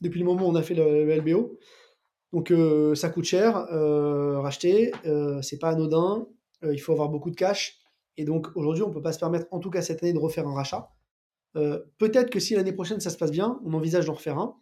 depuis 0.00 0.18
le 0.18 0.24
moment 0.24 0.46
où 0.46 0.50
on 0.50 0.54
a 0.54 0.62
fait 0.62 0.74
le, 0.74 1.14
LBO. 1.14 1.58
Donc 2.32 2.50
euh, 2.50 2.94
ça 2.94 3.10
coûte 3.10 3.24
cher 3.24 3.66
racheter, 4.40 4.92
c'est 5.42 5.58
pas 5.58 5.70
anodin, 5.70 6.26
il 6.62 6.78
faut 6.78 6.92
avoir 6.92 7.08
beaucoup 7.08 7.30
de 7.30 7.36
cash. 7.36 7.78
Et 8.16 8.24
donc 8.24 8.48
aujourd'hui, 8.56 8.82
on 8.82 8.88
ne 8.88 8.94
peut 8.94 9.02
pas 9.02 9.12
se 9.12 9.18
permettre, 9.18 9.46
en 9.50 9.58
tout 9.58 9.70
cas 9.70 9.82
cette 9.82 10.02
année, 10.02 10.12
de 10.12 10.18
refaire 10.18 10.46
un 10.46 10.54
rachat. 10.54 10.90
Peut-être 11.54 12.30
que 12.30 12.40
si 12.40 12.54
l'année 12.54 12.72
prochaine 12.72 13.00
ça 13.00 13.10
se 13.10 13.16
passe 13.16 13.30
bien, 13.30 13.60
on 13.64 13.74
envisage 13.74 14.06
d'en 14.06 14.14
refaire 14.14 14.38
un. 14.38 14.56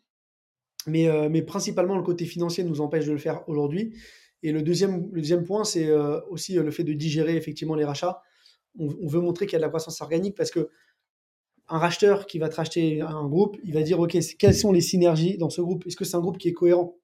Mais, 0.86 1.08
mais 1.28 1.42
principalement, 1.42 1.96
le 1.96 2.02
côté 2.02 2.24
financier 2.24 2.64
nous 2.64 2.80
empêche 2.80 3.06
de 3.06 3.12
le 3.12 3.18
faire 3.18 3.48
aujourd'hui. 3.48 3.94
Et 4.42 4.52
le 4.52 4.62
deuxième, 4.62 5.08
le 5.12 5.20
deuxième 5.20 5.44
point, 5.44 5.64
c'est 5.64 5.86
euh, 5.86 6.20
aussi 6.28 6.58
euh, 6.58 6.62
le 6.62 6.70
fait 6.70 6.84
de 6.84 6.92
digérer 6.92 7.36
effectivement 7.36 7.74
les 7.74 7.84
rachats. 7.84 8.22
On, 8.78 9.08
veut 9.08 9.20
montrer 9.20 9.46
qu'il 9.46 9.54
y 9.54 9.56
a 9.56 9.58
de 9.58 9.64
la 9.64 9.68
croissance 9.68 10.00
organique 10.00 10.36
parce 10.36 10.50
que 10.50 10.70
un 11.68 11.78
racheteur 11.78 12.26
qui 12.26 12.38
va 12.38 12.48
te 12.48 12.56
racheter 12.56 13.00
un 13.00 13.26
groupe, 13.26 13.56
il 13.64 13.74
va 13.74 13.82
dire 13.82 13.98
OK, 13.98 14.16
quelles 14.38 14.54
sont 14.54 14.72
les 14.72 14.80
synergies 14.80 15.38
dans 15.38 15.50
ce 15.50 15.60
groupe? 15.60 15.86
Est-ce 15.86 15.96
que 15.96 16.04
c'est 16.04 16.16
un 16.16 16.20
groupe 16.20 16.38
qui 16.38 16.48
est 16.48 16.52
cohérent? 16.52 16.96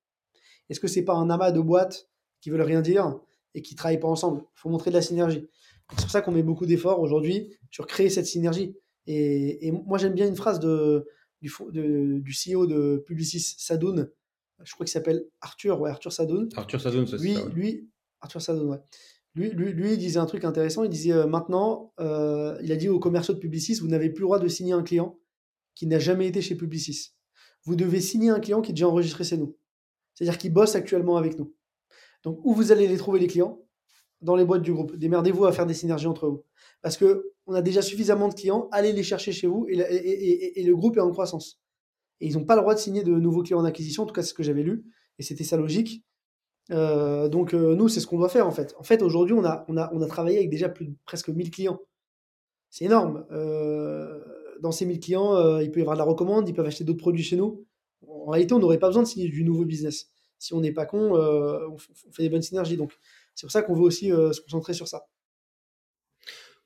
Est-ce 0.70 0.80
que 0.80 0.88
c'est 0.88 1.04
pas 1.04 1.14
un 1.14 1.28
amas 1.28 1.50
de 1.52 1.60
boîtes 1.60 2.08
qui 2.40 2.50
veulent 2.50 2.62
rien 2.62 2.80
dire? 2.80 3.18
Et 3.56 3.62
qui 3.62 3.74
travaillent 3.74 3.98
pas 3.98 4.06
ensemble 4.06 4.42
Il 4.56 4.60
faut 4.60 4.68
montrer 4.68 4.90
de 4.90 4.94
la 4.94 5.02
synergie. 5.02 5.48
C'est 5.90 6.02
pour 6.02 6.10
ça 6.10 6.20
qu'on 6.20 6.32
met 6.32 6.44
beaucoup 6.44 6.66
d'efforts 6.66 7.00
aujourd'hui 7.00 7.56
sur 7.70 7.86
créer 7.86 8.10
cette 8.10 8.26
synergie. 8.26 8.76
Et, 9.08 9.72
moi, 9.72 9.98
j'aime 9.98 10.14
bien 10.14 10.26
une 10.26 10.36
phrase 10.36 10.60
de, 10.60 11.08
du, 11.42 11.52
de, 11.70 12.18
du 12.18 12.32
CEO 12.32 12.66
de 12.66 13.02
Publicis, 13.06 13.40
Sadoun, 13.40 14.08
je 14.64 14.72
crois 14.72 14.86
qu'il 14.86 14.92
s'appelle 14.92 15.24
Arthur, 15.40 15.80
ouais, 15.80 15.90
Arthur 15.90 16.12
Sadoun. 16.12 16.48
Arthur 16.56 16.80
Sadoun, 16.80 17.06
c'est 17.06 17.18
lui, 17.18 17.34
ça. 17.34 17.48
Lui, 17.48 17.90
Arthur 18.20 18.40
Sadoun, 18.40 18.68
ouais. 18.68 18.78
Lui, 19.34 19.50
lui, 19.50 19.72
lui, 19.72 19.92
il 19.92 19.98
disait 19.98 20.18
un 20.18 20.26
truc 20.26 20.44
intéressant. 20.44 20.82
Il 20.82 20.88
disait 20.88 21.12
euh, 21.12 21.26
maintenant, 21.26 21.92
euh, 22.00 22.58
il 22.62 22.72
a 22.72 22.76
dit 22.76 22.88
aux 22.88 22.98
commerciaux 22.98 23.34
de 23.34 23.38
Publicis, 23.38 23.74
vous 23.74 23.88
n'avez 23.88 24.08
plus 24.08 24.22
le 24.22 24.26
droit 24.26 24.38
de 24.38 24.48
signer 24.48 24.72
un 24.72 24.82
client 24.82 25.18
qui 25.74 25.86
n'a 25.86 25.98
jamais 25.98 26.26
été 26.26 26.40
chez 26.40 26.54
Publicis. 26.54 27.10
Vous 27.64 27.76
devez 27.76 28.00
signer 28.00 28.30
un 28.30 28.40
client 28.40 28.62
qui 28.62 28.70
est 28.70 28.74
déjà 28.74 28.88
enregistré 28.88 29.24
chez 29.24 29.36
nous. 29.36 29.58
C'est-à-dire 30.14 30.38
qui 30.38 30.48
bosse 30.48 30.74
actuellement 30.74 31.18
avec 31.18 31.38
nous. 31.38 31.54
Donc, 32.26 32.40
où 32.42 32.54
vous 32.54 32.72
allez 32.72 32.88
les 32.88 32.96
trouver, 32.96 33.20
les 33.20 33.28
clients? 33.28 33.62
Dans 34.20 34.34
les 34.34 34.44
boîtes 34.44 34.62
du 34.62 34.72
groupe. 34.72 34.96
Démerdez-vous 34.96 35.44
à 35.44 35.52
faire 35.52 35.64
des 35.64 35.74
synergies 35.74 36.08
entre 36.08 36.26
vous. 36.28 36.42
Parce 36.82 36.96
que 36.96 37.32
on 37.46 37.54
a 37.54 37.62
déjà 37.62 37.82
suffisamment 37.82 38.28
de 38.28 38.34
clients, 38.34 38.68
allez 38.72 38.92
les 38.92 39.04
chercher 39.04 39.30
chez 39.30 39.46
vous 39.46 39.66
et, 39.68 40.62
le 40.64 40.74
groupe 40.74 40.96
est 40.96 41.00
en 41.00 41.12
croissance. 41.12 41.60
Et 42.20 42.26
ils 42.26 42.34
n'ont 42.34 42.44
pas 42.44 42.56
le 42.56 42.62
droit 42.62 42.74
de 42.74 42.80
signer 42.80 43.04
de 43.04 43.12
nouveaux 43.12 43.44
clients 43.44 43.60
en 43.60 43.64
acquisition, 43.64 44.02
en 44.02 44.06
tout 44.06 44.12
cas 44.12 44.22
c'est 44.22 44.30
ce 44.30 44.34
que 44.34 44.42
j'avais 44.42 44.64
lu, 44.64 44.84
et 45.20 45.22
c'était 45.22 45.44
sa 45.44 45.56
logique. 45.56 46.04
Euh, 46.72 47.28
donc 47.28 47.54
euh, 47.54 47.76
nous, 47.76 47.88
c'est 47.88 48.00
ce 48.00 48.08
qu'on 48.08 48.18
doit 48.18 48.28
faire 48.28 48.48
en 48.48 48.50
fait. 48.50 48.74
En 48.80 48.82
fait, 48.82 49.02
aujourd'hui, 49.02 49.34
on 49.34 49.44
a, 49.44 49.64
on, 49.68 49.76
a, 49.76 49.88
on 49.94 50.00
a 50.00 50.06
travaillé 50.08 50.38
avec 50.38 50.50
déjà 50.50 50.68
plus 50.68 50.86
de 50.86 50.94
presque 51.04 51.28
1000 51.28 51.52
clients. 51.52 51.78
C'est 52.70 52.86
énorme. 52.86 53.24
Euh, 53.30 54.20
dans 54.60 54.72
ces 54.72 54.86
1000 54.86 54.98
clients, 54.98 55.60
il 55.60 55.70
peut 55.70 55.78
y 55.78 55.82
avoir 55.82 55.94
de 55.94 56.00
la 56.00 56.04
recommande, 56.04 56.48
ils 56.48 56.54
peuvent 56.54 56.66
acheter 56.66 56.82
d'autres 56.82 56.98
produits 56.98 57.22
chez 57.22 57.36
nous. 57.36 57.64
En 58.08 58.30
réalité, 58.30 58.54
on 58.54 58.58
n'aurait 58.58 58.78
pas 58.78 58.88
besoin 58.88 59.04
de 59.04 59.08
signer 59.08 59.28
du 59.28 59.44
nouveau 59.44 59.64
business. 59.64 60.10
Si 60.38 60.54
on 60.54 60.60
n'est 60.60 60.72
pas 60.72 60.86
con, 60.86 61.14
on, 61.14 61.78
fait 61.78 62.22
des 62.22 62.28
bonnes 62.28 62.42
synergies. 62.42 62.76
Donc 62.76 62.92
c'est 63.34 63.46
pour 63.46 63.52
ça 63.52 63.62
qu'on 63.62 63.74
veut 63.74 63.82
aussi 63.82 64.08
se 64.08 64.40
concentrer 64.40 64.74
sur 64.74 64.88
ça. 64.88 65.06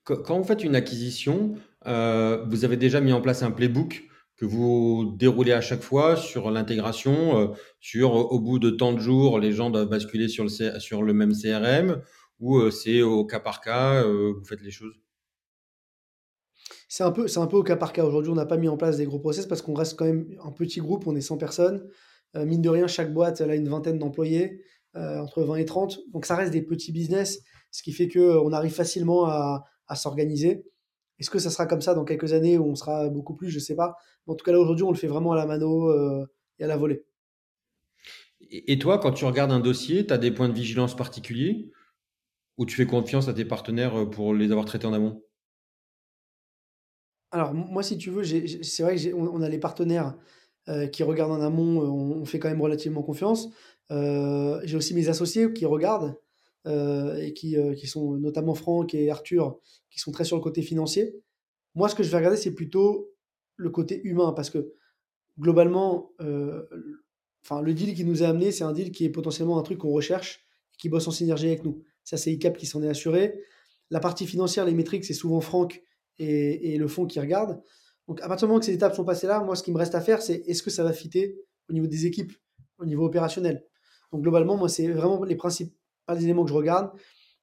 Quand 0.05 0.39
vous 0.39 0.45
faites 0.45 0.65
une 0.65 0.75
acquisition, 0.75 1.55
vous 1.85 2.65
avez 2.65 2.77
déjà 2.77 3.01
mis 3.01 3.13
en 3.13 3.21
place 3.21 3.43
un 3.43 3.51
playbook 3.51 4.11
que 4.41 4.47
vous 4.47 5.15
déroulez 5.19 5.53
à 5.53 5.61
chaque 5.61 5.83
fois 5.83 6.17
sur 6.17 6.51
l'intégration, 6.51 7.39
euh, 7.39 7.47
sur 7.79 8.15
au 8.15 8.41
bout 8.41 8.59
de 8.59 8.71
tant 8.71 8.95
de 8.95 8.99
jours, 8.99 9.39
les 9.39 9.53
gens 9.53 9.69
doivent 9.69 9.91
basculer 9.91 10.29
sur 10.29 10.45
le, 10.45 10.81
sur 10.81 11.03
le 11.03 11.13
même 11.13 11.35
CRM, 11.35 12.01
ou 12.39 12.57
euh, 12.57 12.71
c'est 12.71 13.03
au 13.03 13.27
cas 13.27 13.39
par 13.39 13.61
cas, 13.61 14.03
euh, 14.03 14.33
vous 14.39 14.45
faites 14.45 14.63
les 14.63 14.71
choses? 14.71 14.95
C'est 16.89 17.03
un, 17.03 17.11
peu, 17.13 17.27
un 17.37 17.47
peu 17.47 17.59
au 17.59 17.63
cas 17.63 17.77
par 17.77 17.93
cas. 17.93 18.03
Aujourd'hui, 18.03 18.33
on 18.33 18.35
n'a 18.35 18.47
pas 18.47 18.57
mis 18.57 18.69
en 18.69 18.79
place 18.79 18.97
des 18.97 19.05
gros 19.05 19.19
process 19.19 19.45
parce 19.45 19.61
qu'on 19.61 19.75
reste 19.75 19.99
quand 19.99 20.07
même 20.07 20.27
un 20.43 20.53
petit 20.53 20.81
groupe, 20.81 21.07
on 21.07 21.15
est 21.15 21.21
100 21.21 21.37
personnes. 21.37 21.87
Mine 22.35 22.63
de 22.63 22.69
rien, 22.69 22.87
chaque 22.87 23.13
boîte 23.13 23.41
elle 23.41 23.51
a 23.51 23.55
une 23.55 23.69
vingtaine 23.69 23.99
d'employés, 23.99 24.63
entre 24.95 25.43
20 25.43 25.57
et 25.57 25.65
30. 25.65 26.01
Donc 26.13 26.27
ça 26.27 26.37
reste 26.37 26.53
des 26.53 26.63
petits 26.63 26.93
business, 26.93 27.41
ce 27.71 27.83
qui 27.83 27.93
fait 27.93 28.09
qu'on 28.09 28.53
arrive 28.53 28.73
facilement 28.73 29.27
à, 29.27 29.65
à 29.91 29.97
s'organiser. 29.97 30.65
Est-ce 31.19 31.29
que 31.29 31.39
ça 31.39 31.51
sera 31.51 31.67
comme 31.67 31.83
ça 31.83 31.95
dans 31.95 32.05
quelques 32.05 32.33
années 32.33 32.57
où 32.57 32.65
on 32.65 32.75
sera 32.75 33.11
beaucoup 33.11 33.35
plus? 33.35 33.51
Je 33.51 33.57
ne 33.57 33.61
sais 33.61 33.77
pas. 33.77 33.95
en 34.27 34.35
tout 34.35 34.45
cas, 34.45 34.53
là, 34.53 34.59
aujourd'hui, 34.59 34.85
on 34.85 34.91
le 34.91 34.97
fait 34.97 35.09
vraiment 35.09 35.33
à 35.33 35.37
la 35.37 35.45
mano 35.45 35.91
euh, 35.91 36.25
et 36.59 36.65
à 36.65 36.67
la 36.67 36.79
volée. 36.79 37.05
Et 38.51 38.79
toi, 38.79 38.99
quand 38.99 39.13
tu 39.13 39.27
regardes 39.27 39.53
un 39.53 39.61
dossier, 39.61 40.07
tu 40.07 40.15
as 40.15 40.19
des 40.19 40.31
points 40.31 40.49
de 40.49 40.55
vigilance 40.55 40.97
particuliers? 40.97 41.71
Ou 42.57 42.65
tu 42.65 42.75
fais 42.75 42.87
confiance 42.87 43.29
à 43.29 43.35
tes 43.35 43.45
partenaires 43.45 43.95
euh, 43.97 44.07
pour 44.07 44.33
les 44.33 44.51
avoir 44.51 44.65
traités 44.65 44.87
en 44.87 44.95
amont? 44.95 45.23
Alors, 47.33 47.53
moi, 47.53 47.83
si 47.83 47.99
tu 47.99 48.11
veux, 48.11 48.25
c'est 48.25 48.83
vrai 48.83 48.97
qu'on 48.97 49.43
a 49.43 49.49
les 49.49 49.59
partenaires 49.59 50.17
euh, 50.69 50.87
qui 50.87 51.03
regardent 51.03 51.33
en 51.33 51.41
amont, 51.41 51.81
on, 51.81 52.25
fait 52.25 52.39
quand 52.39 52.49
même 52.49 52.63
relativement 52.63 53.03
confiance. 53.03 53.49
J'ai 53.91 54.77
aussi 54.77 54.95
mes 54.95 55.09
associés 55.09 55.53
qui 55.53 55.67
regardent. 55.67 56.17
Euh, 56.67 57.17
et 57.17 57.33
qui, 57.33 57.57
euh, 57.57 57.75
qui, 57.75 57.87
sont 57.87 58.19
notamment 58.19 58.55
Franck 58.55 58.93
et 58.93 59.11
Arthur, 59.11 59.59
qui 59.91 59.99
sont 59.99 60.13
très 60.13 60.25
sur 60.25 60.37
le 60.37 60.43
côté 60.43 60.61
financier. 60.61 61.17
Moi, 61.75 61.89
ce 61.89 61.95
que 61.95 62.03
je 62.03 62.11
vais 62.11 62.19
regarder, 62.19 62.37
c'est 62.37 62.55
plutôt 62.55 63.15
le 63.57 63.71
côté 63.71 64.03
humain, 64.05 64.35
parce 64.35 64.51
que 64.51 64.75
globalement, 65.39 66.13
euh, 66.21 66.67
enfin, 67.43 67.63
le 67.63 67.73
deal 67.73 67.95
qui 67.95 68.05
nous 68.05 68.23
a 68.23 68.27
amené, 68.27 68.53
c'est 68.53 68.65
un 68.65 68.75
deal 68.75 68.93
qui 68.93 69.07
est 69.07 69.11
potentiellement 69.11 69.59
un 69.59 69.63
truc 69.63 69.79
qu'on 69.79 69.91
recherche, 69.91 70.45
qui 70.77 70.91
bosse 70.91 71.09
en 71.09 71.13
synergie 71.13 71.47
avec 71.47 71.65
nous. 71.65 71.83
Ça, 72.05 72.19
c'est 72.19 72.31
ICAP 72.31 72.59
qui 72.59 72.67
s'en 72.67 72.83
est 72.83 72.89
assuré. 72.89 73.41
La 73.89 74.01
partie 74.01 74.27
financière, 74.27 74.67
les 74.67 74.75
métriques, 74.75 75.07
c'est 75.07 75.15
souvent 75.15 75.41
Franck 75.41 75.83
et, 76.19 76.75
et, 76.75 76.77
le 76.77 76.89
fonds 76.89 77.07
qui 77.07 77.21
regarde. 77.21 77.63
Donc, 78.11 78.21
à 78.23 78.29
partir 78.29 78.47
du 78.47 78.51
moment 78.51 78.59
que 78.59 78.67
ces 78.67 78.75
étapes 78.75 78.95
sont 78.95 79.05
passées 79.05 79.29
là, 79.29 79.41
moi, 79.41 79.55
ce 79.55 79.63
qui 79.63 79.71
me 79.71 79.79
reste 79.79 79.95
à 79.95 80.01
faire, 80.01 80.21
c'est 80.21 80.43
est-ce 80.47 80.63
que 80.63 80.71
ça 80.71 80.83
va 80.83 80.93
fitter 80.93 81.39
au 81.69 81.73
niveau 81.73 81.87
des 81.87 82.07
équipes, 82.07 82.33
au 82.79 82.85
niveau 82.85 83.07
opérationnel? 83.07 83.65
Donc, 84.13 84.23
globalement, 84.23 84.57
moi, 84.57 84.69
c'est 84.69 84.89
vraiment 84.89 85.23
les 85.23 85.37
principes 85.37 85.73
les 86.15 86.25
éléments 86.25 86.45
que 86.45 86.51
je 86.51 86.55
regarde. 86.55 86.91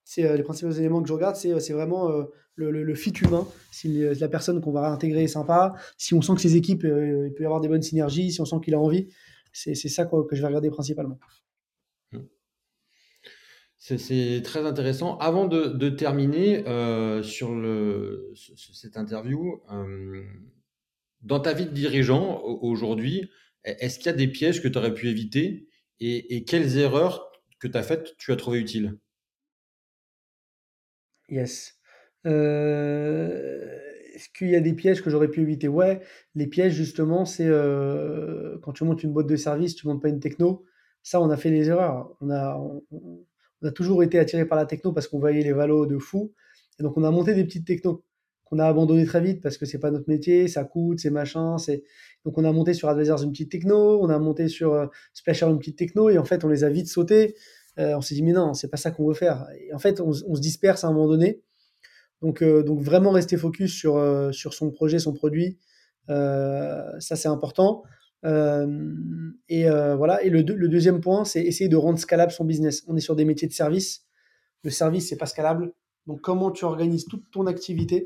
C'est 0.03 0.25
euh, 0.25 0.37
les 0.37 0.43
principaux 0.43 0.71
éléments 0.71 1.01
que 1.01 1.07
je 1.07 1.13
regarde, 1.13 1.35
c'est, 1.35 1.51
euh, 1.51 1.73
vraiment 1.75 2.09
euh, 2.11 2.23
le, 2.55 2.95
fit 2.95 3.13
humain. 3.21 3.47
Si 3.71 3.87
la 3.87 4.27
personne 4.29 4.61
qu'on 4.61 4.71
va 4.71 4.89
réintégrer 4.89 5.23
est 5.23 5.27
sympa, 5.27 5.73
si 5.97 6.13
on 6.13 6.21
sent 6.21 6.35
que 6.35 6.41
ses 6.41 6.55
équipes, 6.55 6.83
il 6.83 7.33
peut 7.35 7.43
y 7.43 7.45
avoir 7.45 7.61
des 7.61 7.67
bonnes 7.67 7.81
synergies, 7.81 8.31
si 8.31 8.41
on 8.41 8.45
sent 8.45 8.57
qu'il 8.63 8.73
a 8.73 8.79
envie, 8.79 9.07
c'est, 9.51 9.75
ça 9.75 10.05
que 10.05 10.15
je 10.31 10.41
vais 10.41 10.47
regarder 10.47 10.69
principalement. 10.69 11.19
C'est, 13.77 14.41
très 14.43 14.65
intéressant. 14.65 15.17
Avant 15.17 15.45
de, 15.45 15.89
terminer 15.89 16.63
sur 17.21 17.55
cette 18.73 18.97
interview, 18.97 19.61
dans 21.21 21.39
ta 21.39 21.53
vie 21.53 21.65
de 21.65 21.71
dirigeant 21.71 22.41
aujourd'hui, 22.43 23.29
est-ce 23.63 23.97
qu'il 23.97 24.07
y 24.07 24.09
a 24.09 24.13
des 24.13 24.27
pièges 24.27 24.61
que 24.61 24.67
tu 24.67 24.77
aurais 24.77 24.93
pu 24.93 25.09
éviter 25.09 25.67
et, 25.99 26.43
quelles 26.45 26.77
erreurs 26.77 27.31
que 27.59 27.67
tu 27.67 27.77
as 27.77 27.83
faites, 27.83 28.15
tu 28.17 28.31
as 28.31 28.35
trouvé 28.35 28.59
utile 28.59 28.97
Yes. 31.29 31.75
Euh, 32.25 33.77
est-ce 34.13 34.29
qu'il 34.29 34.49
y 34.49 34.55
a 34.55 34.61
des 34.61 34.73
pièges 34.73 35.01
que 35.01 35.09
j'aurais 35.09 35.27
pu 35.27 35.41
éviter? 35.41 35.67
Ouais, 35.67 36.01
les 36.35 36.47
pièges, 36.47 36.73
justement, 36.73 37.25
c'est 37.25 37.47
euh, 37.47 38.57
quand 38.61 38.73
tu 38.73 38.83
montes 38.83 39.03
une 39.03 39.11
boîte 39.11 39.27
de 39.27 39.35
service, 39.35 39.75
tu 39.75 39.87
ne 39.87 39.93
montes 39.93 40.01
pas 40.01 40.09
une 40.09 40.19
techno, 40.19 40.65
Ça, 41.03 41.21
on 41.21 41.29
a 41.29 41.37
fait 41.37 41.49
les 41.51 41.69
erreurs. 41.69 42.15
On 42.21 42.29
a, 42.29 42.57
on, 42.91 43.25
a 43.63 43.71
toujours 43.71 44.03
été 44.03 44.19
attiré 44.19 44.45
par 44.45 44.57
la 44.57 44.65
techno 44.65 44.93
parce 44.93 45.07
qu'on 45.07 45.19
voyait 45.19 45.43
les 45.43 45.53
valos 45.53 45.85
de 45.85 45.97
fou. 45.97 46.33
Et 46.79 46.83
donc, 46.83 46.97
on 46.97 47.03
a 47.03 47.11
monté 47.11 47.33
des 47.33 47.43
petites 47.43 47.65
technos 47.65 48.03
qu'on 48.49 48.59
a 48.59 48.65
abandonné 48.65 49.05
très 49.05 49.21
vite 49.21 49.41
parce 49.41 49.57
que 49.57 49.65
c'est 49.65 49.79
pas 49.79 49.91
notre 49.91 50.09
métier, 50.09 50.47
ça 50.47 50.63
coûte, 50.63 50.99
c'est 50.99 51.09
machin. 51.09 51.57
C'est... 51.57 51.83
Donc, 52.25 52.37
on 52.37 52.43
a 52.43 52.51
monté 52.51 52.73
sur 52.73 52.89
Advisors 52.89 53.23
une 53.23 53.31
petite 53.31 53.51
techno, 53.51 54.01
on 54.01 54.09
a 54.09 54.19
monté 54.19 54.47
sur 54.47 54.73
euh, 54.73 54.87
Splasher 55.13 55.45
une 55.47 55.59
petite 55.59 55.77
techno, 55.77 56.09
et 56.09 56.17
en 56.17 56.25
fait, 56.25 56.43
on 56.43 56.49
les 56.49 56.63
a 56.63 56.69
vite 56.69 56.87
sautés. 56.87 57.35
Euh, 57.79 57.95
on 57.95 58.01
s'est 58.01 58.15
dit, 58.15 58.23
mais 58.23 58.33
non, 58.33 58.53
c'est 58.53 58.69
pas 58.69 58.77
ça 58.77 58.91
qu'on 58.91 59.07
veut 59.07 59.13
faire. 59.13 59.47
Et 59.59 59.73
en 59.73 59.79
fait, 59.79 60.01
on, 60.01 60.13
se 60.13 60.41
disperse 60.41 60.83
à 60.83 60.87
un 60.87 60.93
moment 60.93 61.07
donné. 61.07 61.41
Donc, 62.21 62.41
euh, 62.41 62.63
vraiment 62.67 63.11
rester 63.11 63.37
focus 63.37 63.73
sur, 63.73 64.33
sur 64.33 64.53
son 64.53 64.71
projet, 64.71 64.99
son 64.99 65.13
produit, 65.13 65.59
ça 66.07 66.97
c'est 66.99 67.27
important. 67.27 67.83
et 68.23 69.69
voilà. 69.69 70.23
Et 70.23 70.29
le, 70.29 70.41
le 70.41 70.67
deuxième 70.67 71.01
point, 71.01 71.25
c'est 71.25 71.43
essayer 71.43 71.69
de 71.69 71.77
rendre 71.77 71.99
scalable 71.99 72.31
son 72.31 72.45
business. 72.45 72.83
On 72.87 72.95
est 72.95 73.01
sur 73.01 73.15
des 73.15 73.25
métiers 73.25 73.47
de 73.47 73.53
service. 73.53 74.05
Le 74.63 74.71
service, 74.71 75.07
c'est 75.09 75.17
pas 75.17 75.27
scalable. 75.27 75.73
Donc, 76.07 76.21
comment 76.21 76.51
tu 76.51 76.65
organises 76.65 77.05
toute 77.05 77.29
ton 77.31 77.45
activité 77.45 78.03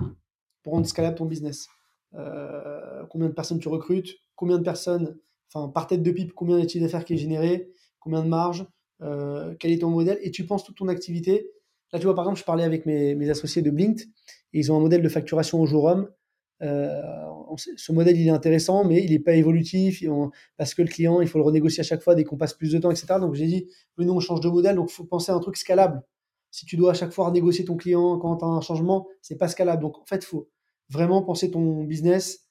pour 0.63 0.73
rendre 0.73 0.85
scalable 0.85 1.15
ton 1.15 1.25
business 1.25 1.67
euh, 2.15 3.03
Combien 3.09 3.27
de 3.27 3.33
personnes 3.33 3.59
tu 3.59 3.67
recrutes 3.67 4.15
Combien 4.35 4.57
de 4.57 4.63
personnes, 4.63 5.17
enfin, 5.53 5.69
par 5.69 5.87
tête 5.87 6.03
de 6.03 6.11
pipe, 6.11 6.33
combien 6.33 6.59
de 6.59 6.67
chiffre 6.67 6.83
d'affaires 6.83 7.05
qui 7.05 7.13
est 7.13 7.17
généré 7.17 7.69
Combien 7.99 8.23
de 8.23 8.27
marge 8.27 8.65
euh, 9.01 9.55
Quel 9.59 9.71
est 9.71 9.79
ton 9.79 9.89
modèle 9.89 10.17
Et 10.21 10.31
tu 10.31 10.45
penses 10.45 10.63
toute 10.63 10.77
ton 10.77 10.87
activité. 10.87 11.51
Là, 11.93 11.99
tu 11.99 12.05
vois, 12.05 12.15
par 12.15 12.25
exemple, 12.25 12.39
je 12.39 12.45
parlais 12.45 12.63
avec 12.63 12.85
mes, 12.85 13.29
associés 13.29 13.61
de 13.61 13.69
Blinked 13.69 14.01
et 14.53 14.59
ils 14.59 14.71
ont 14.71 14.77
un 14.77 14.79
modèle 14.79 15.01
de 15.01 15.09
facturation 15.09 15.61
au 15.61 15.65
jour 15.65 15.85
homme. 15.85 16.09
Euh, 16.61 17.01
ce 17.57 17.91
modèle, 17.91 18.19
il 18.19 18.27
est 18.27 18.31
intéressant, 18.31 18.85
mais 18.85 19.03
il 19.03 19.11
n'est 19.11 19.19
pas 19.19 19.33
évolutif 19.33 20.03
parce 20.57 20.73
que 20.73 20.81
le 20.81 20.87
client, 20.87 21.21
il 21.21 21.27
faut 21.27 21.37
le 21.37 21.43
renégocier 21.43 21.81
à 21.81 21.83
chaque 21.83 22.01
fois 22.01 22.15
dès 22.15 22.23
qu'on 22.23 22.37
passe 22.37 22.53
plus 22.53 22.71
de 22.71 22.77
temps, 22.77 22.91
etc. 22.91 23.15
Donc, 23.19 23.33
j'ai 23.33 23.47
dit, 23.47 23.67
oui, 23.97 24.05
nous, 24.05 24.13
on 24.13 24.19
change 24.19 24.39
de 24.41 24.49
modèle, 24.49 24.75
donc 24.75 24.89
il 24.89 24.93
faut 24.93 25.03
penser 25.03 25.31
à 25.31 25.35
un 25.35 25.39
truc 25.39 25.57
scalable 25.57 26.01
si 26.51 26.65
tu 26.65 26.77
dois 26.77 26.91
à 26.91 26.93
chaque 26.93 27.11
fois 27.11 27.25
renégocier 27.25 27.65
ton 27.65 27.77
client 27.77 28.17
quand 28.19 28.37
tu 28.37 28.45
as 28.45 28.47
un 28.47 28.61
changement, 28.61 29.07
c'est 29.21 29.37
pas 29.37 29.47
scalable. 29.47 29.81
Donc 29.81 29.97
en 29.99 30.05
fait, 30.05 30.17
il 30.17 30.25
faut 30.25 30.49
vraiment 30.89 31.23
penser 31.23 31.49
ton 31.49 31.83
business, 31.83 32.49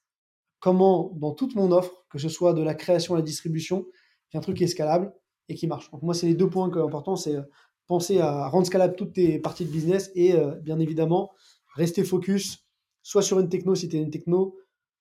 comment 0.59 1.13
dans 1.17 1.33
toute 1.33 1.55
mon 1.55 1.71
offre, 1.71 2.05
que 2.11 2.19
ce 2.19 2.29
soit 2.29 2.55
de 2.55 2.63
la 2.63 2.75
création 2.75 3.15
à 3.15 3.19
la 3.19 3.23
distribution, 3.23 3.87
il 4.33 4.35
y 4.35 4.37
a 4.37 4.39
un 4.39 4.43
truc 4.43 4.57
qui 4.57 4.65
est 4.65 4.69
scalable 4.69 5.13
et 5.49 5.55
qui 5.55 5.67
marche. 5.67 5.91
Donc 5.91 6.03
moi, 6.03 6.15
c'est 6.15 6.27
les 6.27 6.35
deux 6.35 6.49
points 6.49 6.75
importants, 6.83 7.17
c'est 7.17 7.37
euh, 7.37 7.43
penser 7.87 8.21
à 8.21 8.49
rendre 8.49 8.67
scalable 8.67 8.97
toutes 8.97 9.13
tes 9.13 9.39
parties 9.39 9.65
de 9.65 9.71
business 9.71 10.11
et 10.15 10.35
euh, 10.35 10.55
bien 10.57 10.79
évidemment, 10.79 11.31
rester 11.75 12.05
focus 12.05 12.67
soit 13.03 13.23
sur 13.23 13.41
une 13.41 13.49
techno 13.49 13.75
si 13.75 13.89
tu 13.89 13.97
es 13.97 14.01
une 14.01 14.11
techno, 14.11 14.57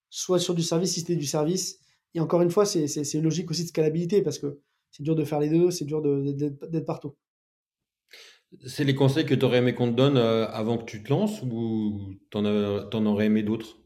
soit 0.09 0.39
sur 0.39 0.55
du 0.55 0.63
service 0.63 0.93
si 0.93 1.03
tu 1.03 1.13
es 1.13 1.15
du 1.15 1.25
service. 1.25 1.79
Et 2.15 2.19
encore 2.19 2.41
une 2.41 2.49
fois, 2.49 2.65
c'est 2.65 3.21
logique 3.21 3.51
aussi 3.51 3.63
de 3.63 3.67
scalabilité 3.67 4.21
parce 4.21 4.39
que 4.39 4.59
c'est 4.91 5.03
dur 5.03 5.15
de 5.15 5.23
faire 5.23 5.39
les 5.39 5.49
deux, 5.49 5.69
c'est 5.69 5.85
dur 5.85 6.01
d'être 6.01 6.85
partout. 6.85 7.15
C'est 8.65 8.83
les 8.83 8.95
conseils 8.95 9.25
que 9.25 9.35
tu 9.35 9.45
aurais 9.45 9.59
aimé 9.59 9.75
qu'on 9.75 9.91
te 9.91 9.95
donne 9.95 10.17
euh, 10.17 10.47
avant 10.47 10.77
que 10.77 10.85
tu 10.85 11.03
te 11.03 11.09
lances 11.09 11.43
ou 11.43 12.15
t'en, 12.31 12.43
en 12.45 13.05
aurais 13.05 13.27
aimé 13.27 13.43
d'autres? 13.43 13.77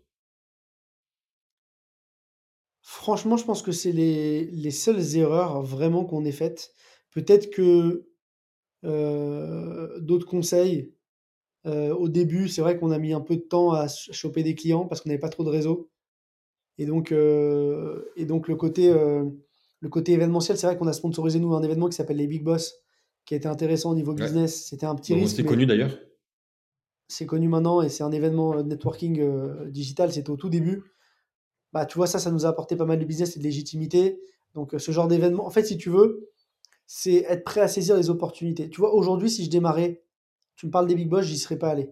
Franchement, 2.81 3.35
je 3.37 3.43
pense 3.45 3.61
que 3.61 3.71
c'est 3.73 3.91
les, 3.91 4.71
seules 4.71 5.17
erreurs 5.17 5.61
vraiment 5.61 6.05
qu'on 6.05 6.23
ait 6.23 6.31
faites. 6.31 6.71
Peut-être 7.11 7.51
que 7.51 8.07
euh, 8.85 9.99
d'autres 9.99 10.27
conseils, 10.27 10.93
euh, 11.65 11.93
au 11.93 12.07
début, 12.07 12.47
c'est 12.47 12.61
vrai 12.61 12.77
qu'on 12.77 12.91
a 12.91 12.97
mis 12.97 13.13
un 13.13 13.21
peu 13.21 13.35
de 13.35 13.41
temps 13.41 13.71
à 13.71 13.87
choper 13.87 14.43
des 14.43 14.55
clients 14.55 14.85
parce 14.85 15.01
qu'on 15.01 15.09
n'avait 15.09 15.19
pas 15.19 15.29
trop 15.29 15.43
de 15.43 15.49
réseau. 15.49 15.89
Et 16.77 16.85
donc, 16.85 17.11
et 17.11 18.25
donc 18.25 18.47
le 18.47 18.55
côté, 18.55 18.91
le 18.91 19.89
côté 19.89 20.13
événementiel, 20.13 20.57
c'est 20.57 20.65
vrai 20.65 20.77
qu'on 20.77 20.87
a 20.87 20.93
sponsorisé 20.93 21.39
nous 21.39 21.53
un 21.53 21.61
événement 21.61 21.87
qui 21.87 21.95
s'appelle 21.95 22.17
les 22.17 22.27
Big 22.27 22.43
Boss 22.43 22.82
qui 23.25 23.33
a 23.33 23.37
été 23.37 23.47
intéressant 23.47 23.91
au 23.91 23.95
niveau 23.95 24.13
business. 24.13 24.67
C'était 24.67 24.85
un 24.85 24.95
petit 24.95 25.13
risque. 25.13 25.35
C'est 25.35 25.43
connu 25.43 25.65
d'ailleurs. 25.65 25.97
C'est 27.07 27.25
connu 27.25 27.47
maintenant 27.47 27.81
et 27.81 27.89
c'est 27.89 28.03
un 28.03 28.11
événement 28.11 28.55
de 28.55 28.69
networking 28.69 29.19
euh, 29.19 29.69
digital. 29.69 30.11
C'était 30.11 30.29
au 30.29 30.37
tout 30.37 30.49
début. 30.49 30.83
Bah, 31.71 31.85
tu 31.85 31.97
vois, 31.97 32.07
ça, 32.07 32.19
ça 32.19 32.31
nous 32.31 32.45
a 32.45 32.49
apporté 32.49 32.75
pas 32.75 32.85
mal 32.85 32.99
de 32.99 33.05
business 33.05 33.35
et 33.35 33.39
de 33.39 33.43
légitimité. 33.43 34.21
Donc, 34.53 34.73
euh, 34.73 34.79
ce 34.79 34.91
genre 34.91 35.07
d'événement, 35.07 35.45
en 35.45 35.49
fait, 35.49 35.63
si 35.63 35.77
tu 35.77 35.89
veux, 35.89 36.29
c'est 36.85 37.25
être 37.27 37.43
prêt 37.43 37.61
à 37.61 37.67
saisir 37.67 37.95
les 37.95 38.09
opportunités. 38.09 38.69
Tu 38.69 38.79
vois, 38.79 38.93
aujourd'hui, 38.93 39.29
si 39.29 39.43
je 39.45 39.49
démarrais, 39.49 40.03
tu 40.55 40.67
me 40.67 40.71
parles 40.71 40.87
des 40.87 40.95
big 40.95 41.09
boss, 41.09 41.25
j'y 41.25 41.37
serais 41.37 41.57
pas 41.57 41.69
allé. 41.69 41.89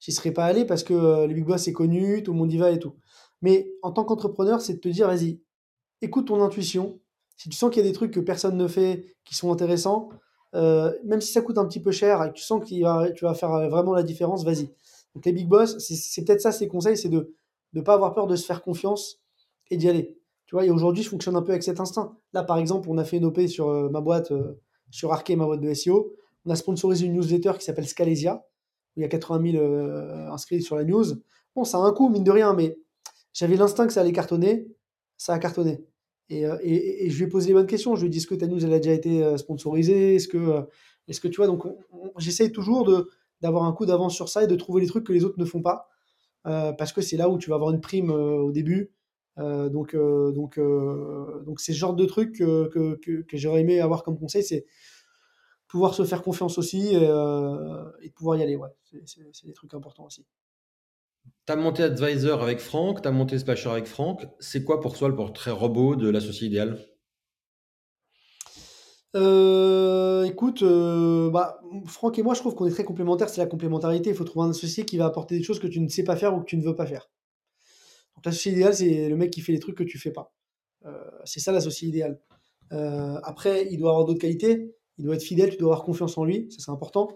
J'y 0.00 0.10
serais 0.10 0.32
pas 0.32 0.46
allé 0.46 0.64
parce 0.64 0.82
que 0.82 0.94
euh, 0.94 1.26
les 1.26 1.34
big 1.34 1.44
boss, 1.44 1.62
c'est 1.62 1.72
connu, 1.72 2.22
tout 2.22 2.32
le 2.32 2.38
monde 2.38 2.52
y 2.52 2.58
va 2.58 2.72
et 2.72 2.78
tout. 2.78 2.96
Mais 3.40 3.72
en 3.82 3.92
tant 3.92 4.04
qu'entrepreneur, 4.04 4.60
c'est 4.60 4.74
de 4.74 4.80
te 4.80 4.88
dire, 4.88 5.06
vas-y, 5.06 5.40
écoute 6.00 6.26
ton 6.26 6.42
intuition, 6.42 7.00
si 7.36 7.48
tu 7.48 7.56
sens 7.56 7.70
qu'il 7.70 7.82
y 7.82 7.86
a 7.86 7.88
des 7.88 7.94
trucs 7.94 8.12
que 8.12 8.20
personne 8.20 8.56
ne 8.56 8.68
fait 8.68 9.16
qui 9.24 9.34
sont 9.34 9.52
intéressants, 9.52 10.10
euh, 10.54 10.92
même 11.04 11.20
si 11.20 11.32
ça 11.32 11.40
coûte 11.40 11.58
un 11.58 11.66
petit 11.66 11.80
peu 11.80 11.92
cher 11.92 12.22
et 12.22 12.28
que 12.28 12.34
tu 12.34 12.44
sens 12.44 12.60
que 12.62 13.12
tu 13.12 13.24
vas 13.24 13.34
faire 13.34 13.52
euh, 13.52 13.68
vraiment 13.68 13.92
la 13.92 14.02
différence, 14.02 14.44
vas-y. 14.44 14.70
Donc 15.14 15.24
les 15.24 15.32
big 15.32 15.48
boss, 15.48 15.78
c'est 15.78 16.24
peut-être 16.24 16.40
ça 16.40 16.52
ces 16.52 16.68
conseils, 16.68 16.96
c'est 16.96 17.08
de 17.08 17.34
ne 17.72 17.80
pas 17.80 17.94
avoir 17.94 18.14
peur 18.14 18.26
de 18.26 18.36
se 18.36 18.44
faire 18.44 18.62
confiance 18.62 19.20
et 19.70 19.76
d'y 19.76 19.88
aller. 19.88 20.18
Tu 20.46 20.54
vois, 20.54 20.64
et 20.66 20.70
aujourd'hui, 20.70 21.02
je 21.02 21.08
fonctionne 21.08 21.36
un 21.36 21.42
peu 21.42 21.52
avec 21.52 21.62
cet 21.62 21.80
instinct. 21.80 22.16
Là, 22.32 22.42
par 22.42 22.58
exemple, 22.58 22.88
on 22.90 22.98
a 22.98 23.04
fait 23.04 23.16
une 23.16 23.24
OP 23.24 23.40
sur 23.46 23.68
euh, 23.68 23.88
ma 23.88 24.00
boîte, 24.00 24.32
sur 24.90 25.12
Arke, 25.12 25.30
ma 25.30 25.46
boîte 25.46 25.60
de 25.60 25.72
SEO. 25.72 26.14
On 26.44 26.50
a 26.50 26.56
sponsorisé 26.56 27.06
une 27.06 27.14
newsletter 27.14 27.52
qui 27.58 27.64
s'appelle 27.64 27.86
Scalesia, 27.86 28.44
où 28.96 29.00
il 29.00 29.02
y 29.02 29.04
a 29.04 29.08
80 29.08 29.52
000 29.52 29.64
inscrits 30.30 30.60
sur 30.60 30.76
la 30.76 30.84
news. 30.84 31.04
Bon, 31.54 31.64
ça 31.64 31.78
a 31.78 31.80
un 31.80 31.92
coût, 31.92 32.08
mine 32.08 32.24
de 32.24 32.30
rien, 32.30 32.52
mais 32.52 32.78
j'avais 33.32 33.56
l'instinct 33.56 33.86
que 33.86 33.92
ça 33.92 34.00
allait 34.00 34.12
cartonner. 34.12 34.68
Ça 35.16 35.32
a 35.34 35.38
cartonné. 35.38 35.84
Euh, 36.30 36.58
et, 36.62 37.10
je 37.10 37.18
lui 37.18 37.24
ai 37.24 37.28
posé 37.28 37.48
les 37.48 37.54
bonnes 37.54 37.66
questions. 37.66 37.94
Je 37.94 38.02
lui 38.02 38.06
ai 38.06 38.10
dit 38.10 38.18
est-ce 38.18 38.26
que 38.26 38.34
ta 38.34 38.46
news 38.46 38.64
elle 38.64 38.72
a 38.72 38.78
déjà 38.78 38.94
été 38.94 39.22
euh, 39.22 39.36
sponsorisée? 39.36 40.16
Est-ce 40.16 40.28
que, 40.28 40.38
euh, 40.38 40.62
est-ce 41.08 41.20
que 41.20 41.28
tu 41.28 41.36
vois 41.36 41.46
Donc, 41.46 41.64
j'essaye 42.18 42.52
toujours 42.52 42.90
d'avoir 43.40 43.64
un 43.64 43.72
coup 43.72 43.86
d'avance 43.86 44.14
sur 44.14 44.28
ça 44.28 44.44
et 44.44 44.46
de 44.46 44.56
trouver 44.56 44.80
les 44.80 44.86
trucs 44.86 45.04
que 45.04 45.12
les 45.12 45.24
autres 45.24 45.38
ne 45.38 45.44
font 45.44 45.62
pas. 45.62 45.88
parce 46.44 46.92
que 46.92 47.00
c'est 47.00 47.16
là 47.16 47.28
où 47.28 47.38
tu 47.38 47.50
vas 47.50 47.56
avoir 47.56 47.70
une 47.72 47.80
prime 47.80 48.10
au 48.10 48.52
début. 48.52 48.92
donc, 49.36 49.96
donc, 49.96 50.58
donc 50.58 51.60
c'est 51.60 51.72
ce 51.72 51.78
genre 51.78 51.94
de 51.94 52.04
truc 52.04 52.36
que, 52.36 52.68
que, 52.68 53.22
que, 53.22 53.36
j'aurais 53.36 53.60
aimé 53.62 53.80
avoir 53.80 54.04
comme 54.04 54.18
conseil, 54.18 54.44
c'est 54.44 54.64
pouvoir 55.66 55.94
se 55.94 56.04
faire 56.04 56.22
confiance 56.22 56.56
aussi 56.58 56.94
et, 56.94 57.08
et 58.02 58.10
pouvoir 58.10 58.36
y 58.38 58.42
aller. 58.42 58.56
Ouais, 58.56 58.70
c'est 59.04 59.46
des 59.46 59.52
trucs 59.52 59.74
importants 59.74 60.06
aussi. 60.06 60.24
Tu 61.46 61.52
as 61.52 61.56
monté 61.56 61.82
Advisor 61.82 62.42
avec 62.42 62.60
Franck, 62.60 63.02
tu 63.02 63.08
as 63.08 63.10
monté 63.10 63.38
Splasher 63.38 63.70
avec 63.70 63.86
Franck. 63.86 64.26
C'est 64.38 64.62
quoi 64.62 64.80
pour 64.80 64.96
toi 64.96 65.08
le 65.08 65.16
portrait 65.16 65.50
robot 65.50 65.96
de 65.96 66.08
l'associé 66.08 66.46
idéal 66.46 66.78
euh, 69.14 70.24
écoute, 70.24 70.62
euh, 70.62 71.30
bah, 71.30 71.60
Franck 71.86 72.18
et 72.18 72.22
moi, 72.22 72.34
je 72.34 72.40
trouve 72.40 72.54
qu'on 72.54 72.66
est 72.66 72.70
très 72.70 72.84
complémentaires. 72.84 73.28
C'est 73.28 73.40
la 73.40 73.46
complémentarité. 73.46 74.10
Il 74.10 74.16
faut 74.16 74.24
trouver 74.24 74.46
un 74.46 74.50
associé 74.50 74.84
qui 74.84 74.96
va 74.96 75.06
apporter 75.06 75.36
des 75.36 75.42
choses 75.44 75.58
que 75.58 75.66
tu 75.66 75.80
ne 75.80 75.88
sais 75.88 76.04
pas 76.04 76.16
faire 76.16 76.34
ou 76.34 76.40
que 76.40 76.46
tu 76.46 76.56
ne 76.56 76.64
veux 76.64 76.74
pas 76.74 76.86
faire. 76.86 77.10
Donc, 78.16 78.24
l'associé 78.24 78.52
idéal, 78.52 78.74
c'est 78.74 79.08
le 79.08 79.16
mec 79.16 79.30
qui 79.30 79.40
fait 79.40 79.52
les 79.52 79.58
trucs 79.58 79.76
que 79.76 79.84
tu 79.84 79.98
fais 79.98 80.12
pas. 80.12 80.32
Euh, 80.86 80.92
c'est 81.24 81.40
ça 81.40 81.52
l'associé 81.52 81.88
idéal. 81.88 82.20
après, 82.70 83.68
il 83.70 83.78
doit 83.78 83.90
avoir 83.90 84.06
d'autres 84.06 84.20
qualités. 84.20 84.74
Il 84.98 85.04
doit 85.04 85.14
être 85.14 85.22
fidèle. 85.22 85.50
Tu 85.50 85.56
dois 85.58 85.72
avoir 85.72 85.84
confiance 85.84 86.16
en 86.16 86.24
lui. 86.24 86.48
Ça, 86.50 86.58
c'est 86.60 86.70
important. 86.70 87.08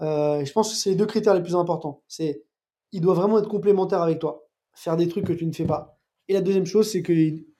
je 0.00 0.52
pense 0.52 0.70
que 0.70 0.76
c'est 0.76 0.90
les 0.90 0.96
deux 0.96 1.06
critères 1.06 1.34
les 1.34 1.42
plus 1.42 1.56
importants. 1.56 2.02
C'est 2.06 2.44
il 2.92 3.00
doit 3.00 3.14
vraiment 3.14 3.38
être 3.38 3.48
complémentaire 3.48 4.02
avec 4.02 4.18
toi, 4.18 4.48
faire 4.74 4.96
des 4.96 5.08
trucs 5.08 5.26
que 5.26 5.32
tu 5.32 5.46
ne 5.46 5.52
fais 5.52 5.64
pas. 5.64 5.98
Et 6.28 6.34
la 6.34 6.40
deuxième 6.40 6.66
chose, 6.66 6.90
c'est 6.90 7.02
que 7.02 7.12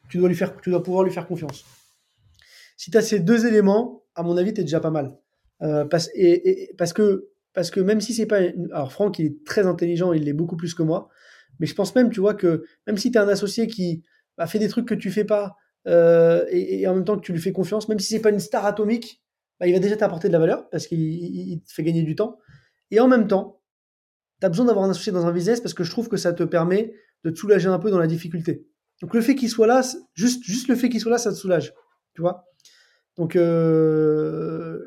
tu 0.09 0.19
dois, 0.19 0.83
pouvoir 0.83 1.05
lui 1.05 1.13
faire 1.13 1.27
confiance. 1.27 1.65
Si 2.77 2.91
tu 2.91 2.99
as 2.99 3.03
ces 3.03 3.21
deux 3.21 3.47
éléments, 3.47 4.05
à 4.15 4.23
mon 4.23 4.37
avis, 4.37 4.53
tu 4.53 4.61
es 4.61 4.65
déjà 4.65 4.81
pas 4.81 4.91
mal. 4.91 5.17
Euh, 5.63 5.85
parce, 5.85 6.11
et, 6.15 6.75
parce, 6.77 6.93
que, 6.93 7.81
même 7.81 8.01
si 8.01 8.15
c'est 8.15 8.27
pas. 8.27 8.41
Alors, 8.73 8.93
Franck, 8.93 9.19
il 9.19 9.27
est 9.27 9.45
très 9.45 9.67
intelligent, 9.67 10.13
il 10.13 10.25
l'est 10.25 10.33
beaucoup 10.33 10.57
plus 10.57 10.75
que 10.75 10.83
moi. 10.83 11.09
Mais 11.61 11.67
je 11.67 11.75
pense 11.75 11.95
même, 11.95 12.11
tu 12.11 12.21
vois, 12.21 12.35
que 12.35 12.65
même 12.87 12.97
si 12.97 13.11
tu 13.11 13.19
es 13.19 13.21
un 13.21 13.29
associé 13.29 13.67
qui 13.67 14.03
a 14.39 14.47
fait 14.47 14.59
des 14.59 14.69
trucs 14.69 14.87
que 14.87 14.95
tu 14.95 15.11
fais 15.11 15.25
pas, 15.25 15.57
euh, 15.87 16.45
et, 16.51 16.87
en 16.87 16.95
même 16.95 17.05
temps 17.05 17.17
que 17.17 17.25
tu 17.25 17.33
lui 17.33 17.41
fais 17.41 17.53
confiance, 17.53 17.89
même 17.89 17.99
si 17.99 18.09
c'est 18.15 18.21
pas 18.21 18.31
une 18.31 18.41
star 18.41 18.65
atomique, 18.67 19.23
bah, 19.61 19.67
il 19.67 19.73
va 19.73 19.79
déjà 19.79 19.97
t'apporter 19.97 20.29
de 20.29 20.33
la 20.33 20.39
valeur 20.39 20.69
parce 20.71 20.87
qu'il 20.87 21.61
te 21.63 21.73
fait 21.73 21.83
gagner 21.83 22.03
du 22.03 22.15
temps. 22.17 22.39
Et 22.91 23.01
en 23.01 23.09
même 23.09 23.27
temps, 23.27 23.62
tu 24.43 24.49
besoin 24.49 24.67
d'avoir 24.67 24.85
un 24.85 24.91
associé 24.91 25.13
dans 25.13 25.27
un 25.27 25.33
business 25.33 25.61
parce 25.61 25.75
que 25.75 25.85
je 25.85 25.91
trouve 25.91 26.09
que 26.09 26.17
ça 26.17 26.33
te 26.33 26.43
permet 26.43 26.95
de 27.25 27.31
te 27.31 27.39
soulager 27.39 27.69
un 27.69 27.79
peu 27.79 27.91
dans 27.91 27.99
la 27.99 28.07
difficulté. 28.07 28.67
Donc 29.01 29.15
le 29.15 29.21
fait 29.21 29.35
qu'il 29.35 29.49
soit 29.49 29.67
là, 29.67 29.83
juste, 30.15 30.43
juste 30.45 30.69
le 30.69 30.75
fait 30.75 30.89
qu'il 30.89 31.01
soit 31.01 31.11
là, 31.11 31.19
ça 31.19 31.31
te 31.31 31.37
soulage. 31.37 31.73
Tu 32.15 32.21
vois 32.21 32.45
Donc 33.17 33.37
euh, 33.37 34.79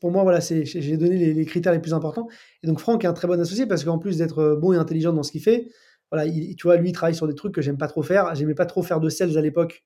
pour 0.00 0.10
moi, 0.10 0.22
voilà, 0.22 0.40
j'ai 0.40 0.96
donné 0.96 1.32
les, 1.32 1.44
critères 1.44 1.72
les 1.72 1.78
plus 1.78 1.94
importants. 1.94 2.28
Et 2.62 2.66
donc 2.66 2.80
Franck 2.80 3.04
est 3.04 3.08
un 3.08 3.12
très 3.12 3.28
bon 3.28 3.40
associé 3.40 3.66
parce 3.66 3.84
qu'en 3.84 3.98
plus 3.98 4.18
d'être 4.18 4.56
bon 4.60 4.72
et 4.72 4.76
intelligent 4.76 5.12
dans 5.12 5.22
ce 5.22 5.32
qu'il 5.32 5.42
fait, 5.42 5.68
voilà, 6.10 6.28
tu 6.30 6.62
vois, 6.64 6.76
lui, 6.76 6.90
il 6.90 6.92
travaille 6.92 7.14
sur 7.14 7.28
des 7.28 7.34
trucs 7.34 7.54
que 7.54 7.60
j'aime 7.60 7.76
pas 7.76 7.88
trop 7.88 8.02
faire. 8.02 8.34
J'aimais 8.34 8.54
pas 8.54 8.66
trop 8.66 8.82
faire 8.82 9.00
de 9.00 9.08
sales 9.08 9.36
à 9.36 9.40
l'époque. 9.40 9.84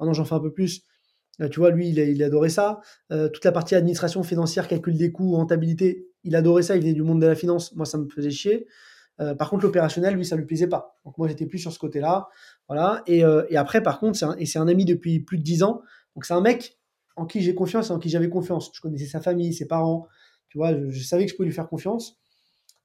Maintenant, 0.00 0.14
j'en 0.14 0.24
fais 0.24 0.34
un 0.34 0.40
peu 0.40 0.52
plus. 0.52 0.82
Euh, 1.40 1.48
tu 1.48 1.60
vois, 1.60 1.70
lui, 1.70 1.90
il, 1.90 1.98
il 1.98 2.22
adorait 2.22 2.48
ça. 2.48 2.80
Euh, 3.12 3.28
toute 3.28 3.44
la 3.44 3.52
partie 3.52 3.74
administration 3.74 4.22
financière, 4.22 4.66
calcul 4.66 4.96
des 4.96 5.12
coûts, 5.12 5.32
rentabilité, 5.36 6.07
il 6.24 6.36
adorait 6.36 6.62
ça. 6.62 6.76
Il 6.76 6.82
venait 6.82 6.92
du 6.92 7.02
monde 7.02 7.20
de 7.20 7.26
la 7.26 7.34
finance. 7.34 7.74
Moi, 7.74 7.86
ça 7.86 7.98
me 7.98 8.08
faisait 8.08 8.30
chier. 8.30 8.66
Euh, 9.20 9.34
par 9.34 9.50
contre, 9.50 9.64
l'opérationnel, 9.64 10.14
lui, 10.14 10.24
ça 10.24 10.36
ne 10.36 10.40
lui 10.40 10.46
plaisait 10.46 10.68
pas. 10.68 10.98
Donc, 11.04 11.18
moi, 11.18 11.28
j'étais 11.28 11.46
plus 11.46 11.58
sur 11.58 11.72
ce 11.72 11.78
côté-là. 11.78 12.28
Voilà. 12.68 13.02
Et, 13.06 13.22
après, 13.56 13.82
par 13.82 13.98
contre, 13.98 14.18
et 14.38 14.46
c'est 14.46 14.58
un 14.58 14.68
ami 14.68 14.84
depuis 14.84 15.20
plus 15.20 15.38
de 15.38 15.42
10 15.42 15.62
ans. 15.64 15.82
Donc, 16.14 16.24
c'est 16.24 16.34
un 16.34 16.40
mec, 16.40 16.78
en 17.16 17.26
qui 17.26 17.40
j'ai 17.40 17.54
confiance 17.54 17.90
et 17.90 17.92
en 17.92 17.98
qui 17.98 18.08
j'avais 18.08 18.28
confiance. 18.28 18.70
Je 18.72 18.80
connaissais 18.80 19.06
sa 19.06 19.20
famille, 19.20 19.52
ses 19.52 19.66
parents, 19.66 20.06
tu 20.48 20.58
vois, 20.58 20.72
je, 20.88 21.02
savais 21.02 21.24
que 21.24 21.30
je 21.32 21.36
pouvais 21.36 21.48
lui 21.48 21.54
faire 21.54 21.68
confiance. 21.68 22.18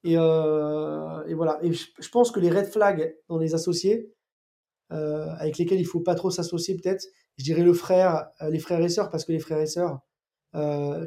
Et, 0.04 0.14
et 0.14 1.34
voilà. 1.34 1.60
Et 1.62 1.72
je, 1.72 2.10
pense 2.12 2.32
que 2.32 2.40
les 2.40 2.50
red 2.50 2.66
flags 2.66 3.16
dans 3.30 3.38
les 3.38 3.54
associés, 3.54 4.12
avec 4.90 5.58
lesquels 5.58 5.80
il 5.80 5.86
faut 5.86 6.02
pas 6.02 6.16
trop 6.16 6.32
s'associer 6.32 6.76
peut-être, 6.76 7.06
je 7.38 7.44
dirais 7.44 7.64
le 7.64 7.74
frère, 7.74 8.28
les 8.50 8.60
frères 8.60 8.82
et 8.82 8.90
sœurs, 8.90 9.10
parce 9.10 9.26
que 9.26 9.32
les 9.32 9.40
frères 9.40 9.60
et 9.60 9.68
sœurs, 9.68 10.00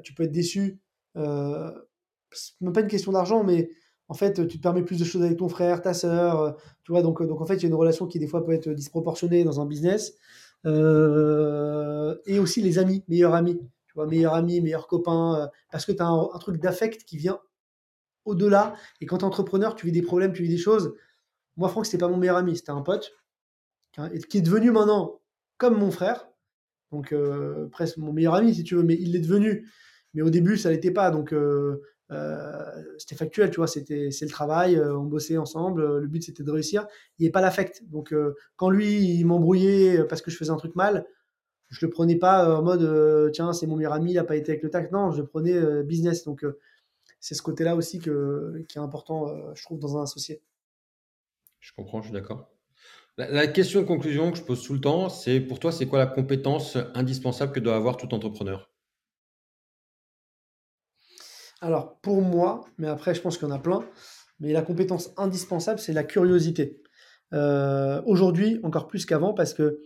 tu 0.03 0.15
peux 0.15 0.23
être 0.23 0.33
déçu. 0.33 0.81
Même 2.61 2.73
pas 2.73 2.81
une 2.81 2.89
question 2.89 3.13
d'argent, 3.13 3.45
mais 3.45 3.71
en 4.09 4.15
fait, 4.15 4.47
tu 4.47 4.59
te 4.59 4.63
permets 4.63 4.83
plus 4.83 4.99
de 4.99 5.05
choses 5.05 5.23
avec 5.23 5.39
ton 5.39 5.49
frère, 5.49 5.83
ta 5.83 5.95
sœur, 5.95 6.41
euh, 6.41 6.53
tu 6.85 6.93
vois. 6.93 7.03
Donc, 7.03 7.23
donc 7.23 7.41
en 7.41 7.47
fait, 7.47 7.57
il 7.57 7.63
y 7.63 7.65
a 7.67 7.69
une 7.69 7.75
relation 7.75 8.07
qui 8.07 8.19
des 8.19 8.27
fois 8.27 8.45
peut 8.45 8.53
être 8.53 8.69
disproportionnée 8.71 9.45
dans 9.45 9.61
un 9.61 9.67
business. 9.67 10.15
Euh, 10.65 12.17
et 12.27 12.39
aussi 12.39 12.63
les 12.63 12.79
amis, 12.79 13.05
meilleurs 13.09 13.35
amis, 13.35 13.59
tu 13.87 13.95
vois, 13.95 14.07
meilleurs 14.07 14.35
amis, 14.35 14.61
meilleurs 14.61 14.87
copains, 14.87 15.41
euh, 15.41 15.47
parce 15.71 15.85
que 15.85 15.93
tu 15.93 16.03
as 16.03 16.07
un, 16.07 16.39
truc 16.39 16.61
d'affect 16.61 17.05
qui 17.05 17.17
vient 17.17 17.41
au-delà. 18.25 18.75
Et 19.01 19.07
quand 19.07 19.19
tu 19.19 19.23
es 19.25 19.27
entrepreneur, 19.27 19.75
tu 19.75 19.87
vis 19.87 19.93
des 19.93 20.03
problèmes, 20.03 20.33
tu 20.33 20.43
vis 20.43 20.49
des 20.49 20.59
choses. 20.59 20.95
Moi, 21.57 21.69
Franck, 21.69 21.87
c'était 21.87 21.99
pas 21.99 22.09
mon 22.09 22.17
meilleur 22.17 22.37
ami, 22.37 22.57
c'était 22.57 22.71
un 22.71 22.83
pote 22.83 23.13
qui 24.29 24.39
est 24.39 24.43
devenu 24.43 24.73
maintenant 24.73 25.23
comme 25.57 25.79
mon 25.79 25.91
frère. 25.91 26.29
Donc, 26.93 27.15
presque 27.73 27.97
mon 27.97 28.13
meilleur 28.13 28.35
ami, 28.35 28.55
si 28.55 28.63
tu 28.63 28.75
veux, 28.75 28.83
mais 28.83 28.95
il 28.95 29.13
l'est 29.13 29.21
devenu. 29.21 29.67
Mais 30.17 30.23
au 30.23 30.31
début, 30.31 30.57
ça 30.57 30.71
l'était 30.71 30.91
pas. 30.91 31.11
Donc, 31.11 31.35
euh, 31.35 31.83
c'était 32.99 33.17
factuel, 33.17 33.51
tu 33.51 33.57
vois, 33.57 33.67
c'était 33.67 34.11
c'est 34.11 34.25
le 34.25 34.31
travail, 34.31 34.77
euh, 34.77 34.97
on 34.97 35.05
bossait 35.05 35.37
ensemble, 35.37 35.83
euh, 35.83 36.01
le 36.01 36.07
but 36.07 36.23
c'était 36.23 36.45
de 36.45 36.51
réussir. 36.51 36.87
Il 37.19 37.23
n'y 37.23 37.27
avait 37.27 37.33
pas 37.33 37.41
l'affect. 37.41 37.83
Donc 37.89 38.15
quand 38.57 38.71
lui 38.71 39.19
il 39.19 39.25
m'embrouillait 39.25 40.05
parce 40.05 40.23
que 40.23 40.31
je 40.31 40.37
faisais 40.37 40.51
un 40.51 40.57
truc 40.57 40.77
mal, 40.77 41.07
je 41.69 41.85
le 41.85 41.91
prenais 41.91 42.17
pas 42.17 42.59
en 42.59 42.63
mode 42.63 43.33
tiens 43.33 43.53
c'est 43.53 43.67
mon 43.67 43.77
meilleur 43.77 43.93
ami, 43.93 44.13
il 44.13 44.15
n'a 44.15 44.25
pas 44.25 44.37
été 44.37 44.53
avec 44.53 44.63
le 44.63 44.71
tact. 44.71 44.93
Non, 44.93 45.11
je 45.11 45.21
le 45.21 45.27
prenais 45.27 45.83
business. 45.83 46.25
Donc 46.25 46.45
c'est 47.21 47.35
ce 47.35 47.43
côté-là 47.43 47.77
aussi 47.77 47.99
que, 47.99 48.65
qui 48.69 48.79
est 48.79 48.81
important, 48.81 49.55
je 49.55 49.63
trouve, 49.65 49.79
dans 49.79 49.97
un 49.99 50.03
associé. 50.03 50.43
Je 51.61 51.73
comprends, 51.73 52.01
je 52.03 52.09
suis 52.09 52.15
d'accord. 52.15 52.49
La, 53.19 53.31
la, 53.31 53.47
question 53.47 53.81
de 53.81 53.87
conclusion 53.87 54.31
que 54.31 54.39
je 54.39 54.43
pose 54.43 54.63
tout 54.63 54.75
le 54.75 54.81
temps, 54.81 55.09
c'est 55.09 55.41
pour 55.41 55.59
toi, 55.59 55.73
c'est 55.73 55.87
quoi 55.87 55.99
la 55.99 56.07
compétence 56.07 56.77
indispensable 56.95 57.51
que 57.51 57.61
doit 57.61 57.75
avoir 57.75 57.97
tout 57.97 58.13
entrepreneur? 58.15 58.71
Alors, 61.61 61.99
pour 62.01 62.21
moi, 62.23 62.67
mais 62.79 62.89
après, 62.89 63.15
je 63.15 63.21
pense 63.21 63.39
qu'il 63.39 63.49
y 63.49 63.51
en 63.51 63.55
a 63.55 63.59
plein, 63.59 63.81
mais 64.41 64.53
la 64.53 64.63
compétence 64.63 65.13
indispensable, 65.17 65.79
c'est 65.81 65.93
la 65.93 66.05
curiosité. 66.05 66.83
Euh, 67.33 68.03
aujourd'hui, 68.05 68.61
encore 68.63 68.87
plus 68.87 69.07
qu'avant, 69.07 69.33
parce 69.33 69.55
que, 69.55 69.81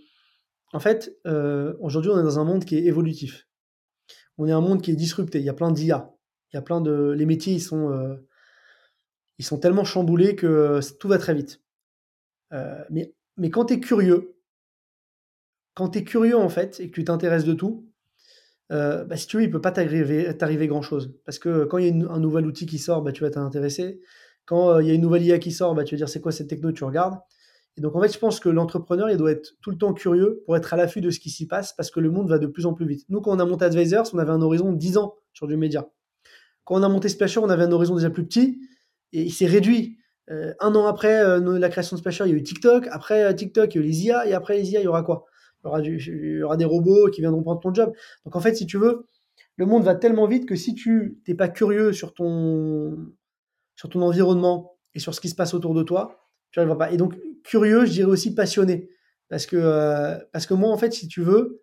en 0.73 0.81
fait, 0.81 1.17
euh, 1.27 1.75
aujourd'hui, 1.81 2.11
on 2.11 2.19
est 2.19 2.25
dans 2.25 2.39
un 2.39 2.45
monde 2.45 2.65
qui 2.65 2.77
est 2.77 2.85
évolutif. 2.85 3.49
On 4.39 4.49
est 4.49 4.53
un 4.53 4.61
monde 4.61 4.83
qui 4.83 4.91
est 4.91 4.97
disrupté. 4.97 5.39
Il 5.39 5.45
y 5.45 5.49
a 5.49 5.55
plein 5.55 5.71
d'IA. 5.71 6.13
Il 6.53 6.57
y 6.57 6.59
a 6.59 6.63
plein 6.63 6.81
de. 6.81 7.15
Les 7.17 7.27
métiers, 7.27 7.55
ils 7.55 7.61
sont, 7.61 7.91
euh, 7.91 8.17
ils 9.39 9.45
sont 9.45 9.59
tellement 9.59 9.85
chamboulés 9.85 10.35
que 10.35 10.81
tout 10.99 11.09
va 11.09 11.19
très 11.19 11.35
vite. 11.35 11.63
mais, 12.91 13.15
mais 13.37 13.51
quand 13.51 13.67
tu 13.67 13.75
es 13.75 13.81
curieux, 13.81 14.37
quand 15.75 15.91
tu 15.91 16.01
es 16.01 16.05
curieux, 16.05 16.37
en 16.37 16.49
fait, 16.49 16.81
et 16.81 16.91
que 16.91 16.95
tu 16.95 17.05
t'intéresses 17.05 17.45
de 17.45 17.55
tout, 17.55 17.90
euh, 18.71 19.05
bah, 19.05 19.17
si 19.17 19.27
tu 19.27 19.37
veux, 19.37 19.43
il 19.43 19.51
peut 19.51 19.61
pas 19.61 19.73
t'arriver 19.73 20.67
grand-chose. 20.67 21.15
Parce 21.25 21.39
que 21.39 21.65
quand 21.65 21.79
il 21.79 21.87
y 21.87 22.05
a 22.05 22.11
un 22.11 22.21
nouvel 22.21 22.47
outil 22.47 22.67
qui 22.67 22.79
sort, 22.79 23.03
bah, 23.03 23.13
tu 23.13 23.23
vas 23.23 23.31
t'intéresser. 23.31 24.01
Quand 24.45 24.71
euh, 24.71 24.83
il 24.83 24.89
y 24.89 24.91
a 24.91 24.95
une 24.95 25.01
nouvelle 25.01 25.23
IA 25.23 25.39
qui 25.39 25.53
sort, 25.53 25.75
bah, 25.75 25.85
tu 25.85 25.95
vas 25.95 25.99
dire 25.99 26.09
c'est 26.09 26.21
quoi 26.21 26.33
cette 26.33 26.49
techno, 26.49 26.73
tu 26.73 26.85
regardes. 26.85 27.19
Et 27.77 27.81
donc 27.81 27.95
en 27.97 28.01
fait, 28.01 28.13
je 28.13 28.19
pense 28.19 28.41
que 28.41 28.49
l'entrepreneur, 28.49 29.11
il 29.11 29.17
doit 29.17 29.31
être 29.31 29.53
tout 29.63 29.71
le 29.71 29.79
temps 29.79 29.93
curieux 29.93 30.43
pour 30.45 30.57
être 30.57 30.75
à 30.75 30.77
l'affût 30.77 31.01
de 31.01 31.11
ce 31.11 31.21
qui 31.21 31.31
s'y 31.31 31.47
passe 31.47 31.73
parce 31.73 31.91
que 31.91 32.01
le 32.01 32.11
monde 32.11 32.29
va 32.29 32.39
de 32.39 32.47
plus 32.47 32.67
en 32.67 32.75
plus 32.75 32.87
vite. 32.87 33.07
Nous, 33.09 33.21
quand 33.21 33.35
on 33.35 33.39
a 33.39 33.45
monté 33.45 33.65
Advisors, 33.65 34.11
on 34.13 34.19
avait 34.19 34.33
un 34.33 34.43
horizon 34.43 34.73
de 34.73 34.77
10 34.77 34.99
ans 34.99 35.15
sur 35.33 35.47
du 35.47 35.57
média. 35.57 35.89
Quand 36.65 36.75
on 36.77 36.83
a 36.83 36.89
monté 36.89 37.09
Splasher, 37.09 37.41
on 37.41 37.49
avait 37.49 37.65
un 37.65 37.73
horizon 37.73 37.95
déjà 37.95 38.11
plus 38.11 38.25
petit 38.25 38.61
et 39.13 39.23
il 39.23 39.33
s'est 39.33 39.47
réduit. 39.47 39.99
Euh, 40.31 40.53
un 40.61 40.75
an 40.75 40.87
après 40.87 41.41
la 41.41 41.69
création 41.69 41.97
de 41.97 42.01
Splasher, 42.01 42.25
il 42.27 42.31
y 42.31 42.35
a 42.35 42.37
eu 42.37 42.43
TikTok. 42.43 42.87
Après 42.91 43.35
TikTok, 43.35 43.75
il 43.75 43.79
y 43.79 43.81
a 43.81 43.85
eu 43.85 43.89
les 43.89 44.03
IA. 44.05 44.27
Et 44.29 44.35
après 44.35 44.57
les 44.57 44.71
IA, 44.71 44.81
il 44.81 44.85
y 44.85 44.89
aura 44.89 45.03
quoi? 45.03 45.27
Il 45.65 46.39
y, 46.39 46.43
aura 46.43 46.57
des 46.57 46.65
robots 46.65 47.11
qui 47.11 47.21
viendront 47.21 47.43
prendre 47.43 47.61
ton 47.61 47.75
job. 47.75 47.93
Donc 48.25 48.37
en 48.37 48.41
fait, 48.41 48.55
si 48.55 48.67
tu 48.67 48.79
veux, 48.79 49.07
le 49.57 49.67
monde 49.67 49.85
va 49.85 49.95
tellement 49.95 50.27
vite 50.27 50.47
que 50.47 50.57
si 50.57 50.75
tu 50.75 51.21
n'es 51.29 51.35
pas 51.35 51.49
curieux 51.49 51.93
sur 51.93 52.15
ton, 52.15 52.97
sur 53.77 53.89
ton 53.89 54.03
environnement 54.03 54.77
et 54.95 54.99
sur 54.99 55.15
ce 55.15 55.21
qui 55.21 55.29
se 55.29 55.35
passe 55.35 55.55
autour 55.55 55.75
de 55.75 55.83
toi, 55.83 56.27
tu 56.51 56.59
n'arriveras 56.59 56.79
pas. 56.87 56.93
Et 56.93 56.97
donc 56.97 57.15
curieux, 57.45 57.85
je 57.85 57.93
dirais 57.93 58.11
aussi 58.11 58.35
passionné. 58.35 58.89
Parce 59.29 59.47
que, 59.47 59.57
euh, 59.57 60.19
parce 60.33 60.47
que 60.47 60.55
moi, 60.55 60.71
en 60.71 60.77
fait, 60.77 60.93
si 60.93 61.07
tu 61.09 61.23
veux, 61.23 61.63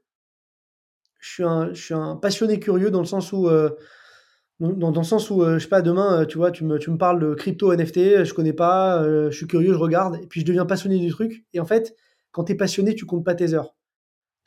je 1.20 1.30
suis 1.30 1.43
un, 1.43 1.74
je 1.74 1.84
suis 1.84 1.93
un 1.93 2.16
passionné 2.16 2.60
curieux 2.60 2.91
dans 2.91 3.02
le 3.02 3.06
sens 3.06 3.34
où, 3.34 3.50
euh, 3.50 3.70
dans, 4.60 4.91
le 4.91 5.04
sens 5.04 5.30
où, 5.30 5.43
euh, 5.43 5.60
je 5.60 5.64
sais 5.64 5.70
pas, 5.70 5.82
demain, 5.82 6.26
tu 6.26 6.38
vois, 6.38 6.52
tu 6.52 6.64
me, 6.64 6.80
tu 6.80 6.89
me 6.89 6.98
parles 6.98 7.20
de 7.20 7.36
crypto, 7.36 7.74
NFT, 7.74 8.24
je 8.24 8.34
connais 8.34 8.54
pas, 8.54 9.04
je 9.04 9.36
suis 9.36 9.48
curieux, 9.48 9.74
je 9.74 9.78
regarde, 9.78 10.20
et 10.24 10.28
puis 10.28 10.41
je 10.41 10.45
deviens 10.45 10.66
passionné 10.66 10.98
du 10.98 11.10
truc. 11.10 11.45
Et 11.54 11.60
en 11.60 11.66
fait, 11.66 11.93
quand 12.32 12.45
tu 12.45 12.54
es 12.54 12.56
passionné, 12.56 12.95
tu 12.95 13.06
comptes 13.06 13.26
pas 13.26 13.36
tes 13.36 13.54
heures 13.54 13.76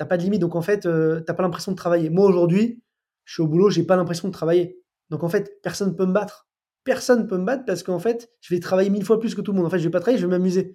t'as 0.01 0.07
pas 0.07 0.17
de 0.17 0.23
limite. 0.23 0.41
Donc 0.41 0.57
en 0.57 0.63
fait, 0.63 0.87
euh, 0.87 1.21
t'as 1.21 1.35
pas 1.35 1.43
l'impression 1.43 1.73
de 1.73 1.77
travailler. 1.77 2.09
Moi 2.09 2.27
aujourd'hui, 2.27 2.83
je 3.25 3.35
suis 3.35 3.43
au 3.43 3.47
boulot, 3.47 3.69
j'ai 3.69 3.83
pas 3.83 3.97
l'impression 3.97 4.29
de 4.29 4.33
travailler. 4.33 4.81
Donc 5.11 5.23
en 5.23 5.29
fait, 5.29 5.61
personne 5.63 5.95
peut 5.95 6.07
me 6.07 6.13
battre. 6.13 6.49
Personne 6.85 7.27
peut 7.27 7.37
me 7.37 7.45
battre 7.45 7.67
parce 7.67 7.83
qu'en 7.83 7.99
fait, 7.99 8.33
je 8.41 8.55
vais 8.55 8.61
travailler 8.61 8.89
mille 8.89 9.05
fois 9.05 9.21
plus 9.21 9.35
que 9.35 9.43
tout 9.43 9.53
le 9.53 9.59
monde. 9.59 9.67
En 9.67 9.71
fait, 9.71 9.79
je 9.79 9.85
vais 9.85 9.91
pas 9.91 10.01
travailler, 10.01 10.19
je 10.19 10.27
vais 10.27 10.31
m'amuser. 10.31 10.75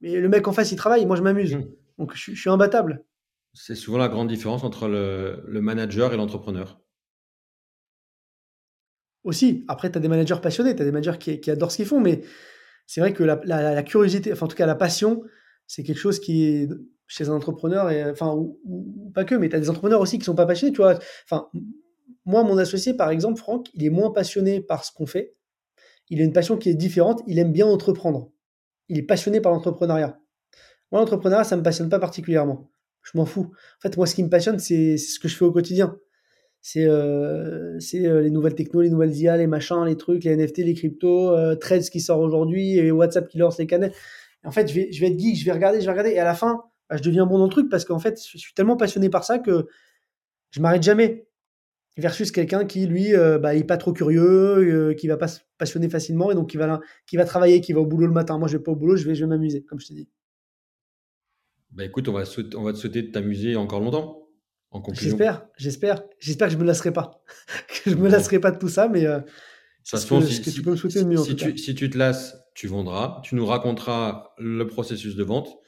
Mais 0.00 0.18
le 0.18 0.30
mec 0.30 0.48
en 0.48 0.52
face, 0.52 0.72
il 0.72 0.76
travaille, 0.76 1.04
moi 1.04 1.14
je 1.14 1.20
m'amuse. 1.20 1.56
Mmh. 1.56 1.66
Donc 1.98 2.14
je, 2.14 2.32
suis 2.32 2.48
imbattable. 2.48 3.04
C'est 3.52 3.74
souvent 3.74 3.98
la 3.98 4.08
grande 4.08 4.28
différence 4.28 4.64
entre 4.64 4.88
le, 4.88 5.60
manager 5.60 6.14
et 6.14 6.16
l'entrepreneur. 6.16 6.80
Aussi, 9.24 9.66
après, 9.68 9.92
tu 9.92 9.98
as 9.98 10.00
des 10.00 10.08
managers 10.08 10.40
passionnés, 10.42 10.74
tu 10.74 10.80
as 10.80 10.86
des 10.86 10.90
managers 10.90 11.18
qui, 11.18 11.50
adorent 11.50 11.70
ce 11.70 11.76
qu'ils 11.76 11.86
font, 11.86 12.00
mais 12.00 12.22
c'est 12.86 13.02
vrai 13.02 13.12
que 13.12 13.24
la, 13.24 13.36
la, 13.44 13.82
curiosité, 13.82 14.32
enfin 14.32 14.46
en 14.46 14.48
tout 14.48 14.56
cas 14.56 14.66
la 14.66 14.74
passion, 14.74 15.22
c'est 15.66 15.82
quelque 15.82 15.98
chose 15.98 16.18
qui 16.18 16.44
est 16.44 16.68
chez 17.06 17.28
un 17.28 17.32
entrepreneur, 17.32 17.90
et, 17.90 18.10
enfin, 18.10 18.34
ou, 18.34 19.10
pas 19.14 19.24
que, 19.24 19.34
mais 19.34 19.48
tu 19.48 19.56
as 19.56 19.60
des 19.60 19.70
entrepreneurs 19.70 20.00
aussi 20.00 20.18
qui 20.18 20.24
sont 20.24 20.34
pas 20.34 20.46
passionnés, 20.46 20.72
tu. 20.72 20.82
Enfin, 20.82 21.48
moi, 22.24 22.42
mon 22.42 22.56
associé, 22.58 22.94
par 22.94 23.10
exemple, 23.10 23.38
Franck, 23.38 23.68
il 23.74 23.84
est 23.84 23.90
moins 23.90 24.10
passionné 24.10 24.60
par 24.60 24.84
ce 24.84 24.92
qu'on 24.92 25.06
fait. 25.06 25.34
Il 26.10 26.20
a 26.20 26.24
une 26.24 26.32
passion 26.32 26.56
qui 26.56 26.70
est 26.70 26.74
différente. 26.74 27.22
Il 27.26 27.38
aime 27.38 27.52
bien 27.52 27.66
entreprendre. 27.66 28.30
Il 28.88 28.98
est 28.98 29.02
passionné 29.02 29.40
par 29.40 29.52
l'entrepreneuriat. 29.52 30.18
Moi, 30.90 31.00
l'entrepreneuriat, 31.00 31.44
ça 31.44 31.56
me 31.56 31.62
passionne 31.62 31.88
pas 31.88 31.98
particulièrement. 31.98 32.70
Je 33.02 33.18
m'en 33.18 33.26
fous. 33.26 33.52
En 33.78 33.80
fait, 33.80 33.96
moi, 33.96 34.06
ce 34.06 34.14
qui 34.14 34.22
me 34.22 34.30
passionne, 34.30 34.58
c'est 34.58 34.96
ce 34.96 35.18
que 35.18 35.28
je 35.28 35.36
fais 35.36 35.44
au 35.44 35.52
quotidien. 35.52 35.98
C'est 36.60 36.86
euh, 36.86 37.78
euh, 37.94 38.20
les 38.22 38.30
nouvelles 38.30 38.54
techno, 38.54 38.80
les 38.80 38.88
nouvelles 38.88 39.14
IA, 39.14 39.36
les 39.36 39.46
machins, 39.46 39.84
les 39.84 39.98
trucs, 39.98 40.24
les 40.24 40.34
NFT, 40.34 40.58
les 40.58 40.72
cryptos, 40.72 41.30
euh, 41.30 41.56
Trades 41.56 41.82
qui 41.82 42.00
sort 42.00 42.20
aujourd'hui, 42.20 42.90
WhatsApp 42.90 43.28
qui 43.28 43.36
lance 43.36 43.58
les 43.58 43.66
canaux. 43.66 43.88
En 44.44 44.50
fait, 44.50 44.68
je 44.68 44.74
vais, 44.74 44.92
je 44.92 45.00
vais 45.00 45.08
être 45.08 45.18
geek, 45.18 45.36
je 45.36 45.44
vais 45.44 45.52
regarder, 45.52 45.80
je 45.80 45.84
vais 45.84 45.90
regarder, 45.90 46.12
et 46.12 46.18
à 46.18 46.24
la 46.24 46.34
fin, 46.34 46.62
bah, 46.88 46.96
je 46.96 47.02
deviens 47.02 47.26
bon 47.26 47.38
dans 47.38 47.44
le 47.44 47.50
truc 47.50 47.68
parce 47.70 47.84
qu'en 47.84 47.98
fait, 47.98 48.20
je 48.26 48.38
suis 48.38 48.54
tellement 48.54 48.76
passionné 48.76 49.08
par 49.08 49.24
ça 49.24 49.38
que 49.38 49.66
je 50.50 50.60
m'arrête 50.60 50.82
jamais. 50.82 51.26
Versus 51.96 52.32
quelqu'un 52.32 52.64
qui, 52.64 52.86
lui, 52.86 53.14
euh, 53.14 53.38
bah, 53.38 53.54
est 53.54 53.62
pas 53.62 53.76
trop 53.76 53.92
curieux, 53.92 54.22
euh, 54.22 54.94
qui 54.94 55.06
va 55.06 55.16
pas 55.16 55.28
se 55.28 55.40
passionner 55.58 55.88
facilement 55.88 56.32
et 56.32 56.34
donc 56.34 56.50
qui 56.50 56.56
va, 56.56 56.80
qui 57.06 57.16
va 57.16 57.24
travailler, 57.24 57.60
qui 57.60 57.72
va 57.72 57.80
au 57.80 57.86
boulot 57.86 58.08
le 58.08 58.12
matin. 58.12 58.36
Moi, 58.36 58.48
je 58.48 58.56
vais 58.56 58.62
pas 58.62 58.72
au 58.72 58.76
boulot, 58.76 58.96
je 58.96 59.06
vais, 59.06 59.14
je 59.14 59.20
vais 59.20 59.28
m'amuser, 59.28 59.62
comme 59.62 59.78
je 59.78 59.86
t'ai 59.86 59.94
dit. 59.94 60.08
Bah 61.70 61.84
écoute, 61.84 62.08
on 62.08 62.12
va, 62.12 62.24
on 62.56 62.62
va 62.62 62.72
te 62.72 62.78
souhaiter 62.78 63.02
de 63.02 63.12
t'amuser 63.12 63.54
encore 63.54 63.80
longtemps. 63.80 64.28
En 64.72 64.80
conclusion. 64.80 65.10
J'espère, 65.10 65.46
j'espère, 65.56 66.02
j'espère 66.18 66.48
que 66.48 66.54
je 66.54 66.58
me 66.58 66.64
lasserai 66.64 66.92
pas, 66.92 67.22
que 67.84 67.90
je 67.92 67.94
me 67.94 68.08
lasserai 68.08 68.40
pas 68.40 68.50
de 68.50 68.58
tout 68.58 68.68
ça, 68.68 68.88
mais 68.88 69.06
euh, 69.06 69.20
c'est 69.84 69.98
ce, 69.98 70.06
que, 70.06 70.20
si, 70.24 70.42
tu 70.52 70.62
peux 70.62 70.72
me 70.72 70.76
souhaiter 70.76 71.04
mieux. 71.04 71.16
Si, 71.16 71.36
tu, 71.36 71.56
si 71.56 71.76
tu 71.76 71.90
te 71.90 71.96
lasses, 71.96 72.36
tu 72.56 72.66
vendras, 72.66 73.20
tu 73.22 73.36
nous 73.36 73.46
raconteras 73.46 74.34
le 74.36 74.66
processus 74.66 75.14
de 75.14 75.22
vente 75.22 75.60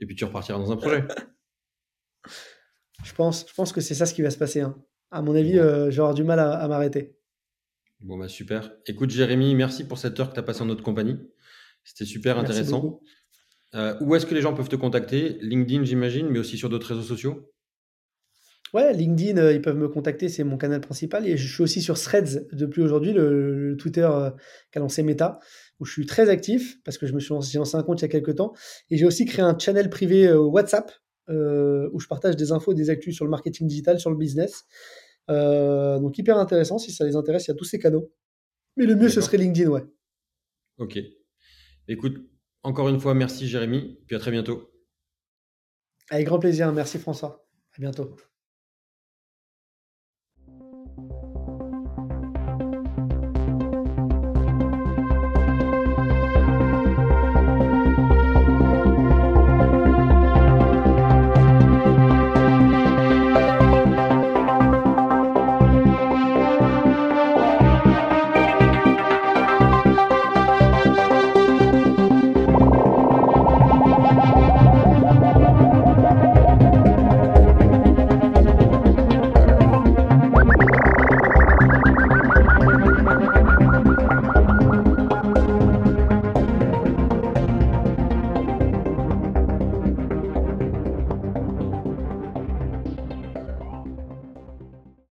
et 0.00 0.06
puis 0.06 0.14
tu 0.14 0.24
repartiras 0.24 0.58
dans 0.58 0.72
un 0.72 0.76
projet. 0.76 1.04
je, 3.04 3.12
pense, 3.14 3.46
je 3.48 3.54
pense 3.54 3.72
que 3.72 3.80
c'est 3.80 3.94
ça 3.94 4.06
ce 4.06 4.14
qui 4.14 4.22
va 4.22 4.30
se 4.30 4.38
passer. 4.38 4.60
Hein. 4.60 4.76
À 5.10 5.22
mon 5.22 5.34
avis, 5.34 5.58
euh, 5.58 5.90
j'aurai 5.90 6.14
du 6.14 6.24
mal 6.24 6.40
à, 6.40 6.66
m'arrêter. 6.68 7.16
Bon, 8.00 8.18
bah 8.18 8.28
super. 8.28 8.72
Écoute, 8.86 9.10
Jérémy, 9.10 9.54
merci 9.54 9.84
pour 9.84 9.98
cette 9.98 10.18
heure 10.18 10.30
que 10.30 10.34
tu 10.34 10.40
as 10.40 10.42
passée 10.42 10.62
en 10.62 10.66
notre 10.66 10.82
compagnie. 10.82 11.18
C'était 11.84 12.04
super 12.04 12.38
intéressant. 12.38 13.00
Euh, 13.74 13.96
où 14.00 14.14
est-ce 14.14 14.26
que 14.26 14.34
les 14.34 14.40
gens 14.40 14.54
peuvent 14.54 14.68
te 14.68 14.76
contacter? 14.76 15.38
LinkedIn, 15.40 15.84
j'imagine, 15.84 16.28
mais 16.28 16.38
aussi 16.38 16.56
sur 16.56 16.68
d'autres 16.68 16.88
réseaux 16.88 17.06
sociaux? 17.06 17.50
Ouais, 18.72 18.92
LinkedIn, 18.92 19.38
euh, 19.38 19.52
ils 19.52 19.62
peuvent 19.62 19.76
me 19.76 19.88
contacter, 19.88 20.28
c'est 20.28 20.42
mon 20.42 20.56
canal 20.56 20.80
principal. 20.80 21.28
Et 21.28 21.36
je 21.36 21.52
suis 21.52 21.62
aussi 21.62 21.80
sur 21.80 21.98
Threads 21.98 22.46
depuis 22.52 22.82
aujourd'hui, 22.82 23.12
le, 23.12 23.76
Twitter 23.78 24.08
qu'a 24.72 24.80
lancé 24.80 25.02
Meta 25.02 25.38
où 25.80 25.84
je 25.84 25.92
suis 25.92 26.06
très 26.06 26.28
actif 26.28 26.82
parce 26.84 26.98
que 26.98 27.06
je 27.06 27.12
me 27.12 27.20
suis 27.20 27.34
lancé, 27.34 27.76
un 27.76 27.82
compte 27.82 28.00
il 28.00 28.04
y 28.04 28.06
a 28.06 28.08
quelques 28.08 28.36
temps. 28.36 28.52
Et 28.90 28.96
j'ai 28.96 29.06
aussi 29.06 29.24
créé 29.24 29.44
un 29.44 29.58
channel 29.58 29.90
privé 29.90 30.26
euh, 30.26 30.38
WhatsApp 30.38 30.92
euh, 31.28 31.88
où 31.92 32.00
je 32.00 32.06
partage 32.06 32.36
des 32.36 32.52
infos, 32.52 32.74
des 32.74 32.90
actus 32.90 33.14
sur 33.14 33.24
le 33.24 33.30
marketing 33.30 33.66
digital, 33.66 33.98
sur 33.98 34.10
le 34.10 34.16
business. 34.16 34.64
Euh, 35.30 35.98
donc 35.98 36.18
hyper 36.18 36.38
intéressant, 36.38 36.78
si 36.78 36.92
ça 36.92 37.04
les 37.04 37.16
intéresse, 37.16 37.46
il 37.46 37.50
y 37.50 37.52
a 37.52 37.56
tous 37.56 37.64
ces 37.64 37.78
canaux. 37.78 38.12
Mais 38.76 38.86
le 38.86 38.94
mieux, 38.94 39.08
ce 39.08 39.20
serait 39.20 39.38
LinkedIn, 39.38 39.70
ouais. 39.70 39.84
Ok. 40.78 40.98
Écoute, 41.88 42.16
encore 42.62 42.88
une 42.88 42.98
fois, 42.98 43.14
merci 43.14 43.46
Jérémy, 43.46 43.98
puis 44.06 44.16
à 44.16 44.18
très 44.18 44.30
bientôt. 44.30 44.70
Avec 46.10 46.26
grand 46.26 46.38
plaisir, 46.38 46.72
merci 46.72 46.98
François. 46.98 47.46
À 47.76 47.80
bientôt. 47.80 48.16